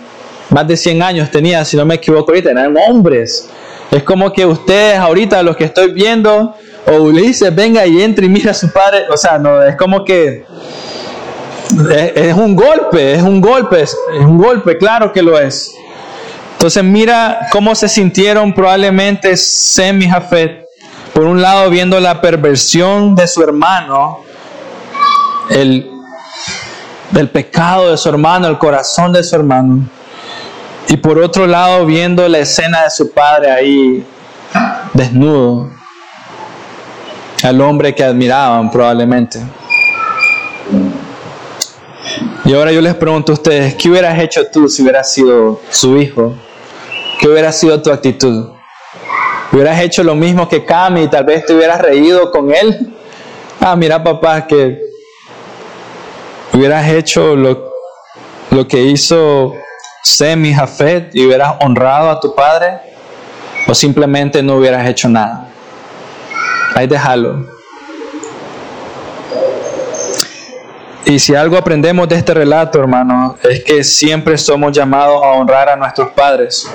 más 0.51 0.67
de 0.67 0.77
100 0.77 1.03
años 1.03 1.31
tenía, 1.31 1.65
si 1.65 1.77
no 1.77 1.85
me 1.85 1.97
equivoco 1.97 2.31
ahorita, 2.31 2.51
eran 2.51 2.75
hombres. 2.89 3.51
Es 3.91 4.03
como 4.03 4.33
que 4.33 4.47
ustedes 4.47 4.99
ahorita, 4.99 5.43
los 5.43 5.57
que 5.57 5.65
estoy 5.65 5.93
viendo, 5.93 6.55
o 6.87 6.93
Ulises 7.03 7.55
venga 7.55 7.85
y 7.87 8.03
entre 8.03 8.27
y 8.27 8.29
mira 8.29 8.53
a 8.53 8.55
su 8.55 8.71
padre, 8.71 9.05
o 9.11 9.17
sea, 9.17 9.39
no, 9.39 9.63
es 9.63 9.77
como 9.77 10.05
que 10.05 10.47
es, 12.15 12.35
un 12.35 12.57
golpe, 12.57 13.15
es 13.15 13.23
un 13.23 13.41
golpe, 13.41 13.83
es, 13.83 13.97
un 14.21 14.39
golpe, 14.39 14.79
claro 14.79 15.13
que 15.13 15.23
lo 15.23 15.39
es. 15.39 15.75
Entonces 16.53 16.83
mira 16.83 17.49
cómo 17.53 17.75
se 17.75 17.89
sintieron 17.89 18.53
probablemente 18.53 19.37
Sem 19.37 20.03
y 20.03 20.09
Jafet, 20.09 20.67
por 21.15 21.25
un 21.25 21.41
lado 21.41 21.71
viendo 21.71 22.01
la 22.01 22.21
perversión 22.21 23.15
de 23.15 23.29
su 23.29 23.43
hermano, 23.43 24.21
el, 25.51 25.89
del 27.11 27.29
pecado 27.29 27.91
de 27.91 27.97
su 27.97 28.09
hermano, 28.09 28.49
el 28.49 28.59
corazón 28.59 29.13
de 29.13 29.23
su 29.23 29.37
hermano, 29.37 29.89
y 30.89 30.97
por 30.97 31.19
otro 31.19 31.47
lado 31.47 31.87
viendo 31.87 32.27
la 32.29 32.39
escena 32.39 32.85
de 32.85 32.91
su 32.91 33.13
padre 33.13 33.51
ahí 33.51 34.05
desnudo, 34.95 35.71
al 37.43 37.61
hombre 37.61 37.95
que 37.95 38.03
admiraban 38.03 38.71
probablemente. 38.71 39.41
Y 42.49 42.55
ahora 42.55 42.73
yo 42.73 42.81
les 42.81 42.95
pregunto 42.95 43.33
a 43.33 43.35
ustedes, 43.35 43.75
¿qué 43.75 43.91
hubieras 43.91 44.19
hecho 44.19 44.47
tú 44.47 44.71
si 44.71 44.81
hubieras 44.81 45.13
sido 45.13 45.61
su 45.69 45.99
hijo? 45.99 46.35
¿Qué 47.21 47.29
hubiera 47.29 47.53
sido 47.53 47.83
tu 47.83 47.93
actitud? 47.93 48.53
¿Hubieras 49.53 49.79
hecho 49.83 50.03
lo 50.03 50.15
mismo 50.15 50.49
que 50.49 50.65
Cami 50.65 51.03
y 51.03 51.09
tal 51.09 51.25
vez 51.25 51.45
te 51.45 51.53
hubieras 51.53 51.79
reído 51.79 52.31
con 52.31 52.51
él? 52.51 52.97
Ah, 53.61 53.77
mira 53.77 54.03
papá, 54.03 54.47
que 54.47 54.81
hubieras 56.55 56.89
hecho 56.89 57.37
lo, 57.37 57.71
lo 58.51 58.67
que 58.67 58.81
hizo 58.81 59.53
Sem 60.03 60.47
y 60.47 60.55
Jafet 60.55 61.15
y 61.15 61.27
hubieras 61.27 61.57
honrado 61.61 62.09
a 62.09 62.19
tu 62.19 62.35
padre 62.35 62.79
o 63.67 63.75
simplemente 63.75 64.43
no 64.43 64.57
hubieras 64.57 64.89
hecho 64.89 65.11
nada. 65.11 65.51
Ahí 66.75 66.87
déjalo. 66.87 67.58
Y 71.09 71.19
si 71.19 71.35
algo 71.35 71.57
aprendemos 71.57 72.07
de 72.07 72.17
este 72.17 72.35
relato, 72.35 72.79
hermano, 72.79 73.39
es 73.43 73.65
que 73.65 73.83
siempre 73.83 74.37
somos 74.37 74.73
llamados 74.73 75.23
a 75.25 75.29
honrar 75.29 75.71
a 75.71 75.75
nuestros 75.75 76.11
padres. 76.11 76.71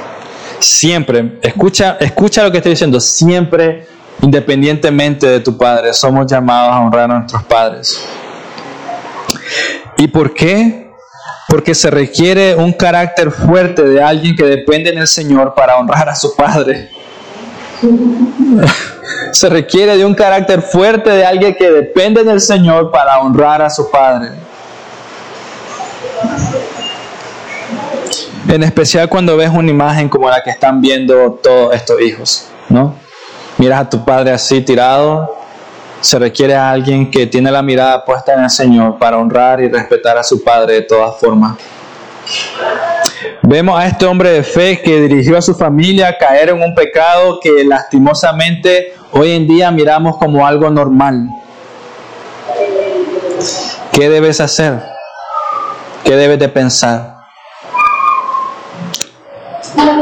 Siempre. 0.58 1.38
Escucha, 1.40 1.98
escucha 2.00 2.44
lo 2.44 2.52
que 2.52 2.58
estoy 2.58 2.72
diciendo. 2.72 3.00
Siempre, 3.00 3.86
independientemente 4.24 5.28
de 5.28 5.40
tu 5.40 5.56
padre, 5.56 5.94
somos 5.94 6.26
llamados 6.26 6.74
a 6.74 6.80
honrar 6.80 7.12
a 7.12 7.20
nuestros 7.20 7.44
padres. 7.44 8.04
¿Y 9.98 10.08
por 10.08 10.34
qué? 10.34 10.90
Porque 11.48 11.76
se 11.76 11.92
requiere 11.92 12.56
un 12.56 12.74
carácter 12.74 13.30
fuerte 13.30 13.84
de 13.84 14.02
alguien 14.02 14.36
que 14.36 14.46
depende 14.46 14.90
en 14.90 14.98
el 14.98 15.08
Señor 15.08 15.54
para 15.54 15.78
honrar 15.78 16.10
a 16.10 16.16
su 16.16 16.36
padre. 16.36 16.90
se 19.32 19.50
requiere 19.50 19.98
de 19.98 20.06
un 20.06 20.14
carácter 20.14 20.62
fuerte 20.62 21.10
de 21.10 21.26
alguien 21.26 21.56
que 21.56 21.70
depende 21.72 22.24
del 22.24 22.40
Señor 22.40 22.92
para 22.92 23.20
honrar 23.20 23.62
a 23.62 23.70
su 23.70 23.90
Padre. 23.90 24.32
En 28.48 28.62
especial 28.62 29.10
cuando 29.10 29.36
ves 29.36 29.50
una 29.50 29.72
imagen 29.72 30.10
como 30.10 30.30
la 30.30 30.44
que 30.44 30.52
están 30.52 30.80
viendo 30.80 31.40
todos 31.42 31.74
estos 31.74 32.00
hijos, 32.02 32.48
¿no? 32.70 32.96
Miras 33.58 33.82
a 33.82 33.90
tu 33.90 34.04
padre 34.04 34.32
así 34.32 34.62
tirado, 34.62 35.38
se 36.02 36.20
requiere 36.20 36.56
a 36.56 36.72
alguien 36.72 37.10
que 37.10 37.28
tiene 37.28 37.50
la 37.50 37.62
mirada 37.62 38.04
puesta 38.04 38.34
en 38.34 38.44
el 38.44 38.50
Señor 38.50 38.98
para 38.98 39.18
honrar 39.18 39.62
y 39.62 39.70
respetar 39.70 40.18
a 40.18 40.24
su 40.24 40.44
padre 40.44 40.74
de 40.74 40.82
todas 40.82 41.18
formas. 41.20 41.58
Vemos 43.42 43.80
a 43.80 43.88
este 43.88 44.06
hombre 44.06 44.32
de 44.32 44.44
fe 44.44 44.82
que 44.82 45.02
dirigió 45.02 45.38
a 45.38 45.42
su 45.42 45.54
familia 45.54 46.10
a 46.10 46.18
caer 46.18 46.50
en 46.50 46.62
un 46.62 46.74
pecado 46.74 47.40
que 47.42 47.64
lastimosamente 47.64 48.94
hoy 49.12 49.32
en 49.32 49.48
día 49.48 49.70
miramos 49.72 50.18
como 50.18 50.46
algo 50.46 50.70
normal. 50.70 51.30
¿Qué 53.92 54.10
debes 54.10 54.40
hacer? 54.40 54.82
¿Qué 56.04 56.16
debes 56.16 56.40
de 56.40 56.50
pensar? 56.50 57.14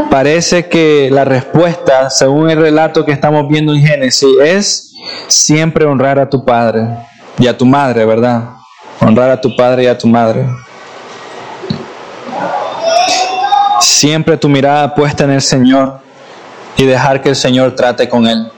Parece 0.10 0.68
que 0.68 1.10
la 1.12 1.26
respuesta, 1.26 2.10
según 2.10 2.50
el 2.50 2.60
relato 2.60 3.06
que 3.06 3.12
estamos 3.12 3.48
viendo 3.48 3.74
en 3.74 3.82
Génesis, 3.82 4.30
es 4.44 4.94
siempre 5.28 5.86
honrar 5.86 6.20
a 6.20 6.30
tu 6.30 6.44
padre 6.44 6.88
y 7.38 7.48
a 7.48 7.58
tu 7.58 7.66
madre, 7.66 8.06
¿verdad? 8.06 8.50
Honrar 9.00 9.30
a 9.30 9.42
tu 9.42 9.56
padre 9.56 9.84
y 9.84 9.88
a 9.88 9.98
tu 9.98 10.08
madre. 10.08 10.46
Siempre 14.02 14.36
tu 14.36 14.50
mirada 14.50 14.96
puesta 14.96 15.26
en 15.26 15.30
el 15.30 15.44
Señor 15.44 16.00
y 16.76 16.86
dejar 16.86 17.22
que 17.22 17.30
el 17.30 17.36
Señor 17.36 17.76
trate 17.76 18.10
con 18.10 18.26
él. 18.26 18.52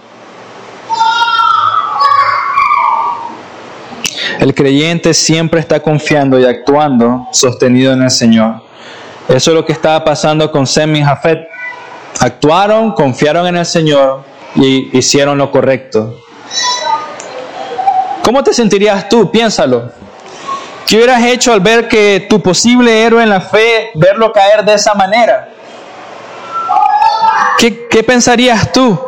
El 4.40 4.56
creyente 4.56 5.14
siempre 5.14 5.60
está 5.60 5.82
confiando 5.82 6.40
y 6.40 6.46
actuando 6.46 7.28
sostenido 7.34 7.92
en 7.92 8.04
el 8.04 8.10
Señor. 8.10 8.62
Eso 9.28 9.52
es 9.52 9.56
lo 9.56 9.66
que 9.66 9.74
estaba 9.74 10.06
pasando 10.06 10.50
con 10.50 10.66
Sem 10.66 10.96
y 10.96 11.04
Jafet. 11.04 11.46
Actuaron, 12.22 12.94
confiaron 12.94 13.46
en 13.46 13.58
el 13.58 13.66
Señor 13.66 14.24
y 14.56 14.98
hicieron 14.98 15.38
lo 15.38 15.52
correcto. 15.52 16.22
¿Cómo 18.24 18.42
te 18.46 18.54
sentirías 18.54 19.10
tú? 19.10 19.30
Piénsalo. 19.30 20.03
¿Qué 20.88 20.98
hubieras 20.98 21.24
hecho 21.24 21.54
al 21.54 21.60
ver 21.60 21.88
que 21.88 22.28
tu 22.30 22.42
posible 22.42 23.04
héroe 23.04 23.24
en 23.24 23.30
la 23.30 23.42
fe, 23.42 23.92
verlo 23.96 24.32
caer 24.32 24.64
de 24.66 24.74
esa 24.74 24.94
manera? 24.94 25.50
¿Qué, 27.58 27.88
qué 27.88 28.04
pensarías 28.04 28.72
tú? 28.72 29.00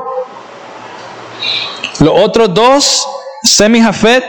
Los 2.00 2.14
otros 2.16 2.54
dos, 2.54 3.08
Sem 3.44 3.76
y 3.76 3.82
Jafet, 3.82 4.24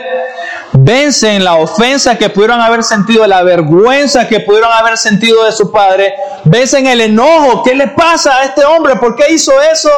vencen 0.73 1.43
la 1.43 1.55
ofensa 1.55 2.17
que 2.17 2.29
pudieron 2.29 2.61
haber 2.61 2.83
sentido, 2.83 3.25
la 3.25 3.43
vergüenza 3.43 4.27
que 4.27 4.41
pudieron 4.41 4.71
haber 4.71 4.97
sentido 4.97 5.43
de 5.45 5.51
su 5.51 5.71
padre, 5.71 6.13
vencen 6.43 6.85
el 6.85 7.01
enojo, 7.01 7.63
¿qué 7.63 7.73
le 7.73 7.87
pasa 7.87 8.37
a 8.37 8.43
este 8.45 8.63
hombre? 8.65 8.95
¿Por 8.97 9.15
qué 9.15 9.31
hizo 9.31 9.51
eso? 9.61 9.89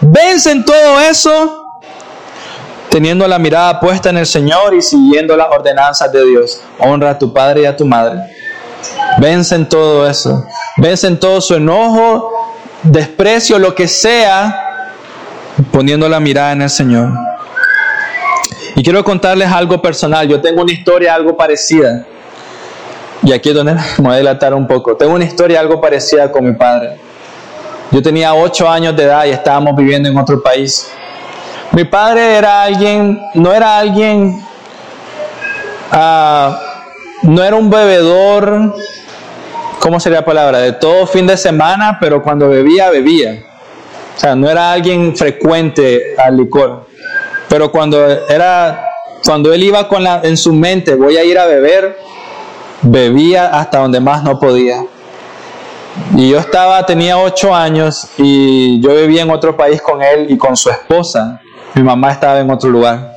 Vencen 0.00 0.64
todo 0.64 1.00
eso 1.00 1.59
teniendo 2.90 3.26
la 3.26 3.38
mirada 3.38 3.78
puesta 3.80 4.10
en 4.10 4.18
el 4.18 4.26
Señor 4.26 4.74
y 4.74 4.82
siguiendo 4.82 5.36
las 5.36 5.48
ordenanzas 5.50 6.12
de 6.12 6.24
Dios. 6.26 6.60
Honra 6.78 7.10
a 7.10 7.18
tu 7.18 7.32
padre 7.32 7.62
y 7.62 7.64
a 7.64 7.76
tu 7.76 7.86
madre. 7.86 8.18
Vencen 9.18 9.68
todo 9.68 10.08
eso. 10.08 10.44
Vencen 10.76 11.18
todo 11.18 11.40
su 11.40 11.54
enojo, 11.54 12.30
desprecio, 12.82 13.58
lo 13.58 13.74
que 13.74 13.86
sea, 13.86 14.92
poniendo 15.70 16.08
la 16.08 16.20
mirada 16.20 16.52
en 16.52 16.62
el 16.62 16.70
Señor. 16.70 17.10
Y 18.74 18.82
quiero 18.82 19.04
contarles 19.04 19.50
algo 19.50 19.80
personal. 19.80 20.26
Yo 20.26 20.40
tengo 20.40 20.62
una 20.62 20.72
historia 20.72 21.14
algo 21.14 21.36
parecida. 21.36 22.06
Y 23.22 23.32
aquí 23.32 23.50
es 23.50 23.54
donde 23.54 23.74
me 23.98 24.04
voy 24.04 24.14
a 24.14 24.16
delatar 24.16 24.54
un 24.54 24.66
poco. 24.66 24.96
Tengo 24.96 25.14
una 25.14 25.24
historia 25.24 25.60
algo 25.60 25.80
parecida 25.80 26.30
con 26.32 26.44
mi 26.44 26.52
padre. 26.52 26.96
Yo 27.90 28.00
tenía 28.02 28.34
ocho 28.34 28.68
años 28.68 28.96
de 28.96 29.04
edad 29.04 29.24
y 29.26 29.30
estábamos 29.30 29.76
viviendo 29.76 30.08
en 30.08 30.16
otro 30.16 30.42
país. 30.42 30.90
Mi 31.72 31.84
padre 31.84 32.36
era 32.36 32.62
alguien, 32.62 33.20
no 33.34 33.52
era 33.52 33.78
alguien, 33.78 34.42
uh, 35.92 36.52
no 37.22 37.44
era 37.44 37.54
un 37.54 37.70
bebedor, 37.70 38.74
¿cómo 39.78 40.00
sería 40.00 40.18
la 40.18 40.24
palabra? 40.24 40.58
De 40.58 40.72
todo 40.72 41.06
fin 41.06 41.28
de 41.28 41.36
semana, 41.36 41.98
pero 42.00 42.22
cuando 42.24 42.48
bebía, 42.48 42.90
bebía. 42.90 43.44
O 44.16 44.18
sea, 44.18 44.34
no 44.34 44.50
era 44.50 44.72
alguien 44.72 45.16
frecuente 45.16 46.16
al 46.18 46.38
licor. 46.38 46.88
Pero 47.48 47.70
cuando 47.70 48.04
era, 48.28 48.90
cuando 49.24 49.52
él 49.52 49.62
iba 49.62 49.86
con 49.86 50.02
la, 50.02 50.22
en 50.24 50.36
su 50.36 50.52
mente, 50.52 50.96
voy 50.96 51.16
a 51.18 51.24
ir 51.24 51.38
a 51.38 51.46
beber, 51.46 51.96
bebía 52.82 53.46
hasta 53.46 53.78
donde 53.78 54.00
más 54.00 54.24
no 54.24 54.40
podía. 54.40 54.84
Y 56.16 56.30
yo 56.30 56.38
estaba, 56.38 56.84
tenía 56.84 57.16
ocho 57.16 57.54
años 57.54 58.08
y 58.18 58.80
yo 58.80 58.92
vivía 58.94 59.22
en 59.22 59.30
otro 59.30 59.56
país 59.56 59.80
con 59.80 60.02
él 60.02 60.26
y 60.28 60.36
con 60.36 60.56
su 60.56 60.68
esposa. 60.68 61.40
Mi 61.74 61.82
mamá 61.82 62.12
estaba 62.12 62.40
en 62.40 62.50
otro 62.50 62.70
lugar. 62.70 63.12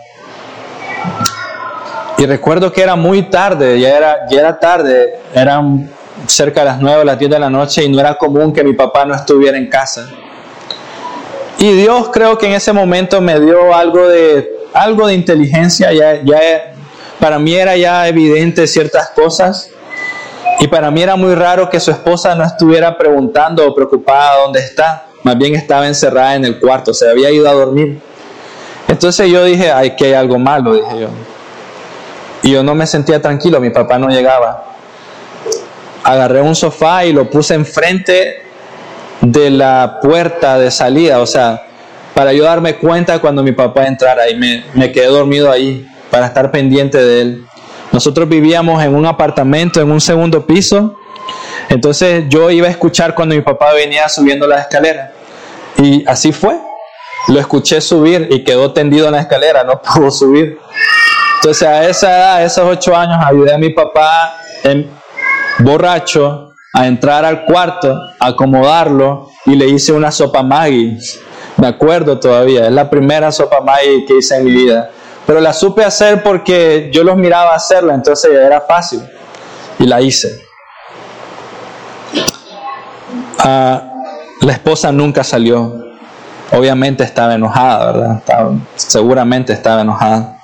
Y 2.17 2.25
recuerdo 2.25 2.71
que 2.71 2.81
era 2.81 2.95
muy 2.95 3.23
tarde, 3.23 3.79
ya 3.79 3.97
era, 3.97 4.27
ya 4.29 4.39
era 4.39 4.59
tarde, 4.59 5.19
eran 5.33 5.89
cerca 6.27 6.61
de 6.61 6.67
las 6.67 6.79
nueve 6.79 7.01
o 7.01 7.03
las 7.03 7.19
diez 7.19 7.29
de 7.29 7.39
la 7.39 7.49
noche 7.49 7.83
y 7.83 7.89
no 7.89 7.99
era 7.99 8.17
común 8.17 8.53
que 8.53 8.63
mi 8.63 8.73
papá 8.73 9.05
no 9.05 9.15
estuviera 9.15 9.57
en 9.57 9.67
casa. 9.67 10.07
Y 11.57 11.71
Dios 11.73 12.09
creo 12.11 12.37
que 12.37 12.45
en 12.45 12.53
ese 12.53 12.73
momento 12.73 13.19
me 13.21 13.39
dio 13.39 13.73
algo 13.73 14.07
de, 14.07 14.49
algo 14.73 15.07
de 15.07 15.15
inteligencia, 15.15 15.91
ya, 15.91 16.21
ya 16.23 16.39
para 17.19 17.39
mí 17.39 17.53
era 17.55 17.75
ya 17.77 18.07
evidente 18.07 18.67
ciertas 18.67 19.09
cosas 19.09 19.69
y 20.59 20.67
para 20.67 20.91
mí 20.91 21.01
era 21.01 21.15
muy 21.15 21.35
raro 21.35 21.69
que 21.69 21.79
su 21.79 21.91
esposa 21.91 22.35
no 22.35 22.43
estuviera 22.43 22.97
preguntando 22.97 23.67
o 23.67 23.73
preocupada 23.73 24.37
dónde 24.43 24.59
está, 24.59 25.07
más 25.23 25.37
bien 25.37 25.55
estaba 25.55 25.87
encerrada 25.87 26.35
en 26.35 26.45
el 26.45 26.59
cuarto, 26.59 26.93
se 26.93 27.09
había 27.09 27.31
ido 27.31 27.49
a 27.49 27.53
dormir. 27.53 28.01
Entonces 28.93 29.27
yo 29.27 29.43
dije, 29.43 29.71
ay, 29.71 29.95
que 29.95 30.05
hay 30.05 30.13
algo 30.13 30.37
malo, 30.37 30.75
dije 30.75 30.99
yo. 31.01 31.07
Y 32.43 32.51
yo 32.51 32.61
no 32.61 32.75
me 32.75 32.85
sentía 32.85 33.19
tranquilo, 33.19 33.59
mi 33.59 33.71
papá 33.71 33.97
no 33.97 34.07
llegaba. 34.07 34.65
Agarré 36.03 36.41
un 36.41 36.53
sofá 36.55 37.03
y 37.03 37.11
lo 37.11 37.27
puse 37.27 37.55
enfrente 37.55 38.43
de 39.21 39.49
la 39.49 39.97
puerta 39.99 40.59
de 40.59 40.69
salida, 40.69 41.21
o 41.21 41.25
sea, 41.25 41.63
para 42.13 42.33
yo 42.33 42.43
darme 42.43 42.75
cuenta 42.75 43.17
cuando 43.17 43.41
mi 43.41 43.53
papá 43.53 43.87
entrara 43.87 44.29
y 44.29 44.35
me, 44.35 44.63
me 44.75 44.91
quedé 44.91 45.07
dormido 45.07 45.49
ahí 45.49 45.87
para 46.11 46.27
estar 46.27 46.51
pendiente 46.51 46.99
de 46.99 47.21
él. 47.21 47.45
Nosotros 47.91 48.29
vivíamos 48.29 48.83
en 48.83 48.93
un 48.93 49.07
apartamento, 49.07 49.81
en 49.81 49.89
un 49.89 50.01
segundo 50.01 50.45
piso, 50.45 50.99
entonces 51.69 52.25
yo 52.29 52.51
iba 52.51 52.67
a 52.67 52.71
escuchar 52.71 53.15
cuando 53.15 53.33
mi 53.33 53.41
papá 53.41 53.73
venía 53.73 54.07
subiendo 54.07 54.45
la 54.45 54.59
escalera. 54.59 55.13
Y 55.81 56.05
así 56.05 56.31
fue. 56.31 56.59
Lo 57.27 57.39
escuché 57.39 57.79
subir 57.81 58.27
y 58.31 58.43
quedó 58.43 58.71
tendido 58.73 59.07
en 59.07 59.13
la 59.13 59.21
escalera, 59.21 59.63
no 59.63 59.81
pudo 59.95 60.11
subir. 60.11 60.59
Entonces 61.35 61.67
a 61.67 61.87
esa 61.87 62.17
edad, 62.17 62.35
a 62.35 62.43
esos 62.43 62.65
ocho 62.65 62.95
años, 62.95 63.17
ayudé 63.25 63.53
a 63.53 63.57
mi 63.57 63.69
papá 63.69 64.37
en, 64.63 64.89
borracho 65.59 66.53
a 66.73 66.87
entrar 66.87 67.23
al 67.23 67.45
cuarto, 67.45 67.93
a 68.19 68.27
acomodarlo 68.27 69.29
y 69.45 69.55
le 69.55 69.67
hice 69.67 69.93
una 69.93 70.11
sopa 70.11 70.41
Maggi. 70.41 70.97
Me 71.57 71.67
acuerdo 71.67 72.19
todavía, 72.19 72.65
es 72.65 72.71
la 72.71 72.89
primera 72.89 73.31
sopa 73.31 73.61
Maggi 73.61 74.05
que 74.05 74.17
hice 74.17 74.37
en 74.37 74.45
mi 74.45 74.51
vida. 74.51 74.89
Pero 75.25 75.39
la 75.39 75.53
supe 75.53 75.85
hacer 75.85 76.23
porque 76.23 76.89
yo 76.91 77.03
los 77.03 77.15
miraba 77.15 77.53
hacerla, 77.53 77.93
entonces 77.93 78.31
era 78.33 78.61
fácil. 78.61 79.01
Y 79.79 79.85
la 79.85 80.01
hice. 80.01 80.45
Ah, 83.37 83.83
la 84.41 84.51
esposa 84.53 84.91
nunca 84.91 85.23
salió. 85.23 85.92
Obviamente 86.53 87.03
estaba 87.03 87.33
enojada, 87.33 87.91
¿verdad? 87.91 88.51
seguramente 88.75 89.53
estaba 89.53 89.81
enojada. 89.81 90.37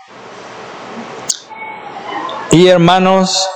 Y 2.51 2.67
hermanos, 2.67 3.47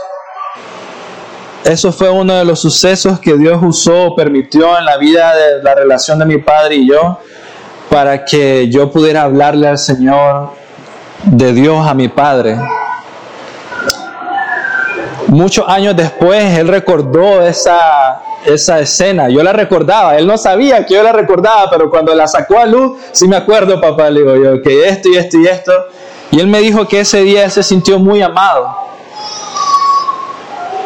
eso 1.65 1.91
fue 1.91 2.09
uno 2.09 2.35
de 2.35 2.45
los 2.45 2.59
sucesos 2.59 3.19
que 3.19 3.35
Dios 3.37 3.59
usó 3.63 4.15
permitió 4.15 4.77
en 4.77 4.85
la 4.85 4.97
vida 4.97 5.33
de 5.35 5.63
la 5.63 5.73
relación 5.73 6.19
de 6.19 6.25
mi 6.25 6.37
padre 6.37 6.75
y 6.75 6.87
yo 6.87 7.19
para 7.89 8.25
que 8.25 8.69
yo 8.69 8.91
pudiera 8.91 9.23
hablarle 9.23 9.67
al 9.67 9.77
Señor 9.77 10.51
de 11.23 11.53
Dios 11.53 11.87
a 11.87 11.93
mi 11.93 12.07
padre. 12.07 12.57
Muchos 15.27 15.67
años 15.67 15.95
después, 15.95 16.57
él 16.59 16.67
recordó 16.67 17.41
esa, 17.41 18.21
esa 18.45 18.79
escena. 18.79 19.29
Yo 19.29 19.43
la 19.43 19.53
recordaba, 19.53 20.17
él 20.17 20.27
no 20.27 20.37
sabía 20.37 20.85
que 20.85 20.95
yo 20.95 21.03
la 21.03 21.11
recordaba, 21.11 21.69
pero 21.69 21.89
cuando 21.89 22.13
la 22.13 22.27
sacó 22.27 22.59
a 22.59 22.65
luz, 22.65 22.97
sí 23.11 23.27
me 23.27 23.35
acuerdo, 23.35 23.79
papá, 23.79 24.09
le 24.09 24.21
digo 24.21 24.35
yo, 24.35 24.61
que 24.61 24.87
esto 24.87 25.09
y 25.09 25.17
esto 25.17 25.37
y 25.37 25.47
esto. 25.47 25.71
Y 26.31 26.39
él 26.39 26.47
me 26.47 26.59
dijo 26.59 26.87
que 26.87 27.01
ese 27.01 27.23
día 27.23 27.49
se 27.49 27.63
sintió 27.63 27.99
muy 27.99 28.21
amado. 28.21 28.75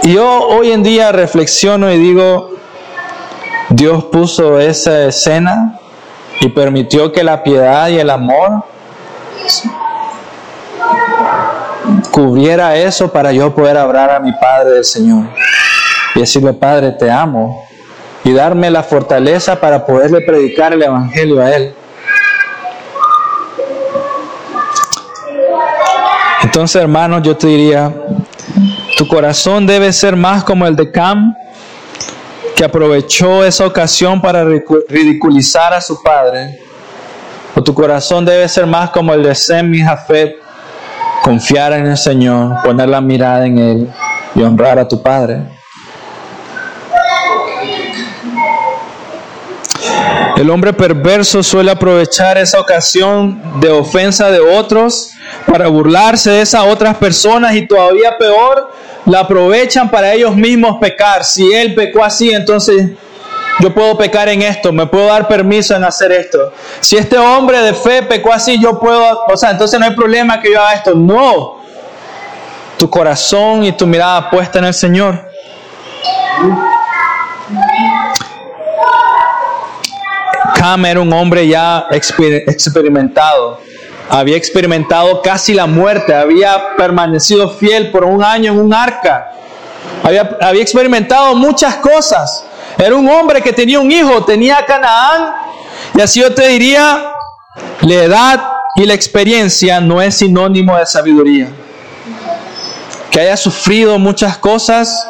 Y 0.04 0.14
yo 0.14 0.48
hoy 0.48 0.72
en 0.72 0.84
día 0.84 1.12
reflexiono 1.12 1.92
y 1.92 1.98
digo, 1.98 2.52
Dios 3.70 4.06
puso 4.06 4.60
esa 4.60 5.06
escena 5.06 5.80
y 6.40 6.50
permitió 6.50 7.12
que 7.12 7.24
la 7.24 7.44
piedad 7.44 7.90
y 7.90 8.00
el 8.00 8.10
amor 8.10 8.64
cubriera 12.12 12.76
eso 12.76 13.12
para 13.12 13.32
yo 13.32 13.54
poder 13.54 13.78
hablar 13.78 14.12
a 14.12 14.20
mi 14.20 14.32
Padre 14.34 14.72
del 14.72 14.86
Señor 14.86 15.26
y 16.18 16.22
decirle, 16.22 16.52
Padre, 16.52 16.94
te 16.94 17.12
amo 17.12 17.64
y 18.24 18.34
darme 18.34 18.72
la 18.72 18.82
fortaleza 18.82 19.60
para 19.60 19.86
poderle 19.86 20.22
predicar 20.22 20.74
el 20.74 20.82
Evangelio 20.82 21.40
a 21.40 21.56
Él. 21.56 21.76
Entonces, 26.42 26.82
hermanos, 26.82 27.22
yo 27.22 27.38
te 27.38 27.46
diría, 27.46 27.94
tu 28.98 29.08
corazón 29.08 29.68
debe 29.68 29.94
ser 29.94 30.16
más 30.16 30.44
como 30.44 30.66
el 30.66 30.76
de 30.76 30.92
Cam, 30.92 31.36
que 32.56 32.66
aprovechó 32.66 33.46
esa 33.46 33.68
ocasión 33.68 34.20
para 34.20 34.44
ridiculizar 34.90 35.72
a 35.74 35.82
su 35.82 36.02
padre. 36.02 36.60
O 37.56 37.62
tu 37.62 37.76
corazón 37.76 38.26
debe 38.26 38.48
ser 38.50 38.66
más 38.66 38.90
como 38.90 39.14
el 39.14 39.22
de 39.22 39.36
Sem 39.36 39.72
y 39.76 39.82
Jafet, 39.82 40.36
confiar 41.24 41.74
en 41.74 41.86
el 41.86 41.98
Señor, 41.98 42.64
poner 42.64 42.90
la 42.90 43.02
mirada 43.02 43.46
en 43.46 43.58
Él 43.60 43.94
y 44.34 44.42
honrar 44.42 44.80
a 44.80 44.88
tu 44.88 45.04
Padre. 45.04 45.57
El 50.38 50.50
hombre 50.52 50.72
perverso 50.72 51.42
suele 51.42 51.72
aprovechar 51.72 52.38
esa 52.38 52.60
ocasión 52.60 53.60
de 53.60 53.72
ofensa 53.72 54.30
de 54.30 54.40
otros 54.40 55.12
para 55.46 55.68
burlarse 55.68 56.30
de 56.30 56.42
esas 56.42 56.66
otras 56.68 56.96
personas 56.98 57.56
y 57.56 57.66
todavía 57.66 58.18
peor, 58.18 58.72
la 59.06 59.22
aprovechan 59.22 59.90
para 59.90 60.14
ellos 60.14 60.36
mismos 60.36 60.78
pecar. 60.80 61.24
Si 61.24 61.52
él 61.54 61.74
pecó 61.74 62.04
así, 62.04 62.30
entonces 62.30 62.92
yo 63.60 63.74
puedo 63.74 63.98
pecar 63.98 64.30
en 64.30 64.44
esto, 64.44 64.72
me 64.72 64.86
puedo 64.86 65.08
dar 65.08 65.28
permiso 65.28 65.76
en 65.76 65.84
hacer 65.84 66.12
esto. 66.12 66.54
Si 66.80 66.98
este 66.98 67.18
hombre 67.18 67.60
de 67.62 67.74
fe 67.74 68.04
pecó 68.04 68.32
así, 68.32 68.62
yo 68.62 68.80
puedo, 68.80 69.26
o 69.28 69.36
sea, 69.38 69.52
entonces 69.52 69.80
no 69.80 69.88
hay 69.88 69.96
problema 69.96 70.40
que 70.40 70.52
yo 70.52 70.62
haga 70.62 70.74
esto. 70.74 70.94
No, 70.94 71.62
tu 72.78 72.90
corazón 72.90 73.64
y 73.64 73.72
tu 73.72 73.88
mirada 73.88 74.30
puesta 74.30 74.60
en 74.60 74.66
el 74.66 74.74
Señor. 74.74 75.28
Era 80.76 81.02
un 81.02 81.14
hombre 81.14 81.48
ya 81.48 81.88
experimentado 81.90 83.60
había 84.10 84.38
experimentado 84.38 85.22
casi 85.22 85.54
la 85.54 85.66
muerte, 85.66 86.14
había 86.14 86.76
permanecido 86.78 87.50
fiel 87.50 87.92
por 87.92 88.06
un 88.06 88.24
año 88.24 88.54
en 88.54 88.60
un 88.60 88.74
arca, 88.74 89.32
había, 90.04 90.38
había 90.42 90.62
experimentado 90.62 91.36
muchas 91.36 91.76
cosas. 91.78 92.44
Era 92.78 92.96
un 92.96 93.10
hombre 93.10 93.42
que 93.42 93.52
tenía 93.52 93.80
un 93.80 93.92
hijo, 93.92 94.24
tenía 94.24 94.64
Canaán, 94.66 95.34
y 95.96 96.02
así 96.02 96.22
yo 96.22 96.34
te 96.34 96.48
diría, 96.48 97.12
la 97.82 97.94
edad 97.94 98.52
y 98.76 98.86
la 98.86 98.94
experiencia 98.94 99.82
no 99.82 100.02
es 100.02 100.16
sinónimo 100.16 100.78
de 100.78 100.86
sabiduría. 100.86 101.50
Que 103.12 103.22
haya 103.22 103.36
sufrido 103.36 103.98
muchas 103.98 104.38
cosas, 104.38 105.08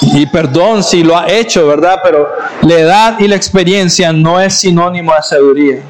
y 0.00 0.26
perdón 0.26 0.82
si 0.82 1.02
lo 1.02 1.16
ha 1.16 1.28
hecho, 1.28 1.66
¿verdad? 1.66 2.00
Pero 2.02 2.28
la 2.62 2.74
edad 2.74 3.20
y 3.20 3.28
la 3.28 3.36
experiencia 3.36 4.12
no 4.12 4.40
es 4.40 4.54
sinónimo 4.54 5.14
de 5.14 5.22
sabiduría. 5.22 5.82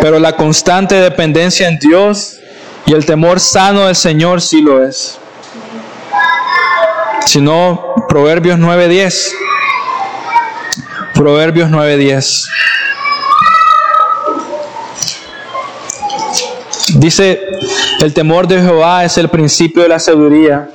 Pero 0.00 0.18
la 0.18 0.36
constante 0.36 0.94
dependencia 0.96 1.68
en 1.68 1.78
Dios 1.78 2.36
y 2.86 2.92
el 2.92 3.04
temor 3.04 3.40
sano 3.40 3.86
del 3.86 3.96
Señor 3.96 4.40
sí 4.40 4.60
lo 4.60 4.82
es. 4.84 5.18
Si 7.26 7.40
no, 7.40 7.94
Proverbios 8.08 8.58
9:10. 8.58 9.32
Proverbios 11.14 11.70
9:10. 11.70 12.48
Dice, 16.96 17.40
el 18.00 18.12
temor 18.12 18.48
de 18.48 18.60
Jehová 18.60 19.04
es 19.04 19.16
el 19.16 19.28
principio 19.28 19.82
de 19.82 19.88
la 19.88 19.98
sabiduría 19.98 20.68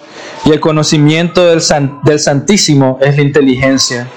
y 0.46 0.52
el 0.52 0.60
conocimiento 0.60 1.48
del, 1.48 1.62
del 2.04 2.20
Santísimo 2.20 3.00
es 3.02 3.16
la 3.16 3.22
inteligencia. 3.24 4.08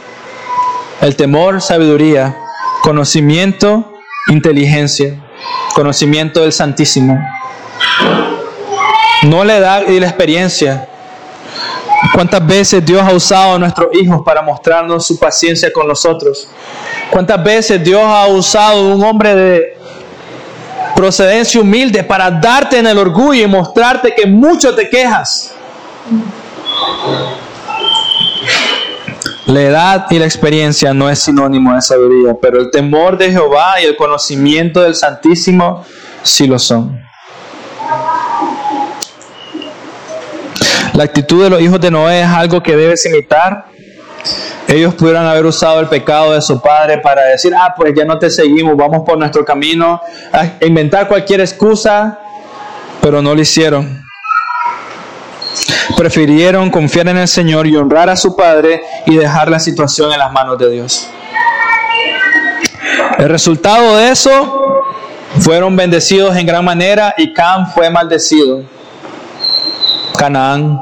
El 1.01 1.17
temor, 1.17 1.63
sabiduría, 1.63 2.37
conocimiento, 2.83 3.95
inteligencia, 4.29 5.19
conocimiento 5.75 6.43
del 6.43 6.53
Santísimo. 6.53 7.19
No 9.23 9.43
la 9.43 9.57
edad 9.57 9.89
y 9.89 9.99
la 9.99 10.07
experiencia. 10.07 10.89
¿Cuántas 12.13 12.47
veces 12.47 12.85
Dios 12.85 13.03
ha 13.03 13.13
usado 13.13 13.55
a 13.55 13.59
nuestros 13.59 13.89
hijos 13.95 14.21
para 14.23 14.43
mostrarnos 14.43 15.07
su 15.07 15.19
paciencia 15.19 15.73
con 15.73 15.89
nosotros? 15.89 16.47
¿Cuántas 17.11 17.43
veces 17.43 17.83
Dios 17.83 18.03
ha 18.05 18.27
usado 18.27 18.95
un 18.95 19.03
hombre 19.03 19.35
de 19.35 19.77
procedencia 20.95 21.61
humilde 21.61 22.05
para 22.05 22.31
darte 22.31 22.79
en 22.79 22.87
el 22.87 22.99
orgullo 22.99 23.45
y 23.45 23.47
mostrarte 23.47 24.15
que 24.15 24.27
mucho 24.27 24.75
te 24.75 24.91
quejas? 24.91 25.55
La 29.47 29.63
edad 29.63 30.07
y 30.11 30.19
la 30.19 30.27
experiencia 30.27 30.93
no 30.93 31.09
es 31.09 31.21
sinónimo 31.21 31.75
de 31.75 31.81
sabiduría, 31.81 32.35
pero 32.41 32.61
el 32.61 32.71
temor 32.71 33.17
de 33.17 33.31
Jehová 33.31 33.81
y 33.81 33.87
el 33.87 33.97
conocimiento 33.97 34.83
del 34.83 34.95
Santísimo 34.95 35.85
sí 36.23 36.47
lo 36.47 36.59
son. 36.59 37.01
La 40.93 41.05
actitud 41.05 41.45
de 41.45 41.51
los 41.51 41.61
hijos 41.61 41.81
de 41.81 41.91
Noé 41.91 42.21
es 42.21 42.27
algo 42.27 42.63
que 42.63 42.77
debes 42.77 43.07
imitar. 43.07 43.67
Ellos 44.67 44.95
pudieran 44.95 45.25
haber 45.25 45.47
usado 45.47 45.81
el 45.81 45.87
pecado 45.87 46.33
de 46.33 46.43
su 46.43 46.61
padre 46.61 46.99
para 46.99 47.23
decir, 47.25 47.55
ah, 47.55 47.73
pues 47.75 47.95
ya 47.97 48.05
no 48.05 48.19
te 48.19 48.31
seguimos, 48.31 48.77
vamos 48.77 49.03
por 49.07 49.17
nuestro 49.17 49.45
camino, 49.45 50.01
inventar 50.61 51.09
cualquier 51.09 51.41
excusa, 51.41 52.19
pero 53.01 53.23
no 53.23 53.35
lo 53.35 53.41
hicieron 53.41 54.08
prefirieron 55.97 56.71
confiar 56.71 57.09
en 57.09 57.19
el 57.19 57.29
Señor 57.29 57.67
y 57.67 57.77
honrar 57.77 58.09
a 58.09 58.17
su 58.17 58.37
Padre 58.37 58.83
y 59.07 59.17
dejar 59.17 59.51
la 59.51 59.59
situación 59.59 60.13
en 60.13 60.19
las 60.19 60.33
manos 60.33 60.59
de 60.59 60.71
Dios. 60.71 61.09
El 63.19 63.29
resultado 63.29 63.97
de 63.97 64.11
eso 64.11 64.85
fueron 65.41 65.77
bendecidos 65.77 66.37
en 66.37 66.47
gran 66.47 66.65
manera 66.65 67.15
y 67.17 67.33
Cam 67.33 67.71
fue 67.73 67.91
maldecido. 67.91 68.63
Canaán. 70.17 70.81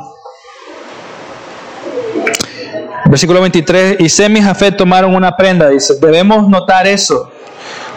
Versículo 3.06 3.40
23, 3.40 4.00
y 4.00 4.08
Sem 4.08 4.36
y 4.36 4.42
Jafet 4.42 4.76
tomaron 4.76 5.14
una 5.14 5.36
prenda, 5.36 5.68
dice, 5.68 5.94
debemos 6.00 6.48
notar 6.48 6.86
eso. 6.86 7.30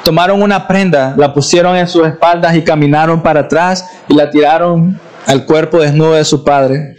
Tomaron 0.03 0.41
una 0.41 0.67
prenda, 0.67 1.15
la 1.17 1.34
pusieron 1.34 1.75
en 1.75 1.88
sus 1.88 2.07
espaldas 2.07 2.55
y 2.55 2.63
caminaron 2.63 3.21
para 3.21 3.41
atrás 3.41 3.86
y 4.07 4.13
la 4.13 4.30
tiraron 4.30 4.99
al 5.26 5.45
cuerpo 5.45 5.80
desnudo 5.80 6.13
de 6.13 6.26
su 6.26 6.43
padre. 6.43 6.95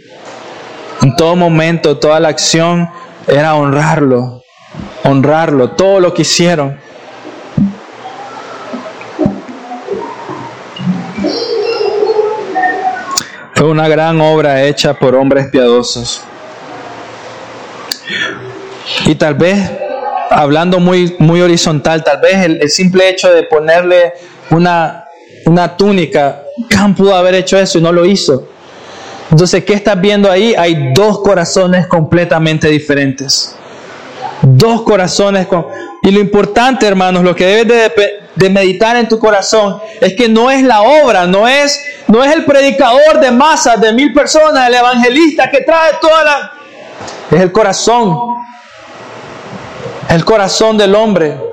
En 1.01 1.15
todo 1.15 1.35
momento, 1.35 1.97
toda 1.97 2.19
la 2.19 2.29
acción 2.29 2.89
era 3.27 3.55
honrarlo, 3.55 4.43
honrarlo, 5.03 5.71
todo 5.71 5.99
lo 5.99 6.13
que 6.13 6.21
hicieron. 6.21 6.79
Fue 13.55 13.69
una 13.69 13.87
gran 13.87 14.19
obra 14.21 14.63
hecha 14.63 14.93
por 14.93 15.15
hombres 15.15 15.47
piadosos. 15.51 16.21
Y 19.05 19.15
tal 19.15 19.35
vez, 19.35 19.71
hablando 20.29 20.79
muy, 20.79 21.15
muy 21.19 21.41
horizontal, 21.41 22.03
tal 22.03 22.21
vez 22.21 22.37
el, 22.43 22.69
simple 22.69 23.09
hecho 23.09 23.31
de 23.31 23.43
ponerle 23.43 24.13
una, 24.49 25.05
una 25.45 25.75
túnica, 25.77 26.43
Cam 26.69 26.95
pudo 26.95 27.15
haber 27.15 27.35
hecho 27.35 27.57
eso 27.57 27.77
y 27.77 27.81
no 27.81 27.91
lo 27.91 28.05
hizo. 28.05 28.47
Entonces, 29.31 29.63
¿qué 29.63 29.73
estás 29.73 29.99
viendo 29.99 30.29
ahí? 30.29 30.53
Hay 30.55 30.91
dos 30.93 31.19
corazones 31.19 31.87
completamente 31.87 32.67
diferentes. 32.67 33.55
Dos 34.41 34.81
corazones 34.81 35.47
con... 35.47 35.67
Y 36.01 36.11
lo 36.11 36.19
importante, 36.19 36.85
hermanos, 36.85 37.23
lo 37.23 37.35
que 37.35 37.45
debes 37.45 37.91
de, 38.35 38.49
meditar 38.49 38.97
en 38.97 39.07
tu 39.07 39.19
corazón 39.19 39.79
es 40.01 40.15
que 40.15 40.27
no 40.27 40.49
es 40.49 40.63
la 40.63 40.81
obra, 40.81 41.27
no 41.27 41.47
es, 41.47 41.79
no 42.07 42.23
es 42.23 42.33
el 42.33 42.43
predicador 42.43 43.19
de 43.21 43.31
masas, 43.31 43.79
de 43.79 43.93
mil 43.93 44.11
personas, 44.11 44.67
el 44.67 44.73
evangelista 44.73 45.49
que 45.49 45.61
trae 45.61 45.93
toda 46.01 46.23
la... 46.23 46.51
Es 47.29 47.39
el 47.39 47.51
corazón. 47.51 48.17
El 50.09 50.25
corazón 50.25 50.77
del 50.77 50.95
hombre. 50.95 51.50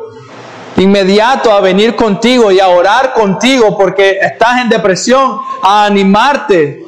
Inmediato 0.79 1.53
a 1.53 1.61
venir 1.61 1.97
contigo 1.97 2.53
y 2.53 2.61
a 2.61 2.69
orar 2.69 3.13
contigo 3.13 3.77
porque 3.77 4.19
estás 4.21 4.63
en 4.63 4.69
depresión, 4.69 5.39
a 5.61 5.85
animarte, 5.87 6.85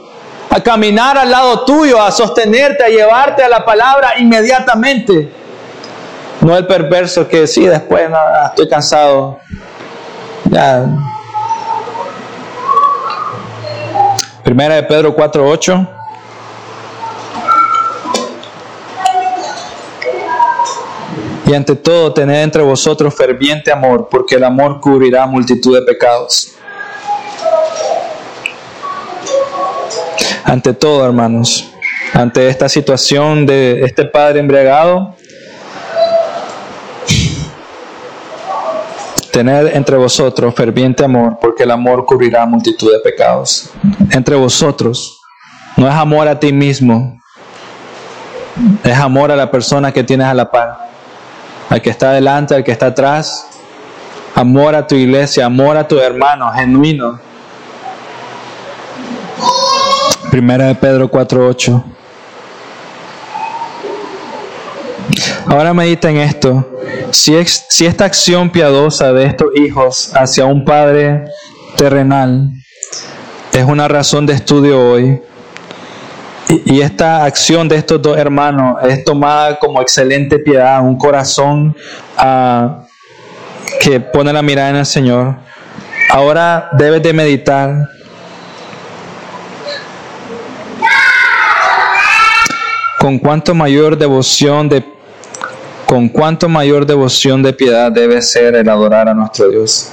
a 0.49 0.61
caminar 0.61 1.19
al 1.19 1.31
lado 1.31 1.65
tuyo, 1.65 2.01
a 2.01 2.11
sostenerte, 2.11 2.85
a 2.85 2.89
llevarte 2.89 3.43
a 3.43 3.49
la 3.49 3.65
palabra 3.65 4.13
inmediatamente. 4.19 5.33
No 6.41 6.57
el 6.57 6.67
perverso 6.67 7.29
que 7.29 7.47
sí, 7.47 7.67
después 7.67 8.09
nada, 8.09 8.47
estoy 8.49 8.69
cansado. 8.69 9.41
Ya. 10.45 10.87
Primera 14.43 14.77
de 14.77 14.83
Pedro 14.85 15.15
4:8. 15.15 16.00
Y 21.51 21.53
ante 21.53 21.75
todo, 21.75 22.13
tened 22.13 22.45
entre 22.45 22.63
vosotros 22.63 23.13
ferviente 23.13 23.73
amor, 23.73 24.07
porque 24.09 24.37
el 24.37 24.45
amor 24.45 24.81
cubrirá 24.81 25.27
multitud 25.27 25.75
de 25.75 25.83
pecados. 25.83 26.53
Ante 30.45 30.73
todo, 30.75 31.05
hermanos, 31.05 31.69
ante 32.15 32.49
esta 32.49 32.69
situación 32.69 33.47
de 33.47 33.83
este 33.83 34.05
padre 34.05 34.39
embriagado, 34.39 35.17
tener 39.33 39.77
entre 39.77 39.97
vosotros 39.97 40.55
ferviente 40.55 41.03
amor, 41.03 41.39
porque 41.41 41.65
el 41.65 41.73
amor 41.73 42.07
cubrirá 42.07 42.47
multitud 42.47 42.93
de 42.93 43.01
pecados. 43.01 43.71
Entre 44.13 44.37
vosotros, 44.37 45.21
no 45.77 45.89
es 45.89 45.95
amor 45.95 46.29
a 46.29 46.39
ti 46.39 46.53
mismo, 46.53 47.21
es 48.85 48.97
amor 48.97 49.33
a 49.33 49.37
la 49.37 49.51
persona 49.51 49.91
que 49.91 50.05
tienes 50.05 50.29
a 50.29 50.35
la 50.35 50.49
par, 50.49 50.90
al 51.71 51.81
que 51.81 51.89
está 51.89 52.13
delante, 52.13 52.55
al 52.55 52.65
que 52.65 52.73
está 52.73 52.87
atrás, 52.87 53.47
amor 54.35 54.75
a 54.75 54.87
tu 54.87 54.97
iglesia, 54.97 55.47
amor 55.47 55.79
a 55.79 55.89
tu 55.89 55.99
hermano, 55.99 56.53
genuino, 56.53 57.19
Primera 60.31 60.67
de 60.67 60.77
Pedro 60.77 61.11
4.8. 61.11 61.83
Ahora 65.47 65.75
medita 65.75 66.09
en 66.09 66.19
esto. 66.19 66.79
Si, 67.11 67.35
si 67.45 67.87
esta 67.87 68.05
acción 68.05 68.51
piadosa 68.51 69.13
de 69.13 69.25
estos 69.25 69.49
hijos 69.57 70.13
hacia 70.15 70.45
un 70.45 70.65
padre 70.65 71.25
terrenal 71.77 72.51
es 73.53 73.65
una 73.65 73.89
razón 73.89 74.27
de 74.27 74.35
estudio 74.35 74.81
hoy, 74.81 75.21
y, 76.51 76.81
esta 76.81 77.25
acción 77.25 77.69
de 77.69 77.77
estos 77.77 78.03
dos 78.03 78.17
hermanos 78.17 78.79
es 78.83 79.05
tomada 79.05 79.59
como 79.59 79.81
excelente 79.81 80.39
piedad, 80.39 80.83
un 80.83 80.99
corazón 80.99 81.77
ah, 82.17 82.85
que 83.81 84.01
pone 84.01 84.33
la 84.33 84.43
mirada 84.43 84.71
en 84.71 84.77
el 84.77 84.87
Señor, 84.87 85.37
ahora 86.11 86.71
debes 86.73 87.03
de 87.03 87.13
meditar 87.13 87.89
con 92.99 93.19
cuánto 93.19 93.55
mayor 93.55 93.97
devoción 93.97 94.69
de 94.69 94.85
con 95.87 96.09
cuánto 96.09 96.49
mayor 96.49 96.87
devoción 96.87 97.43
de 97.43 97.53
piedad 97.53 97.91
debe 97.91 98.23
ser 98.23 98.55
el 98.55 98.69
adorar 98.69 99.09
a 99.09 99.15
nuestro 99.15 99.49
Dios. 99.49 99.91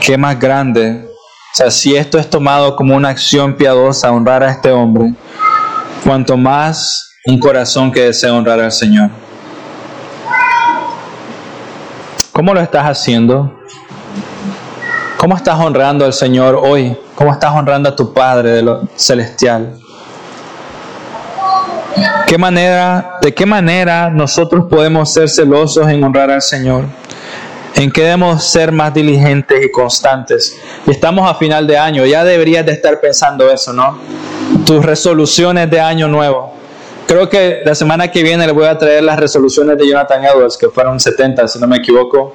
Qué 0.00 0.18
más 0.18 0.36
grande. 0.40 1.06
O 1.06 1.54
sea, 1.54 1.70
si 1.70 1.94
esto 1.94 2.18
es 2.18 2.28
tomado 2.28 2.74
como 2.74 2.96
una 2.96 3.10
acción 3.10 3.54
piadosa, 3.54 4.10
honrar 4.10 4.42
a 4.42 4.50
este 4.50 4.72
hombre, 4.72 5.14
cuanto 6.04 6.36
más 6.36 7.14
un 7.26 7.38
corazón 7.38 7.92
que 7.92 8.02
desea 8.02 8.34
honrar 8.34 8.60
al 8.60 8.72
Señor. 8.72 9.10
¿Cómo 12.32 12.54
lo 12.54 12.60
estás 12.60 12.84
haciendo? 12.84 13.60
¿Cómo 15.16 15.36
estás 15.36 15.58
honrando 15.60 16.04
al 16.04 16.12
Señor 16.12 16.58
hoy? 16.60 16.96
¿Cómo 17.14 17.32
estás 17.32 17.54
honrando 17.54 17.90
a 17.90 17.96
tu 17.96 18.12
Padre 18.12 18.50
de 18.50 18.62
lo 18.62 18.88
celestial? 18.96 19.78
¿Qué 22.26 22.38
manera, 22.38 23.18
¿De 23.20 23.32
qué 23.32 23.46
manera 23.46 24.10
nosotros 24.10 24.64
podemos 24.68 25.12
ser 25.12 25.28
celosos 25.28 25.86
en 25.88 26.02
honrar 26.02 26.30
al 26.30 26.42
Señor? 26.42 26.86
¿En 27.74 27.92
qué 27.92 28.02
debemos 28.02 28.42
ser 28.42 28.72
más 28.72 28.92
diligentes 28.92 29.64
y 29.64 29.70
constantes? 29.70 30.56
Y 30.86 30.90
estamos 30.90 31.30
a 31.30 31.34
final 31.34 31.66
de 31.66 31.78
año, 31.78 32.04
ya 32.06 32.24
deberías 32.24 32.66
de 32.66 32.72
estar 32.72 33.00
pensando 33.00 33.50
eso, 33.50 33.72
¿no? 33.72 33.98
Tus 34.66 34.84
resoluciones 34.84 35.70
de 35.70 35.80
año 35.80 36.08
nuevo. 36.08 36.52
Creo 37.06 37.28
que 37.28 37.60
la 37.64 37.74
semana 37.74 38.10
que 38.10 38.22
viene 38.22 38.46
le 38.46 38.52
voy 38.52 38.66
a 38.66 38.78
traer 38.78 39.02
las 39.02 39.18
resoluciones 39.18 39.76
de 39.76 39.88
Jonathan 39.88 40.24
Edwards, 40.24 40.56
que 40.56 40.68
fueron 40.68 41.00
70, 41.00 41.48
si 41.48 41.58
no 41.58 41.66
me 41.66 41.78
equivoco, 41.78 42.34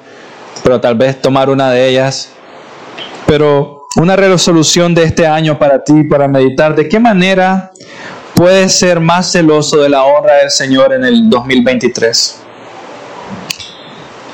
pero 0.63 0.79
tal 0.79 0.95
vez 0.95 1.21
tomar 1.21 1.49
una 1.49 1.71
de 1.71 1.87
ellas. 1.87 2.29
Pero 3.25 3.87
una 3.95 4.15
resolución 4.15 4.93
de 4.93 5.03
este 5.03 5.25
año 5.25 5.57
para 5.57 5.83
ti, 5.83 6.03
para 6.03 6.27
meditar, 6.27 6.75
¿de 6.75 6.87
qué 6.87 6.99
manera 6.99 7.71
puedes 8.35 8.77
ser 8.77 8.99
más 8.99 9.31
celoso 9.31 9.77
de 9.77 9.89
la 9.89 10.03
honra 10.03 10.35
del 10.35 10.51
Señor 10.51 10.93
en 10.93 11.03
el 11.05 11.29
2023? 11.29 12.41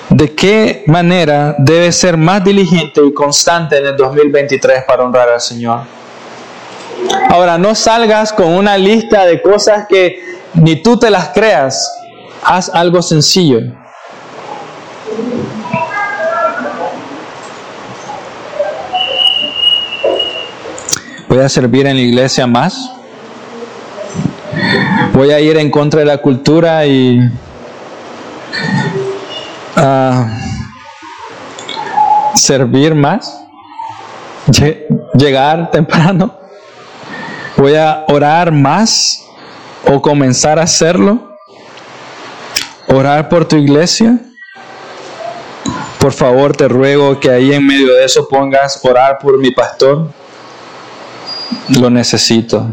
¿De 0.10 0.34
qué 0.34 0.84
manera 0.88 1.56
debes 1.58 1.96
ser 1.96 2.18
más 2.18 2.44
diligente 2.44 3.02
y 3.04 3.14
constante 3.14 3.78
en 3.78 3.88
el 3.88 3.96
2023 3.96 4.84
para 4.86 5.04
honrar 5.04 5.30
al 5.30 5.42
Señor? 5.42 6.03
Ahora, 7.30 7.58
no 7.58 7.76
salgas 7.76 8.32
con 8.34 8.48
una 8.48 8.78
lista 8.78 9.26
de 9.26 9.42
cosas 9.42 9.88
que 9.88 10.24
ni 10.54 10.82
tú 10.82 10.98
te 10.98 11.10
las 11.10 11.30
creas. 11.30 11.92
Haz 12.44 12.70
algo 12.70 13.02
sencillo. 13.02 13.62
Voy 21.28 21.40
a 21.40 21.50
servir 21.50 21.88
en 21.88 21.96
la 21.96 22.02
iglesia 22.02 22.46
más 22.46 22.92
voy 25.14 25.32
a 25.32 25.40
ir 25.40 25.58
en 25.58 25.70
contra 25.70 26.00
de 26.00 26.06
la 26.06 26.18
cultura 26.18 26.86
y 26.86 27.20
a 29.76 30.28
servir 32.36 32.96
más, 32.96 33.42
llegar 35.14 35.72
temprano, 35.72 36.34
voy 37.64 37.76
a 37.76 38.04
orar 38.10 38.52
más 38.52 39.24
o 39.86 40.02
comenzar 40.02 40.60
a 40.60 40.64
hacerlo, 40.64 41.34
orar 42.90 43.30
por 43.30 43.46
tu 43.46 43.56
iglesia. 43.56 44.20
Por 45.98 46.12
favor, 46.12 46.54
te 46.58 46.68
ruego 46.68 47.18
que 47.22 47.32
ahí 47.32 47.54
en 47.54 47.66
medio 47.66 47.94
de 47.94 48.04
eso 48.04 48.28
pongas 48.28 48.82
orar 48.84 49.18
por 49.18 49.38
mi 49.38 49.52
pastor. 49.52 50.10
Lo 51.80 51.90
necesito. 51.90 52.68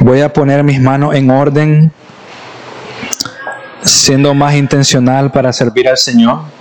Voy 0.00 0.22
a 0.22 0.32
poner 0.32 0.64
mis 0.64 0.80
manos 0.80 1.14
en 1.14 1.30
orden, 1.30 1.92
siendo 3.84 4.34
más 4.34 4.56
intencional 4.56 5.30
para 5.30 5.52
servir 5.52 5.88
al 5.88 5.96
Señor. 5.96 6.55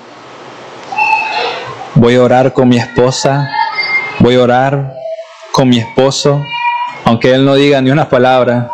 Voy 1.96 2.16
a 2.16 2.24
orar 2.24 2.54
con 2.54 2.68
mi 2.68 2.78
esposa, 2.78 3.50
voy 4.20 4.36
a 4.36 4.42
orar 4.42 4.94
con 5.52 5.70
mi 5.70 5.80
esposo, 5.80 6.44
aunque 7.06 7.34
él 7.34 7.46
no 7.46 7.56
diga 7.56 7.82
ni 7.82 7.90
una 7.90 8.10
palabra. 8.10 8.70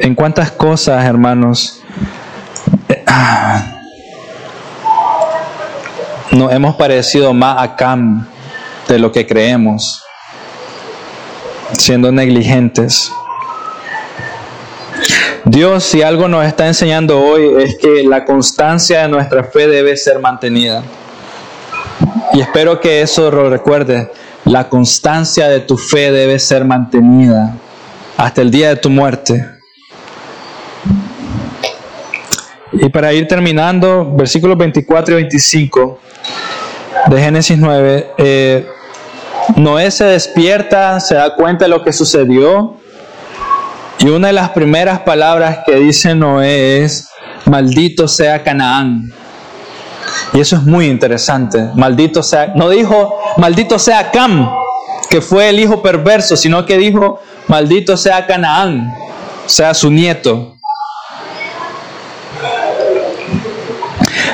En 0.00 0.14
cuántas 0.14 0.50
cosas, 0.50 1.04
hermanos, 1.04 1.82
nos 6.32 6.52
hemos 6.52 6.76
parecido 6.76 7.32
más 7.32 7.62
a 7.62 7.76
Cam 7.76 8.26
de 8.88 8.98
lo 8.98 9.12
que 9.12 9.26
creemos 9.26 10.02
siendo 11.72 12.10
negligentes. 12.12 13.12
Dios, 15.50 15.84
si 15.84 16.02
algo 16.02 16.28
nos 16.28 16.44
está 16.44 16.66
enseñando 16.66 17.18
hoy, 17.18 17.62
es 17.62 17.78
que 17.78 18.02
la 18.02 18.26
constancia 18.26 19.02
de 19.02 19.08
nuestra 19.08 19.44
fe 19.44 19.66
debe 19.66 19.96
ser 19.96 20.18
mantenida. 20.18 20.82
Y 22.34 22.40
espero 22.42 22.78
que 22.80 23.00
eso 23.00 23.30
lo 23.30 23.48
recuerde. 23.48 24.10
La 24.44 24.68
constancia 24.68 25.48
de 25.48 25.60
tu 25.60 25.78
fe 25.78 26.12
debe 26.12 26.38
ser 26.38 26.66
mantenida 26.66 27.54
hasta 28.18 28.42
el 28.42 28.50
día 28.50 28.68
de 28.68 28.76
tu 28.76 28.90
muerte. 28.90 29.42
Y 32.72 32.90
para 32.90 33.14
ir 33.14 33.26
terminando, 33.26 34.14
versículos 34.14 34.58
24 34.58 35.14
y 35.14 35.22
25 35.22 35.98
de 37.06 37.20
Génesis 37.22 37.56
9, 37.56 38.10
eh, 38.18 38.66
Noé 39.56 39.90
se 39.90 40.04
despierta, 40.04 41.00
se 41.00 41.14
da 41.14 41.34
cuenta 41.34 41.64
de 41.64 41.70
lo 41.70 41.82
que 41.82 41.94
sucedió 41.94 42.77
y 44.00 44.08
una 44.08 44.28
de 44.28 44.32
las 44.32 44.50
primeras 44.50 45.00
palabras 45.00 45.60
que 45.66 45.74
dice 45.74 46.14
Noé 46.14 46.84
es, 46.84 47.08
maldito 47.46 48.06
sea 48.06 48.44
Canaán. 48.44 49.12
Y 50.32 50.40
eso 50.40 50.56
es 50.56 50.62
muy 50.62 50.86
interesante. 50.86 51.70
Maldito 51.74 52.22
sea, 52.22 52.52
no 52.54 52.68
dijo, 52.68 53.18
maldito 53.38 53.78
sea 53.78 54.10
Cam, 54.10 54.48
que 55.10 55.20
fue 55.20 55.48
el 55.48 55.58
hijo 55.58 55.82
perverso, 55.82 56.36
sino 56.36 56.64
que 56.64 56.78
dijo, 56.78 57.20
maldito 57.48 57.96
sea 57.96 58.26
Canaán, 58.26 58.94
sea 59.46 59.74
su 59.74 59.90
nieto. 59.90 60.56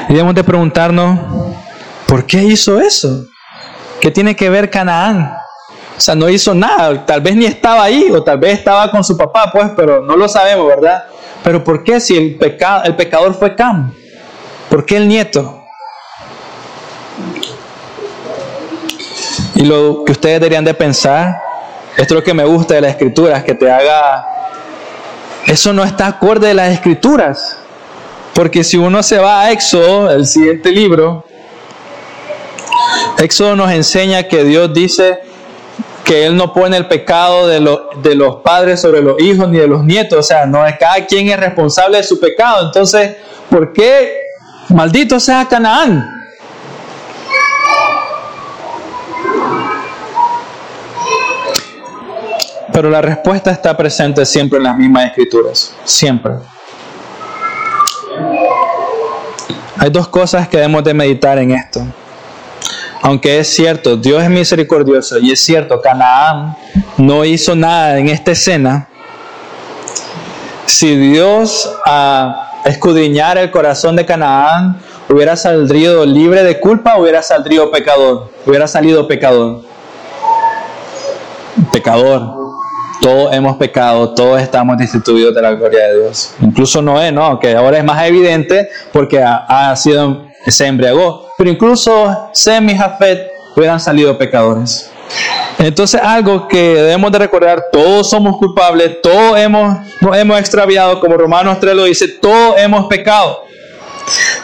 Y 0.08 0.12
debemos 0.12 0.34
de 0.34 0.44
preguntarnos, 0.44 1.18
¿por 2.06 2.26
qué 2.26 2.44
hizo 2.44 2.78
eso? 2.80 3.26
¿Qué 4.00 4.10
tiene 4.10 4.36
que 4.36 4.50
ver 4.50 4.68
Canaán? 4.68 5.43
O 5.96 6.00
sea, 6.00 6.14
no 6.14 6.28
hizo 6.28 6.54
nada, 6.54 7.06
tal 7.06 7.20
vez 7.20 7.36
ni 7.36 7.46
estaba 7.46 7.84
ahí, 7.84 8.10
o 8.10 8.22
tal 8.22 8.38
vez 8.38 8.58
estaba 8.58 8.90
con 8.90 9.04
su 9.04 9.16
papá, 9.16 9.50
pues, 9.52 9.70
pero 9.76 10.02
no 10.02 10.16
lo 10.16 10.28
sabemos, 10.28 10.66
¿verdad? 10.66 11.04
Pero 11.44 11.62
¿por 11.62 11.84
qué 11.84 12.00
si 12.00 12.16
el, 12.16 12.38
el 12.84 12.96
pecador 12.96 13.34
fue 13.34 13.54
Cam? 13.54 13.92
¿Por 14.68 14.84
qué 14.84 14.96
el 14.96 15.06
nieto? 15.06 15.62
Y 19.54 19.64
lo 19.64 20.04
que 20.04 20.12
ustedes 20.12 20.40
deberían 20.40 20.64
de 20.64 20.74
pensar, 20.74 21.40
esto 21.96 22.14
es 22.14 22.20
lo 22.20 22.24
que 22.24 22.34
me 22.34 22.44
gusta 22.44 22.74
de 22.74 22.80
las 22.80 22.90
escrituras, 22.90 23.44
que 23.44 23.54
te 23.54 23.70
haga... 23.70 24.26
Eso 25.46 25.72
no 25.72 25.84
está 25.84 26.08
acorde 26.08 26.48
de 26.48 26.54
las 26.54 26.72
escrituras. 26.72 27.56
Porque 28.34 28.64
si 28.64 28.76
uno 28.76 29.02
se 29.02 29.18
va 29.18 29.42
a 29.42 29.52
Éxodo, 29.52 30.10
el 30.10 30.26
siguiente 30.26 30.72
libro, 30.72 31.24
Éxodo 33.18 33.54
nos 33.54 33.70
enseña 33.70 34.24
que 34.24 34.42
Dios 34.42 34.74
dice 34.74 35.20
que 36.04 36.26
Él 36.26 36.36
no 36.36 36.52
pone 36.52 36.76
el 36.76 36.86
pecado 36.86 37.48
de, 37.48 37.60
de 38.02 38.14
los 38.14 38.36
padres 38.36 38.80
sobre 38.80 39.00
los 39.00 39.20
hijos 39.20 39.48
ni 39.48 39.58
de 39.58 39.66
los 39.66 39.82
nietos. 39.82 40.18
O 40.18 40.22
sea, 40.22 40.46
no 40.46 40.64
es 40.66 40.76
cada 40.78 41.04
quien 41.06 41.28
es 41.28 41.40
responsable 41.40 41.96
de 41.96 42.04
su 42.04 42.20
pecado. 42.20 42.66
Entonces, 42.66 43.16
¿por 43.48 43.72
qué 43.72 44.12
maldito 44.68 45.18
sea 45.18 45.46
Canaán? 45.48 46.10
Pero 52.72 52.90
la 52.90 53.00
respuesta 53.00 53.50
está 53.50 53.76
presente 53.76 54.26
siempre 54.26 54.58
en 54.58 54.64
las 54.64 54.76
mismas 54.76 55.06
escrituras. 55.06 55.74
Siempre. 55.84 56.32
Hay 59.78 59.90
dos 59.90 60.08
cosas 60.08 60.48
que 60.48 60.56
debemos 60.58 60.84
de 60.84 60.92
meditar 60.92 61.38
en 61.38 61.52
esto 61.52 61.86
aunque 63.04 63.38
es 63.38 63.48
cierto, 63.48 63.98
Dios 63.98 64.22
es 64.22 64.30
misericordioso 64.30 65.18
y 65.18 65.30
es 65.30 65.38
cierto, 65.44 65.78
Canaán 65.78 66.56
no 66.96 67.22
hizo 67.22 67.54
nada 67.54 67.98
en 67.98 68.08
esta 68.08 68.30
escena, 68.30 68.88
si 70.64 70.96
Dios 70.96 71.70
a 71.84 72.62
escudriñar 72.64 73.36
el 73.36 73.50
corazón 73.50 73.94
de 73.94 74.06
Canaán 74.06 74.80
hubiera 75.10 75.36
salido 75.36 76.06
libre 76.06 76.44
de 76.44 76.58
culpa, 76.58 76.96
hubiera 76.96 77.22
salido 77.22 77.70
pecador, 77.70 78.30
hubiera 78.46 78.66
salido 78.66 79.06
pecador. 79.06 79.60
Pecador. 81.72 82.42
Todos 83.02 83.34
hemos 83.34 83.58
pecado, 83.58 84.14
todos 84.14 84.40
estamos 84.40 84.78
destituidos 84.78 85.34
de 85.34 85.42
la 85.42 85.52
gloria 85.52 85.88
de 85.88 86.00
Dios. 86.00 86.34
Incluso 86.40 86.80
Noé, 86.80 87.12
¿no? 87.12 87.38
Que 87.38 87.54
ahora 87.54 87.76
es 87.76 87.84
más 87.84 88.02
evidente 88.06 88.70
porque 88.94 89.22
ha 89.22 89.76
sido 89.76 90.24
se 90.50 90.66
embriagó. 90.66 91.28
Pero 91.36 91.50
incluso 91.50 92.28
Sem 92.32 92.70
y 92.70 92.76
Jafet 92.76 93.30
hubieran 93.56 93.80
salido 93.80 94.16
pecadores. 94.18 94.90
Entonces 95.58 96.00
algo 96.02 96.48
que 96.48 96.74
debemos 96.74 97.12
de 97.12 97.18
recordar, 97.18 97.64
todos 97.70 98.10
somos 98.10 98.36
culpables, 98.36 99.00
todos 99.02 99.38
hemos, 99.38 99.78
nos 100.00 100.16
hemos 100.16 100.38
extraviado, 100.38 101.00
como 101.00 101.16
Romanos 101.16 101.58
3 101.60 101.74
lo 101.74 101.84
dice, 101.84 102.08
todos 102.08 102.56
hemos 102.58 102.86
pecado. 102.86 103.44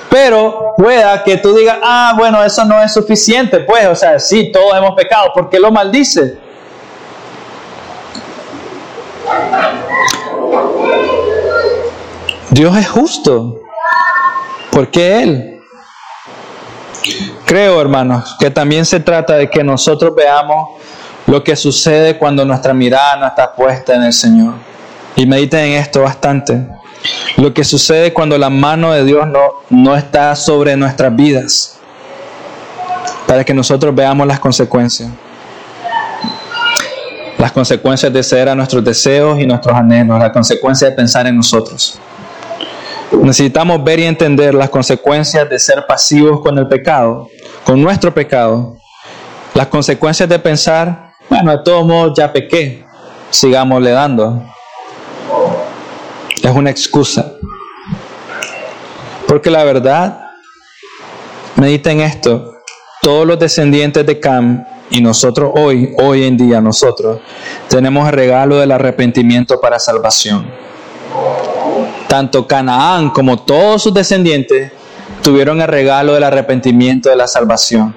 Pero 0.09 0.75
pueda 0.77 1.23
que 1.23 1.37
tú 1.37 1.55
digas, 1.55 1.79
ah, 1.83 2.15
bueno, 2.17 2.43
eso 2.45 2.65
no 2.65 2.81
es 2.83 2.93
suficiente, 2.93 3.61
pues, 3.61 3.87
o 3.87 3.95
sea, 3.95 4.19
sí, 4.19 4.51
todos 4.53 4.77
hemos 4.77 4.95
pecado, 4.95 5.31
¿por 5.35 5.51
qué 5.51 5.59
lo 5.59 5.71
maldice? 5.71 6.39
Dios 12.51 12.77
es 12.77 12.89
justo. 12.89 13.61
¿Por 14.71 14.89
qué 14.89 15.23
Él? 15.23 15.60
Creo, 17.51 17.81
hermanos, 17.81 18.37
que 18.39 18.49
también 18.49 18.87
se 18.87 19.01
trata 19.01 19.35
de 19.35 19.51
que 19.51 19.65
nosotros 19.65 20.15
veamos 20.15 20.69
lo 21.27 21.43
que 21.43 21.57
sucede 21.57 22.17
cuando 22.17 22.45
nuestra 22.45 22.73
mirada 22.73 23.17
no 23.17 23.27
está 23.27 23.53
puesta 23.53 23.93
en 23.93 24.05
el 24.05 24.13
Señor. 24.13 24.55
Y 25.17 25.27
mediten 25.27 25.59
en 25.59 25.73
esto 25.73 26.03
bastante. 26.03 26.65
Lo 27.39 27.53
que 27.53 27.65
sucede 27.65 28.13
cuando 28.13 28.39
la 28.39 28.51
mano 28.51 28.93
de 28.93 29.05
Dios 29.05 29.27
no, 29.27 29.41
no 29.69 29.97
está 29.97 30.37
sobre 30.37 30.77
nuestras 30.77 31.17
vidas. 31.17 31.81
Para 33.27 33.43
que 33.43 33.53
nosotros 33.53 33.93
veamos 33.97 34.29
las 34.29 34.39
consecuencias. 34.39 35.11
Las 37.37 37.51
consecuencias 37.51 38.13
de 38.13 38.23
ceder 38.23 38.49
a 38.51 38.55
nuestros 38.55 38.85
deseos 38.85 39.41
y 39.41 39.47
nuestros 39.49 39.77
anhelos. 39.77 40.21
Las 40.21 40.31
consecuencias 40.31 40.93
de 40.93 40.97
pensar 40.97 41.27
en 41.27 41.35
nosotros. 41.35 41.99
Necesitamos 43.13 43.83
ver 43.83 43.99
y 44.01 44.05
entender 44.05 44.55
las 44.55 44.71
consecuencias 44.71 45.49
de 45.49 45.59
ser 45.59 45.85
pasivos 45.87 46.41
con 46.41 46.57
el 46.59 46.69
pecado, 46.69 47.29
con 47.65 47.83
nuestro 47.83 48.15
pecado. 48.15 48.77
Las 49.55 49.67
consecuencias 49.67 50.29
de 50.29 50.39
pensar, 50.39 51.13
bueno, 51.29 51.51
de 51.51 51.63
todos 51.65 51.85
modos 51.85 52.13
ya 52.17 52.33
pequé, 52.33 52.85
sigámosle 53.31 53.91
dando. 53.91 54.43
Es 56.43 56.51
una 56.51 56.71
excusa. 56.71 57.33
Porque 59.27 59.51
la 59.51 59.65
verdad, 59.65 60.31
mediten 61.57 62.01
esto, 62.01 62.59
todos 63.03 63.27
los 63.27 63.39
descendientes 63.39 64.07
de 64.07 64.21
Cam 64.21 64.65
y 64.89 65.01
nosotros 65.01 65.53
hoy, 65.55 65.95
hoy 65.99 66.25
en 66.25 66.37
día 66.37 66.61
nosotros, 66.61 67.21
tenemos 67.69 68.07
el 68.07 68.13
regalo 68.13 68.57
del 68.57 68.71
arrepentimiento 68.73 69.61
para 69.61 69.79
salvación 69.79 70.61
tanto 72.11 72.45
Canaán 72.49 73.11
como 73.11 73.39
todos 73.39 73.85
sus 73.85 73.95
descendientes 73.95 74.73
tuvieron 75.23 75.61
el 75.61 75.69
regalo 75.69 76.15
del 76.15 76.25
arrepentimiento 76.25 77.09
de 77.09 77.15
la 77.15 77.29
salvación. 77.29 77.95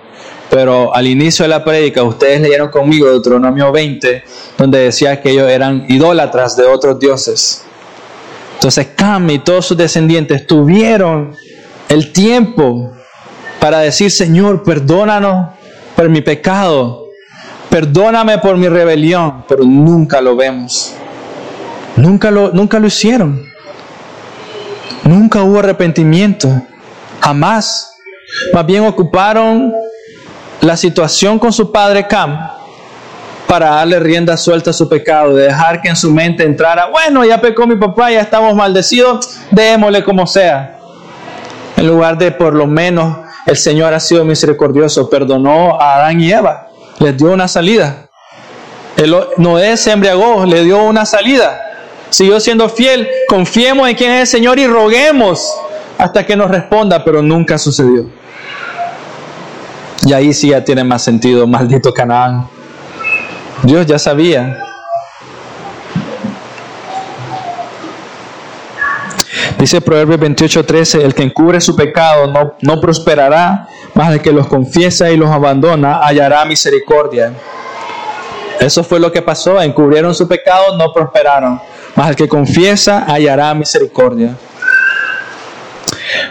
pero 0.52 0.94
al 0.94 1.08
inicio 1.08 1.46
de 1.46 1.50
la 1.50 1.64
prédica 1.64 2.04
ustedes 2.04 2.40
leyeron 2.40 2.70
conmigo 2.70 3.10
Deuteronomio 3.10 3.72
20, 3.72 4.24
donde 4.56 4.78
decía 4.82 5.20
que 5.20 5.32
ellos 5.32 5.50
eran 5.50 5.88
idólatras 5.90 6.56
de 6.56 6.66
otros 6.66 7.00
dioses. 7.00 7.64
Entonces 8.54 8.90
Cam 8.96 9.28
y 9.32 9.40
todos 9.40 9.66
sus 9.66 9.78
descendientes 9.78 10.46
tuvieron 10.46 11.36
el 11.90 12.12
tiempo 12.14 12.92
para 13.60 13.80
decir, 13.80 14.12
Señor, 14.12 14.62
perdónanos 14.62 15.56
por 15.96 16.08
mi 16.10 16.22
pecado, 16.22 17.08
perdóname 17.68 18.38
por 18.38 18.58
mi 18.58 18.70
rebelión, 18.70 19.46
pero 19.48 19.64
nunca 19.64 20.22
lo 20.22 20.36
vemos. 20.36 20.94
Nunca 21.96 22.30
lo, 22.30 22.52
nunca 22.52 22.80
lo 22.80 22.86
hicieron. 22.86 23.53
Nunca 25.04 25.42
hubo 25.44 25.60
arrepentimiento. 25.60 26.50
Jamás. 27.22 27.96
Más 28.54 28.66
bien 28.66 28.86
ocuparon 28.86 29.74
la 30.62 30.78
situación 30.78 31.40
con 31.40 31.54
su 31.54 31.72
padre 31.72 32.08
Cam 32.08 32.38
para 33.48 33.70
darle 33.70 34.00
rienda 34.00 34.36
suelta 34.38 34.72
a 34.72 34.74
su 34.74 34.90
pecado, 34.90 35.36
de 35.36 35.44
dejar 35.44 35.82
que 35.82 35.90
en 35.90 35.96
su 35.96 36.10
mente 36.10 36.44
entrara, 36.44 36.88
bueno, 36.88 37.24
ya 37.24 37.40
pecó 37.40 37.68
mi 37.68 37.76
papá, 37.76 38.10
ya 38.10 38.22
estamos 38.22 38.56
maldecidos, 38.56 39.42
démosle 39.52 40.04
como 40.04 40.26
sea. 40.26 40.80
En 41.78 41.88
lugar 41.88 42.18
de 42.18 42.32
por 42.32 42.56
lo 42.56 42.66
menos 42.66 43.16
el 43.46 43.58
Señor 43.58 43.94
ha 43.94 44.00
sido 44.00 44.26
misericordioso, 44.26 45.10
perdonó 45.10 45.80
a 45.80 45.96
Adán 45.96 46.20
y 46.20 46.32
Eva, 46.32 46.70
les 47.00 47.16
dio 47.16 47.32
una 47.32 47.48
salida. 47.48 48.08
El, 48.98 49.16
Noé 49.38 49.78
se 49.78 49.92
embriagó, 49.92 50.46
le 50.46 50.64
dio 50.64 50.82
una 50.82 51.06
salida. 51.06 51.73
Siguió 52.14 52.40
siendo 52.40 52.70
fiel, 52.70 53.10
confiemos 53.28 53.90
en 53.90 53.96
quién 53.96 54.12
es 54.12 54.22
el 54.22 54.28
Señor 54.28 54.60
y 54.60 54.68
roguemos 54.68 55.52
hasta 55.98 56.24
que 56.24 56.36
nos 56.36 56.52
responda, 56.52 57.04
pero 57.04 57.24
nunca 57.24 57.58
sucedió. 57.58 58.06
Y 60.06 60.14
ahí 60.14 60.32
sí 60.32 60.50
ya 60.50 60.64
tiene 60.64 60.84
más 60.84 61.02
sentido, 61.02 61.48
maldito 61.48 61.92
Canaán. 61.92 62.48
Dios 63.64 63.88
ya 63.88 63.98
sabía. 63.98 64.60
Dice 69.58 69.82
Proverbios 69.82 70.20
28:13, 70.20 71.02
el 71.02 71.16
que 71.16 71.24
encubre 71.24 71.60
su 71.62 71.76
pecado 71.76 72.28
no, 72.28 72.54
no 72.62 72.80
prosperará, 72.80 73.68
mas 73.96 74.14
el 74.14 74.22
que 74.22 74.32
los 74.32 74.46
confiesa 74.46 75.10
y 75.10 75.18
los 75.18 75.32
abandona 75.32 76.06
hallará 76.06 76.46
misericordia. 76.46 77.34
Eso 78.60 78.84
fue 78.84 79.00
lo 79.00 79.12
que 79.12 79.24
pasó, 79.24 79.60
encubrieron 79.60 80.14
su 80.14 80.28
pecado, 80.28 80.78
no 80.78 80.94
prosperaron, 80.94 81.60
mas 81.96 82.10
el 82.10 82.16
que 82.16 82.28
confiesa 82.28 83.06
hallará 83.08 83.54
misericordia. 83.54 84.36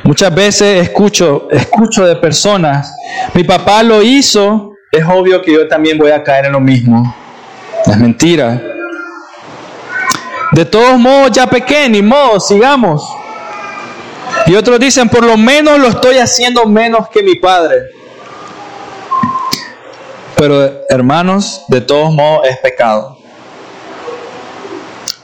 Muchas 0.04 0.34
veces 0.34 0.82
escucho, 0.82 1.48
escucho 1.50 2.04
de 2.04 2.16
personas, 2.16 2.94
mi 3.34 3.44
papá 3.44 3.82
lo 3.82 4.02
hizo, 4.02 4.72
es 4.90 5.04
obvio 5.04 5.40
que 5.40 5.52
yo 5.52 5.68
también 5.68 5.98
voy 5.98 6.10
a 6.10 6.22
caer 6.22 6.46
en 6.46 6.52
lo 6.52 6.60
mismo. 6.60 7.14
Es 7.86 7.96
mentira. 7.96 8.60
De 10.52 10.64
todos 10.64 10.98
modos, 10.98 11.32
ya 11.32 11.46
pequé, 11.46 11.88
ni 11.88 12.02
modo, 12.02 12.38
sigamos. 12.38 13.02
Y 14.46 14.54
otros 14.54 14.78
dicen, 14.78 15.08
por 15.08 15.24
lo 15.24 15.36
menos 15.36 15.78
lo 15.78 15.88
estoy 15.88 16.18
haciendo 16.18 16.66
menos 16.66 17.08
que 17.08 17.22
mi 17.22 17.36
padre. 17.36 17.76
Pero 20.36 20.82
hermanos, 20.88 21.64
de 21.68 21.80
todos 21.80 22.12
modos 22.12 22.46
es 22.48 22.58
pecado. 22.58 23.21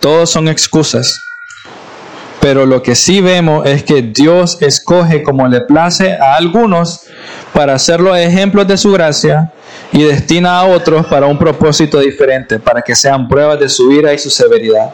Todos 0.00 0.30
son 0.30 0.48
excusas. 0.48 1.20
Pero 2.40 2.66
lo 2.66 2.82
que 2.82 2.94
sí 2.94 3.20
vemos 3.20 3.66
es 3.66 3.82
que 3.82 4.02
Dios 4.02 4.58
escoge 4.60 5.22
como 5.22 5.48
le 5.48 5.60
place 5.62 6.12
a 6.12 6.36
algunos 6.36 7.00
para 7.52 7.74
hacerlos 7.74 8.16
ejemplos 8.16 8.66
de 8.68 8.76
su 8.76 8.92
gracia 8.92 9.52
y 9.92 10.04
destina 10.04 10.60
a 10.60 10.64
otros 10.64 11.06
para 11.06 11.26
un 11.26 11.38
propósito 11.38 11.98
diferente, 11.98 12.60
para 12.60 12.80
que 12.82 12.94
sean 12.94 13.28
pruebas 13.28 13.58
de 13.58 13.68
su 13.68 13.90
ira 13.90 14.12
y 14.12 14.18
su 14.18 14.30
severidad. 14.30 14.90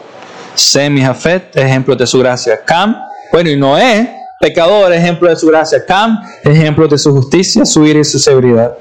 Sem 0.55 0.97
y 0.97 1.01
Jafet, 1.01 1.55
ejemplos 1.55 1.97
de 1.97 2.07
su 2.07 2.19
gracia. 2.19 2.61
Cam, 2.65 2.95
bueno, 3.31 3.49
y 3.49 3.57
Noé, 3.57 4.09
pecador, 4.39 4.91
ejemplo 4.93 5.29
de 5.29 5.35
su 5.35 5.47
gracia. 5.47 5.85
Cam, 5.85 6.19
ejemplo 6.43 6.87
de 6.87 6.97
su 6.97 7.11
justicia, 7.11 7.65
su 7.65 7.85
ira 7.85 7.99
y 7.99 8.05
su 8.05 8.17
severidad. 8.17 8.73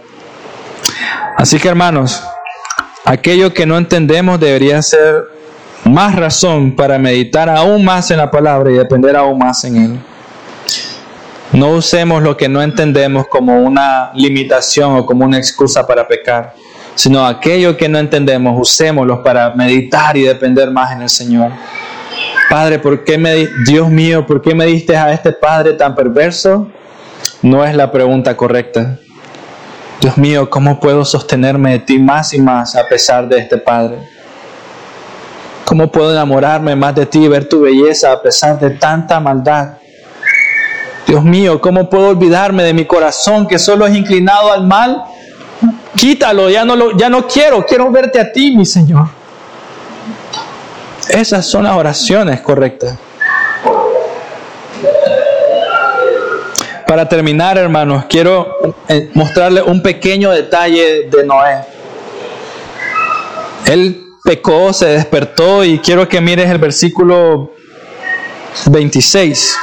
Así 1.37 1.59
que 1.59 1.69
hermanos, 1.69 2.23
aquello 3.05 3.53
que 3.53 3.67
no 3.67 3.77
entendemos 3.77 4.39
debería 4.39 4.81
ser 4.83 5.34
más 5.85 6.15
razón 6.17 6.75
para 6.75 6.99
meditar 6.99 7.49
aún 7.49 7.85
más 7.85 8.11
en 8.11 8.19
la 8.19 8.31
palabra 8.31 8.71
y 8.71 8.75
depender 8.75 9.17
aún 9.17 9.39
más 9.39 9.65
en 9.65 9.77
Él. 9.77 9.99
No 11.53 11.71
usemos 11.71 12.23
lo 12.23 12.37
que 12.37 12.49
no 12.49 12.63
entendemos 12.63 13.29
como 13.29 13.63
una 13.63 14.11
limitación 14.15 14.97
o 14.97 15.07
como 15.07 15.25
una 15.25 15.39
excusa 15.39 15.87
para 15.87 16.09
pecar, 16.09 16.55
sino 16.95 17.25
aquello 17.25 17.77
que 17.77 17.89
no 17.89 17.99
entendemos, 17.99 18.59
usémoslo 18.61 19.23
para 19.23 19.55
meditar 19.55 20.17
y 20.17 20.23
depender 20.23 20.71
más 20.71 20.93
en 20.93 21.03
el 21.03 21.09
Señor. 21.09 21.53
Padre, 22.51 22.79
¿por 22.79 23.05
qué 23.05 23.19
me, 23.19 23.47
Dios 23.67 23.89
mío, 23.89 24.27
¿por 24.27 24.43
qué 24.43 24.55
me 24.55 24.67
diste 24.67 24.97
a 24.97 25.13
este 25.13 25.33
padre 25.33 25.75
tan 25.75 25.95
perverso? 25.95 26.71
No 27.43 27.65
es 27.65 27.75
la 27.75 27.93
pregunta 27.93 28.37
correcta. 28.37 28.99
Dios 30.01 30.17
mío, 30.19 30.51
¿cómo 30.51 30.81
puedo 30.81 31.05
sostenerme 31.05 31.73
de 31.73 31.79
ti 31.79 31.99
más 31.99 32.35
y 32.35 32.41
más 32.41 32.75
a 32.75 32.87
pesar 32.89 33.29
de 33.29 33.39
este 33.39 33.59
padre? 33.59 34.14
¿Cómo 35.65 35.91
puedo 35.91 36.13
enamorarme 36.13 36.77
más 36.77 36.95
de 36.95 37.07
ti 37.07 37.25
y 37.25 37.29
ver 37.29 37.49
tu 37.49 37.63
belleza 37.63 38.13
a 38.13 38.21
pesar 38.21 38.59
de 38.59 38.71
tanta 38.71 39.19
maldad? 39.19 39.79
Dios 41.07 41.25
mío, 41.25 41.61
¿cómo 41.61 41.89
puedo 41.89 42.09
olvidarme 42.09 42.63
de 42.63 42.75
mi 42.75 42.85
corazón 42.85 43.47
que 43.47 43.59
solo 43.59 43.87
es 43.87 43.97
inclinado 43.97 44.53
al 44.53 44.67
mal? 44.67 45.05
Quítalo, 45.97 46.51
ya 46.51 46.65
no, 46.65 46.77
lo, 46.77 46.97
ya 46.97 47.09
no 47.09 47.27
quiero, 47.27 47.65
quiero 47.65 47.91
verte 47.91 48.21
a 48.21 48.33
ti, 48.33 48.57
mi 48.57 48.67
Señor. 48.67 49.09
Esas 51.09 51.47
son 51.47 51.65
las 51.65 51.77
oraciones 51.77 52.41
correctas. 52.41 52.97
Para 56.87 57.09
terminar, 57.09 57.57
hermanos, 57.57 58.05
quiero 58.09 58.77
eh, 58.89 59.11
mostrarle 59.15 59.63
un 59.63 59.83
pequeño 59.83 60.31
detalle 60.31 61.09
de 61.09 61.25
Noé. 61.25 61.65
Él 63.67 64.04
pecó, 64.25 64.73
se 64.73 64.87
despertó 64.87 65.63
y 65.65 65.79
quiero 65.81 66.09
que 66.09 66.19
mires 66.19 66.49
el 66.49 66.57
versículo 66.57 67.53
26. 68.71 69.55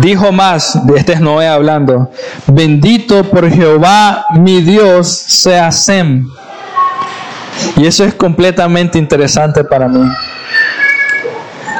Dijo 0.00 0.32
más, 0.32 0.76
este 0.96 1.12
es 1.12 1.20
Noé 1.20 1.46
hablando, 1.46 2.10
bendito 2.48 3.22
por 3.22 3.48
Jehová 3.48 4.26
mi 4.32 4.60
Dios 4.60 5.06
sea 5.08 5.70
Sem. 5.70 6.28
Y 7.76 7.86
eso 7.86 8.02
es 8.02 8.12
completamente 8.12 8.98
interesante 8.98 9.62
para 9.62 9.86
mí. 9.86 10.04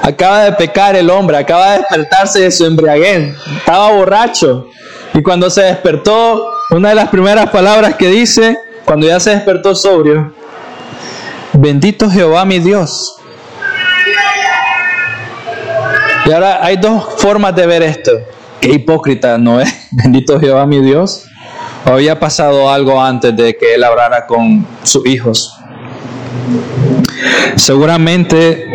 Acaba 0.01 0.45
de 0.45 0.53
pecar 0.53 0.95
el 0.95 1.11
hombre, 1.11 1.39
acaba 1.39 1.73
de 1.73 1.79
despertarse 1.79 2.39
de 2.39 2.53
su 2.53 2.67
embriaguez, 2.67 3.35
estaba 3.57 3.91
borracho. 3.91 4.69
Y 5.13 5.23
cuando 5.23 5.51
se 5.51 5.63
despertó, 5.63 6.53
una 6.71 6.91
de 6.91 6.95
las 6.95 7.09
primeras 7.09 7.51
palabras 7.51 7.97
que 7.97 8.07
dice, 8.07 8.57
cuando 8.85 9.09
ya 9.09 9.19
se 9.19 9.31
despertó 9.31 9.75
sobrio, 9.75 10.41
Bendito 11.55 12.09
Jehová 12.09 12.47
mi 12.47 12.59
Dios. 12.59 13.17
Y 16.25 16.33
ahora 16.33 16.65
hay 16.65 16.77
dos 16.77 17.05
formas 17.19 17.55
de 17.55 17.67
ver 17.67 17.83
esto. 17.83 18.13
Qué 18.59 18.71
hipócrita, 18.71 19.37
¿no 19.37 19.61
es? 19.61 19.89
Bendito 19.91 20.41
Jehová 20.41 20.65
mi 20.67 20.81
Dios. 20.81 21.25
¿O 21.85 21.91
había 21.91 22.19
pasado 22.19 22.71
algo 22.71 23.03
antes 23.03 23.37
de 23.37 23.57
que 23.57 23.75
él 23.75 23.85
hablara 23.85 24.27
con 24.27 24.67
sus 24.83 25.05
hijos? 25.05 25.55
Seguramente, 27.57 28.67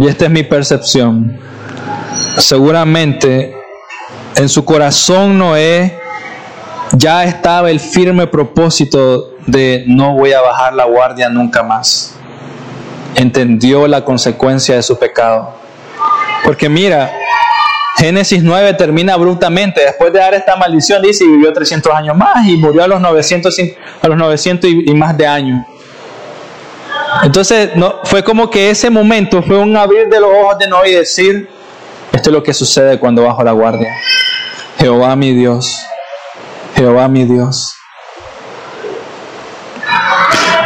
y 0.00 0.06
esta 0.06 0.26
es 0.26 0.30
mi 0.30 0.42
percepción, 0.42 1.40
seguramente 2.36 3.54
en 4.36 4.48
su 4.48 4.64
corazón 4.64 5.38
Noé 5.38 5.98
ya 6.92 7.24
estaba 7.24 7.70
el 7.70 7.80
firme 7.80 8.26
propósito 8.26 9.34
de 9.46 9.84
no 9.86 10.14
voy 10.14 10.32
a 10.32 10.40
bajar 10.40 10.74
la 10.74 10.84
guardia 10.84 11.28
nunca 11.28 11.62
más 11.62 12.17
entendió 13.18 13.88
la 13.88 14.04
consecuencia 14.04 14.76
de 14.76 14.82
su 14.82 14.98
pecado. 14.98 15.54
Porque 16.44 16.68
mira, 16.68 17.10
Génesis 17.98 18.42
9 18.42 18.74
termina 18.74 19.14
abruptamente. 19.14 19.80
Después 19.80 20.12
de 20.12 20.20
dar 20.20 20.34
esta 20.34 20.56
maldición, 20.56 21.02
dice, 21.02 21.24
y 21.24 21.28
vivió 21.28 21.52
300 21.52 21.92
años 21.92 22.16
más 22.16 22.46
y 22.46 22.56
murió 22.56 22.84
a 22.84 22.88
los 22.88 23.00
900, 23.00 23.58
a 24.02 24.08
los 24.08 24.16
900 24.16 24.70
y, 24.70 24.94
más 24.94 25.16
de 25.18 25.26
años. 25.26 25.66
Entonces, 27.24 27.70
no, 27.74 28.00
fue 28.04 28.22
como 28.22 28.48
que 28.48 28.70
ese 28.70 28.88
momento 28.88 29.42
fue 29.42 29.58
un 29.58 29.76
abrir 29.76 30.08
de 30.08 30.20
los 30.20 30.30
ojos 30.30 30.58
de 30.58 30.68
Noé 30.68 30.90
y 30.90 30.94
decir, 30.94 31.48
esto 32.12 32.30
es 32.30 32.32
lo 32.34 32.42
que 32.42 32.54
sucede 32.54 32.98
cuando 33.00 33.24
bajo 33.24 33.42
la 33.42 33.52
guardia. 33.52 33.92
Jehová 34.78 35.16
mi 35.16 35.34
Dios, 35.34 35.76
Jehová 36.76 37.08
mi 37.08 37.24
Dios. 37.24 37.77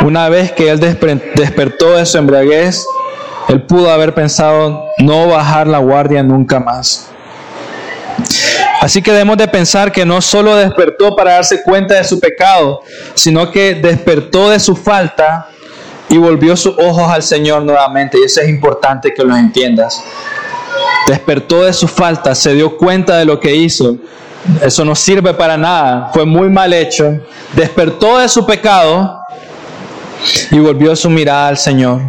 Una 0.05 0.28
vez 0.28 0.50
que 0.53 0.68
él 0.68 0.80
despertó 0.80 1.96
de 1.96 2.07
su 2.07 2.18
embriaguez, 2.18 2.84
él 3.48 3.62
pudo 3.62 3.90
haber 3.90 4.14
pensado 4.14 4.86
no 4.98 5.28
bajar 5.28 5.66
la 5.66 5.78
guardia 5.78 6.22
nunca 6.22 6.59
más. 6.59 7.09
Así 8.80 9.00
que 9.00 9.12
debemos 9.12 9.36
de 9.36 9.46
pensar 9.46 9.92
que 9.92 10.05
no 10.05 10.20
solo 10.20 10.57
despertó 10.57 11.14
para 11.14 11.34
darse 11.34 11.62
cuenta 11.62 11.94
de 11.94 12.05
su 12.05 12.18
pecado, 12.18 12.80
sino 13.14 13.48
que 13.53 13.76
despertó 13.76 14.50
de 14.50 14.59
su 14.59 14.74
falta 14.74 15.46
y 16.09 16.18
volvió 16.18 16.57
sus 16.57 16.76
ojos 16.78 17.09
al 17.09 17.22
Señor 17.22 17.62
nuevamente. 17.62 18.18
Y 18.18 18.24
eso 18.24 18.40
es 18.40 18.48
importante 18.48 19.14
que 19.14 19.22
lo 19.22 19.36
entiendas. 19.36 20.03
Despertó 21.07 21.62
de 21.62 21.72
su 21.72 21.86
falta, 21.86 22.34
se 22.34 22.55
dio 22.55 22.76
cuenta 22.76 23.18
de 23.18 23.24
lo 23.24 23.38
que 23.38 23.55
hizo. 23.55 23.96
Eso 24.61 24.84
no 24.84 24.96
sirve 24.96 25.32
para 25.32 25.57
nada, 25.57 26.11
fue 26.12 26.24
muy 26.24 26.50
mal 26.50 26.72
hecho. 26.72 27.20
Despertó 27.55 28.18
de 28.18 28.28
su 28.28 28.44
pecado 28.44 29.22
y 30.51 30.59
volvió 30.59 30.95
su 30.97 31.11
mirada 31.11 31.49
al 31.49 31.59
Señor. 31.59 32.01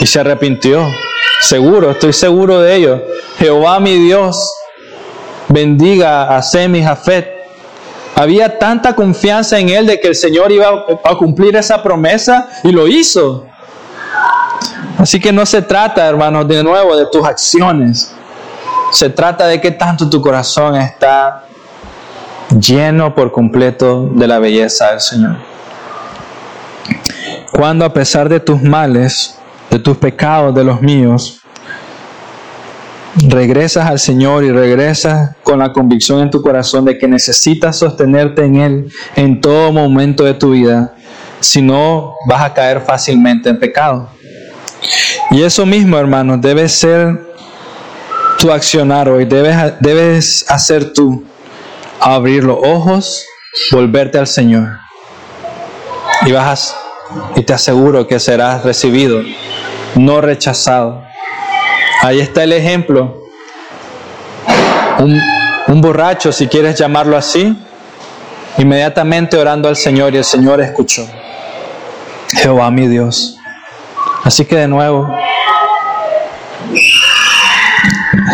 Y 0.00 0.06
se 0.06 0.20
arrepintió. 0.20 0.86
Seguro, 1.40 1.90
estoy 1.90 2.12
seguro 2.12 2.60
de 2.60 2.74
ello. 2.74 3.02
Jehová 3.38 3.80
mi 3.80 3.96
Dios 3.96 4.52
bendiga 5.48 6.36
a 6.36 6.42
Sem 6.42 6.74
y 6.76 6.82
Jafet. 6.82 7.32
Había 8.16 8.58
tanta 8.58 8.94
confianza 8.94 9.58
en 9.58 9.68
él 9.68 9.86
de 9.86 10.00
que 10.00 10.08
el 10.08 10.14
Señor 10.14 10.52
iba 10.52 10.84
a 11.04 11.16
cumplir 11.16 11.56
esa 11.56 11.82
promesa 11.82 12.48
y 12.62 12.70
lo 12.70 12.86
hizo. 12.86 13.46
Así 14.98 15.20
que 15.20 15.32
no 15.32 15.44
se 15.44 15.62
trata, 15.62 16.06
hermanos, 16.06 16.46
de 16.46 16.62
nuevo 16.62 16.96
de 16.96 17.06
tus 17.06 17.24
acciones. 17.26 18.12
Se 18.92 19.10
trata 19.10 19.46
de 19.46 19.60
que 19.60 19.72
tanto 19.72 20.08
tu 20.08 20.20
corazón 20.20 20.76
está 20.76 21.44
lleno 22.60 23.14
por 23.14 23.32
completo 23.32 24.08
de 24.12 24.28
la 24.28 24.38
belleza 24.38 24.90
del 24.90 25.00
Señor. 25.00 25.53
Cuando 27.54 27.84
a 27.84 27.92
pesar 27.92 28.28
de 28.28 28.40
tus 28.40 28.60
males, 28.60 29.38
de 29.70 29.78
tus 29.78 29.96
pecados, 29.96 30.52
de 30.56 30.64
los 30.64 30.82
míos, 30.82 31.40
regresas 33.28 33.86
al 33.86 34.00
Señor 34.00 34.42
y 34.42 34.50
regresas 34.50 35.36
con 35.44 35.60
la 35.60 35.72
convicción 35.72 36.20
en 36.20 36.30
tu 36.30 36.42
corazón 36.42 36.84
de 36.84 36.98
que 36.98 37.06
necesitas 37.06 37.76
sostenerte 37.76 38.44
en 38.44 38.56
Él 38.56 38.92
en 39.14 39.40
todo 39.40 39.70
momento 39.70 40.24
de 40.24 40.34
tu 40.34 40.50
vida, 40.50 40.96
si 41.38 41.62
no 41.62 42.14
vas 42.26 42.42
a 42.42 42.52
caer 42.52 42.80
fácilmente 42.80 43.50
en 43.50 43.60
pecado. 43.60 44.08
Y 45.30 45.42
eso 45.42 45.64
mismo, 45.64 45.96
hermanos, 45.96 46.40
debe 46.40 46.68
ser 46.68 47.20
tu 48.40 48.50
accionar 48.50 49.08
hoy, 49.08 49.26
debes, 49.26 49.74
debes 49.78 50.44
hacer 50.50 50.92
tú, 50.92 51.24
abrir 52.00 52.42
los 52.42 52.58
ojos, 52.60 53.24
volverte 53.70 54.18
al 54.18 54.26
Señor. 54.26 54.80
Y 56.26 56.32
vas 56.32 56.74
y 57.36 57.42
te 57.42 57.52
aseguro 57.52 58.06
que 58.06 58.18
serás 58.20 58.64
recibido, 58.64 59.22
no 59.94 60.20
rechazado. 60.20 61.02
Ahí 62.02 62.20
está 62.20 62.44
el 62.44 62.52
ejemplo. 62.52 63.22
Un, 64.98 65.20
un, 65.68 65.80
borracho, 65.80 66.32
si 66.32 66.46
quieres 66.46 66.78
llamarlo 66.78 67.16
así, 67.16 67.56
inmediatamente 68.58 69.36
orando 69.36 69.68
al 69.68 69.76
Señor 69.76 70.14
y 70.14 70.18
el 70.18 70.24
Señor 70.24 70.60
escuchó. 70.60 71.06
Jehová 72.32 72.70
mi 72.70 72.88
Dios. 72.88 73.38
Así 74.22 74.44
que 74.44 74.56
de 74.56 74.68
nuevo, 74.68 75.14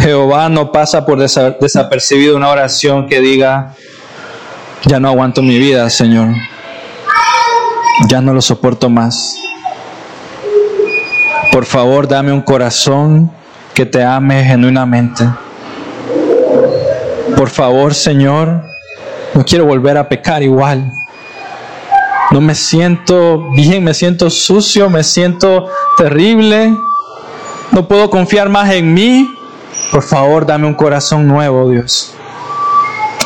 Jehová 0.02 0.48
no 0.48 0.72
pasa 0.72 1.04
por 1.04 1.18
desapercibido 1.18 2.36
una 2.36 2.48
oración 2.48 3.08
que 3.08 3.20
diga, 3.20 3.74
ya 4.84 5.00
no 5.00 5.08
aguanto 5.08 5.42
mi 5.42 5.58
vida, 5.58 5.88
Señor. 5.90 6.28
Ya 8.08 8.20
no 8.20 8.32
lo 8.32 8.40
soporto 8.40 8.88
más. 8.88 9.36
Por 11.52 11.64
favor, 11.64 12.08
dame 12.08 12.32
un 12.32 12.42
corazón 12.42 13.30
que 13.74 13.84
te 13.86 14.02
ame 14.04 14.44
genuinamente. 14.44 15.28
Por 17.36 17.50
favor, 17.50 17.94
Señor, 17.94 18.62
no 19.34 19.44
quiero 19.44 19.64
volver 19.66 19.96
a 19.96 20.08
pecar 20.08 20.42
igual. 20.42 20.92
No 22.30 22.40
me 22.40 22.54
siento 22.54 23.50
bien, 23.56 23.82
me 23.82 23.92
siento 23.94 24.30
sucio, 24.30 24.88
me 24.88 25.02
siento 25.02 25.66
terrible. 25.96 26.76
No 27.72 27.88
puedo 27.88 28.08
confiar 28.08 28.48
más 28.48 28.70
en 28.70 28.94
mí. 28.94 29.34
Por 29.90 30.02
favor, 30.02 30.46
dame 30.46 30.66
un 30.66 30.74
corazón 30.74 31.26
nuevo, 31.26 31.68
Dios. 31.68 32.14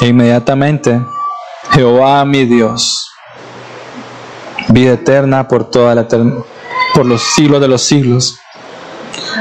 E 0.01 0.07
inmediatamente, 0.07 1.01
Jehová 1.73 2.25
mi 2.25 2.45
Dios, 2.45 3.04
vida 4.69 4.93
eterna 4.93 5.47
por 5.49 5.71
toda 5.71 5.95
la 5.95 6.07
por 6.95 7.07
los 7.07 7.23
siglos 7.35 7.61
de 7.61 7.69
los 7.69 7.83
siglos. 7.83 8.39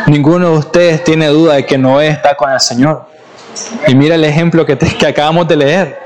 Ninguno 0.08 0.52
de 0.52 0.58
ustedes 0.58 1.04
tiene 1.04 1.28
duda 1.28 1.56
de 1.56 1.66
que 1.66 1.78
Noé 1.78 2.10
está 2.10 2.36
con 2.36 2.52
el 2.52 2.60
Señor. 2.60 3.06
Y 3.88 3.96
mira 3.96 4.16
el 4.16 4.24
ejemplo 4.24 4.66
que, 4.66 4.78
que 4.78 5.08
acabamos 5.08 5.48
de 5.48 5.56
leer. 5.56 6.00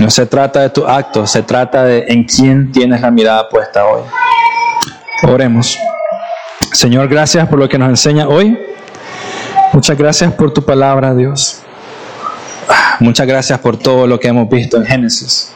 No 0.00 0.10
se 0.10 0.26
trata 0.26 0.60
de 0.60 0.70
tu 0.70 0.86
acto, 0.86 1.26
se 1.26 1.42
trata 1.42 1.84
de 1.84 2.04
en 2.08 2.24
quién 2.24 2.72
tienes 2.72 3.00
la 3.00 3.10
mirada 3.10 3.48
puesta 3.48 3.84
hoy. 3.84 4.02
Oremos. 5.22 5.78
Señor, 6.72 7.08
gracias 7.08 7.48
por 7.48 7.58
lo 7.58 7.68
que 7.68 7.78
nos 7.78 7.88
enseña 7.88 8.28
hoy. 8.28 8.58
Muchas 9.72 9.96
gracias 9.96 10.32
por 10.32 10.52
tu 10.52 10.64
palabra, 10.64 11.14
Dios. 11.14 11.62
Muchas 13.00 13.26
gracias 13.26 13.58
por 13.58 13.76
todo 13.76 14.06
lo 14.06 14.18
que 14.18 14.28
hemos 14.28 14.48
visto 14.48 14.76
en 14.76 14.86
Génesis. 14.86 15.52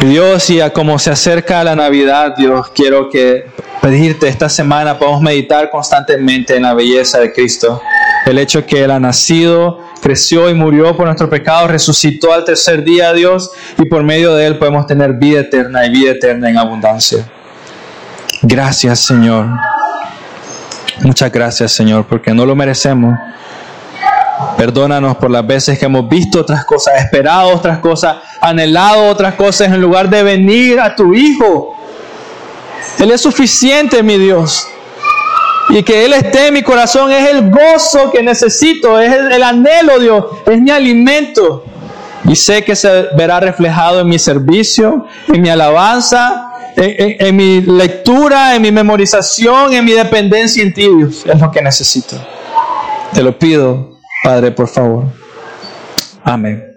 Dios, 0.00 0.50
y 0.50 0.60
a 0.60 0.70
como 0.70 0.98
se 0.98 1.10
acerca 1.10 1.64
la 1.64 1.74
Navidad, 1.74 2.34
Dios, 2.36 2.70
quiero 2.74 3.08
que 3.08 3.46
pedirte 3.80 4.28
esta 4.28 4.48
semana 4.48 4.98
podamos 4.98 5.20
meditar 5.22 5.70
constantemente 5.70 6.56
en 6.56 6.62
la 6.62 6.74
belleza 6.74 7.20
de 7.20 7.32
Cristo. 7.32 7.80
El 8.26 8.38
hecho 8.38 8.64
que 8.64 8.82
Él 8.84 8.90
ha 8.90 9.00
nacido, 9.00 9.80
creció 10.00 10.48
y 10.48 10.54
murió 10.54 10.96
por 10.96 11.06
nuestro 11.06 11.28
pecado, 11.28 11.68
resucitó 11.68 12.32
al 12.32 12.44
tercer 12.44 12.84
día, 12.84 13.12
Dios, 13.12 13.50
y 13.78 13.84
por 13.86 14.02
medio 14.02 14.34
de 14.34 14.46
Él 14.46 14.58
podemos 14.58 14.86
tener 14.86 15.14
vida 15.14 15.40
eterna 15.40 15.86
y 15.86 15.90
vida 15.90 16.12
eterna 16.12 16.48
en 16.48 16.58
abundancia. 16.58 17.26
Gracias, 18.42 19.00
Señor. 19.00 19.46
Muchas 21.00 21.32
gracias, 21.32 21.72
Señor, 21.72 22.04
porque 22.06 22.32
no 22.32 22.46
lo 22.46 22.54
merecemos. 22.54 23.18
Perdónanos 24.56 25.16
por 25.16 25.30
las 25.30 25.46
veces 25.46 25.78
que 25.78 25.84
hemos 25.84 26.08
visto 26.08 26.40
otras 26.40 26.64
cosas, 26.64 27.00
esperado 27.02 27.50
otras 27.50 27.78
cosas, 27.78 28.16
anhelado 28.40 29.08
otras 29.08 29.34
cosas 29.34 29.68
en 29.68 29.80
lugar 29.80 30.08
de 30.10 30.22
venir 30.22 30.80
a 30.80 30.94
tu 30.94 31.14
Hijo 31.14 31.74
él 32.98 33.10
es 33.10 33.20
suficiente, 33.20 34.02
mi 34.02 34.18
Dios. 34.18 34.66
Y 35.70 35.82
que 35.82 36.04
Él 36.04 36.12
esté 36.12 36.48
en 36.48 36.54
mi 36.54 36.62
corazón 36.62 37.10
es 37.10 37.28
el 37.30 37.50
gozo 37.50 38.10
que 38.10 38.22
necesito, 38.22 39.00
es 39.00 39.12
el, 39.12 39.42
anhelo, 39.42 39.98
Dios, 39.98 40.24
es 40.46 40.60
mi 40.60 40.70
alimento. 40.70 41.64
Y 42.28 42.36
sé 42.36 42.64
que 42.64 42.76
se 42.76 43.08
verá 43.16 43.40
reflejado 43.40 44.00
en 44.00 44.08
mi 44.08 44.18
servicio, 44.18 45.06
en 45.28 45.42
mi 45.42 45.48
alabanza, 45.48 46.50
en, 46.76 47.26
en 47.26 47.36
mi 47.36 47.60
lectura, 47.60 48.54
en 48.54 48.62
mi 48.62 48.72
memorización, 48.72 49.72
en 49.72 49.84
mi 49.84 49.92
dependencia 49.92 50.62
en 50.62 50.72
ti, 50.72 50.88
Dios. 50.88 51.24
Es 51.26 51.40
lo 51.40 51.50
que 51.50 51.60
necesito. 51.60 52.16
Te 53.12 53.22
lo 53.22 53.38
pido, 53.38 53.93
Padre, 54.24 54.52
por 54.52 54.66
favor. 54.66 55.04
Amén. 56.24 56.73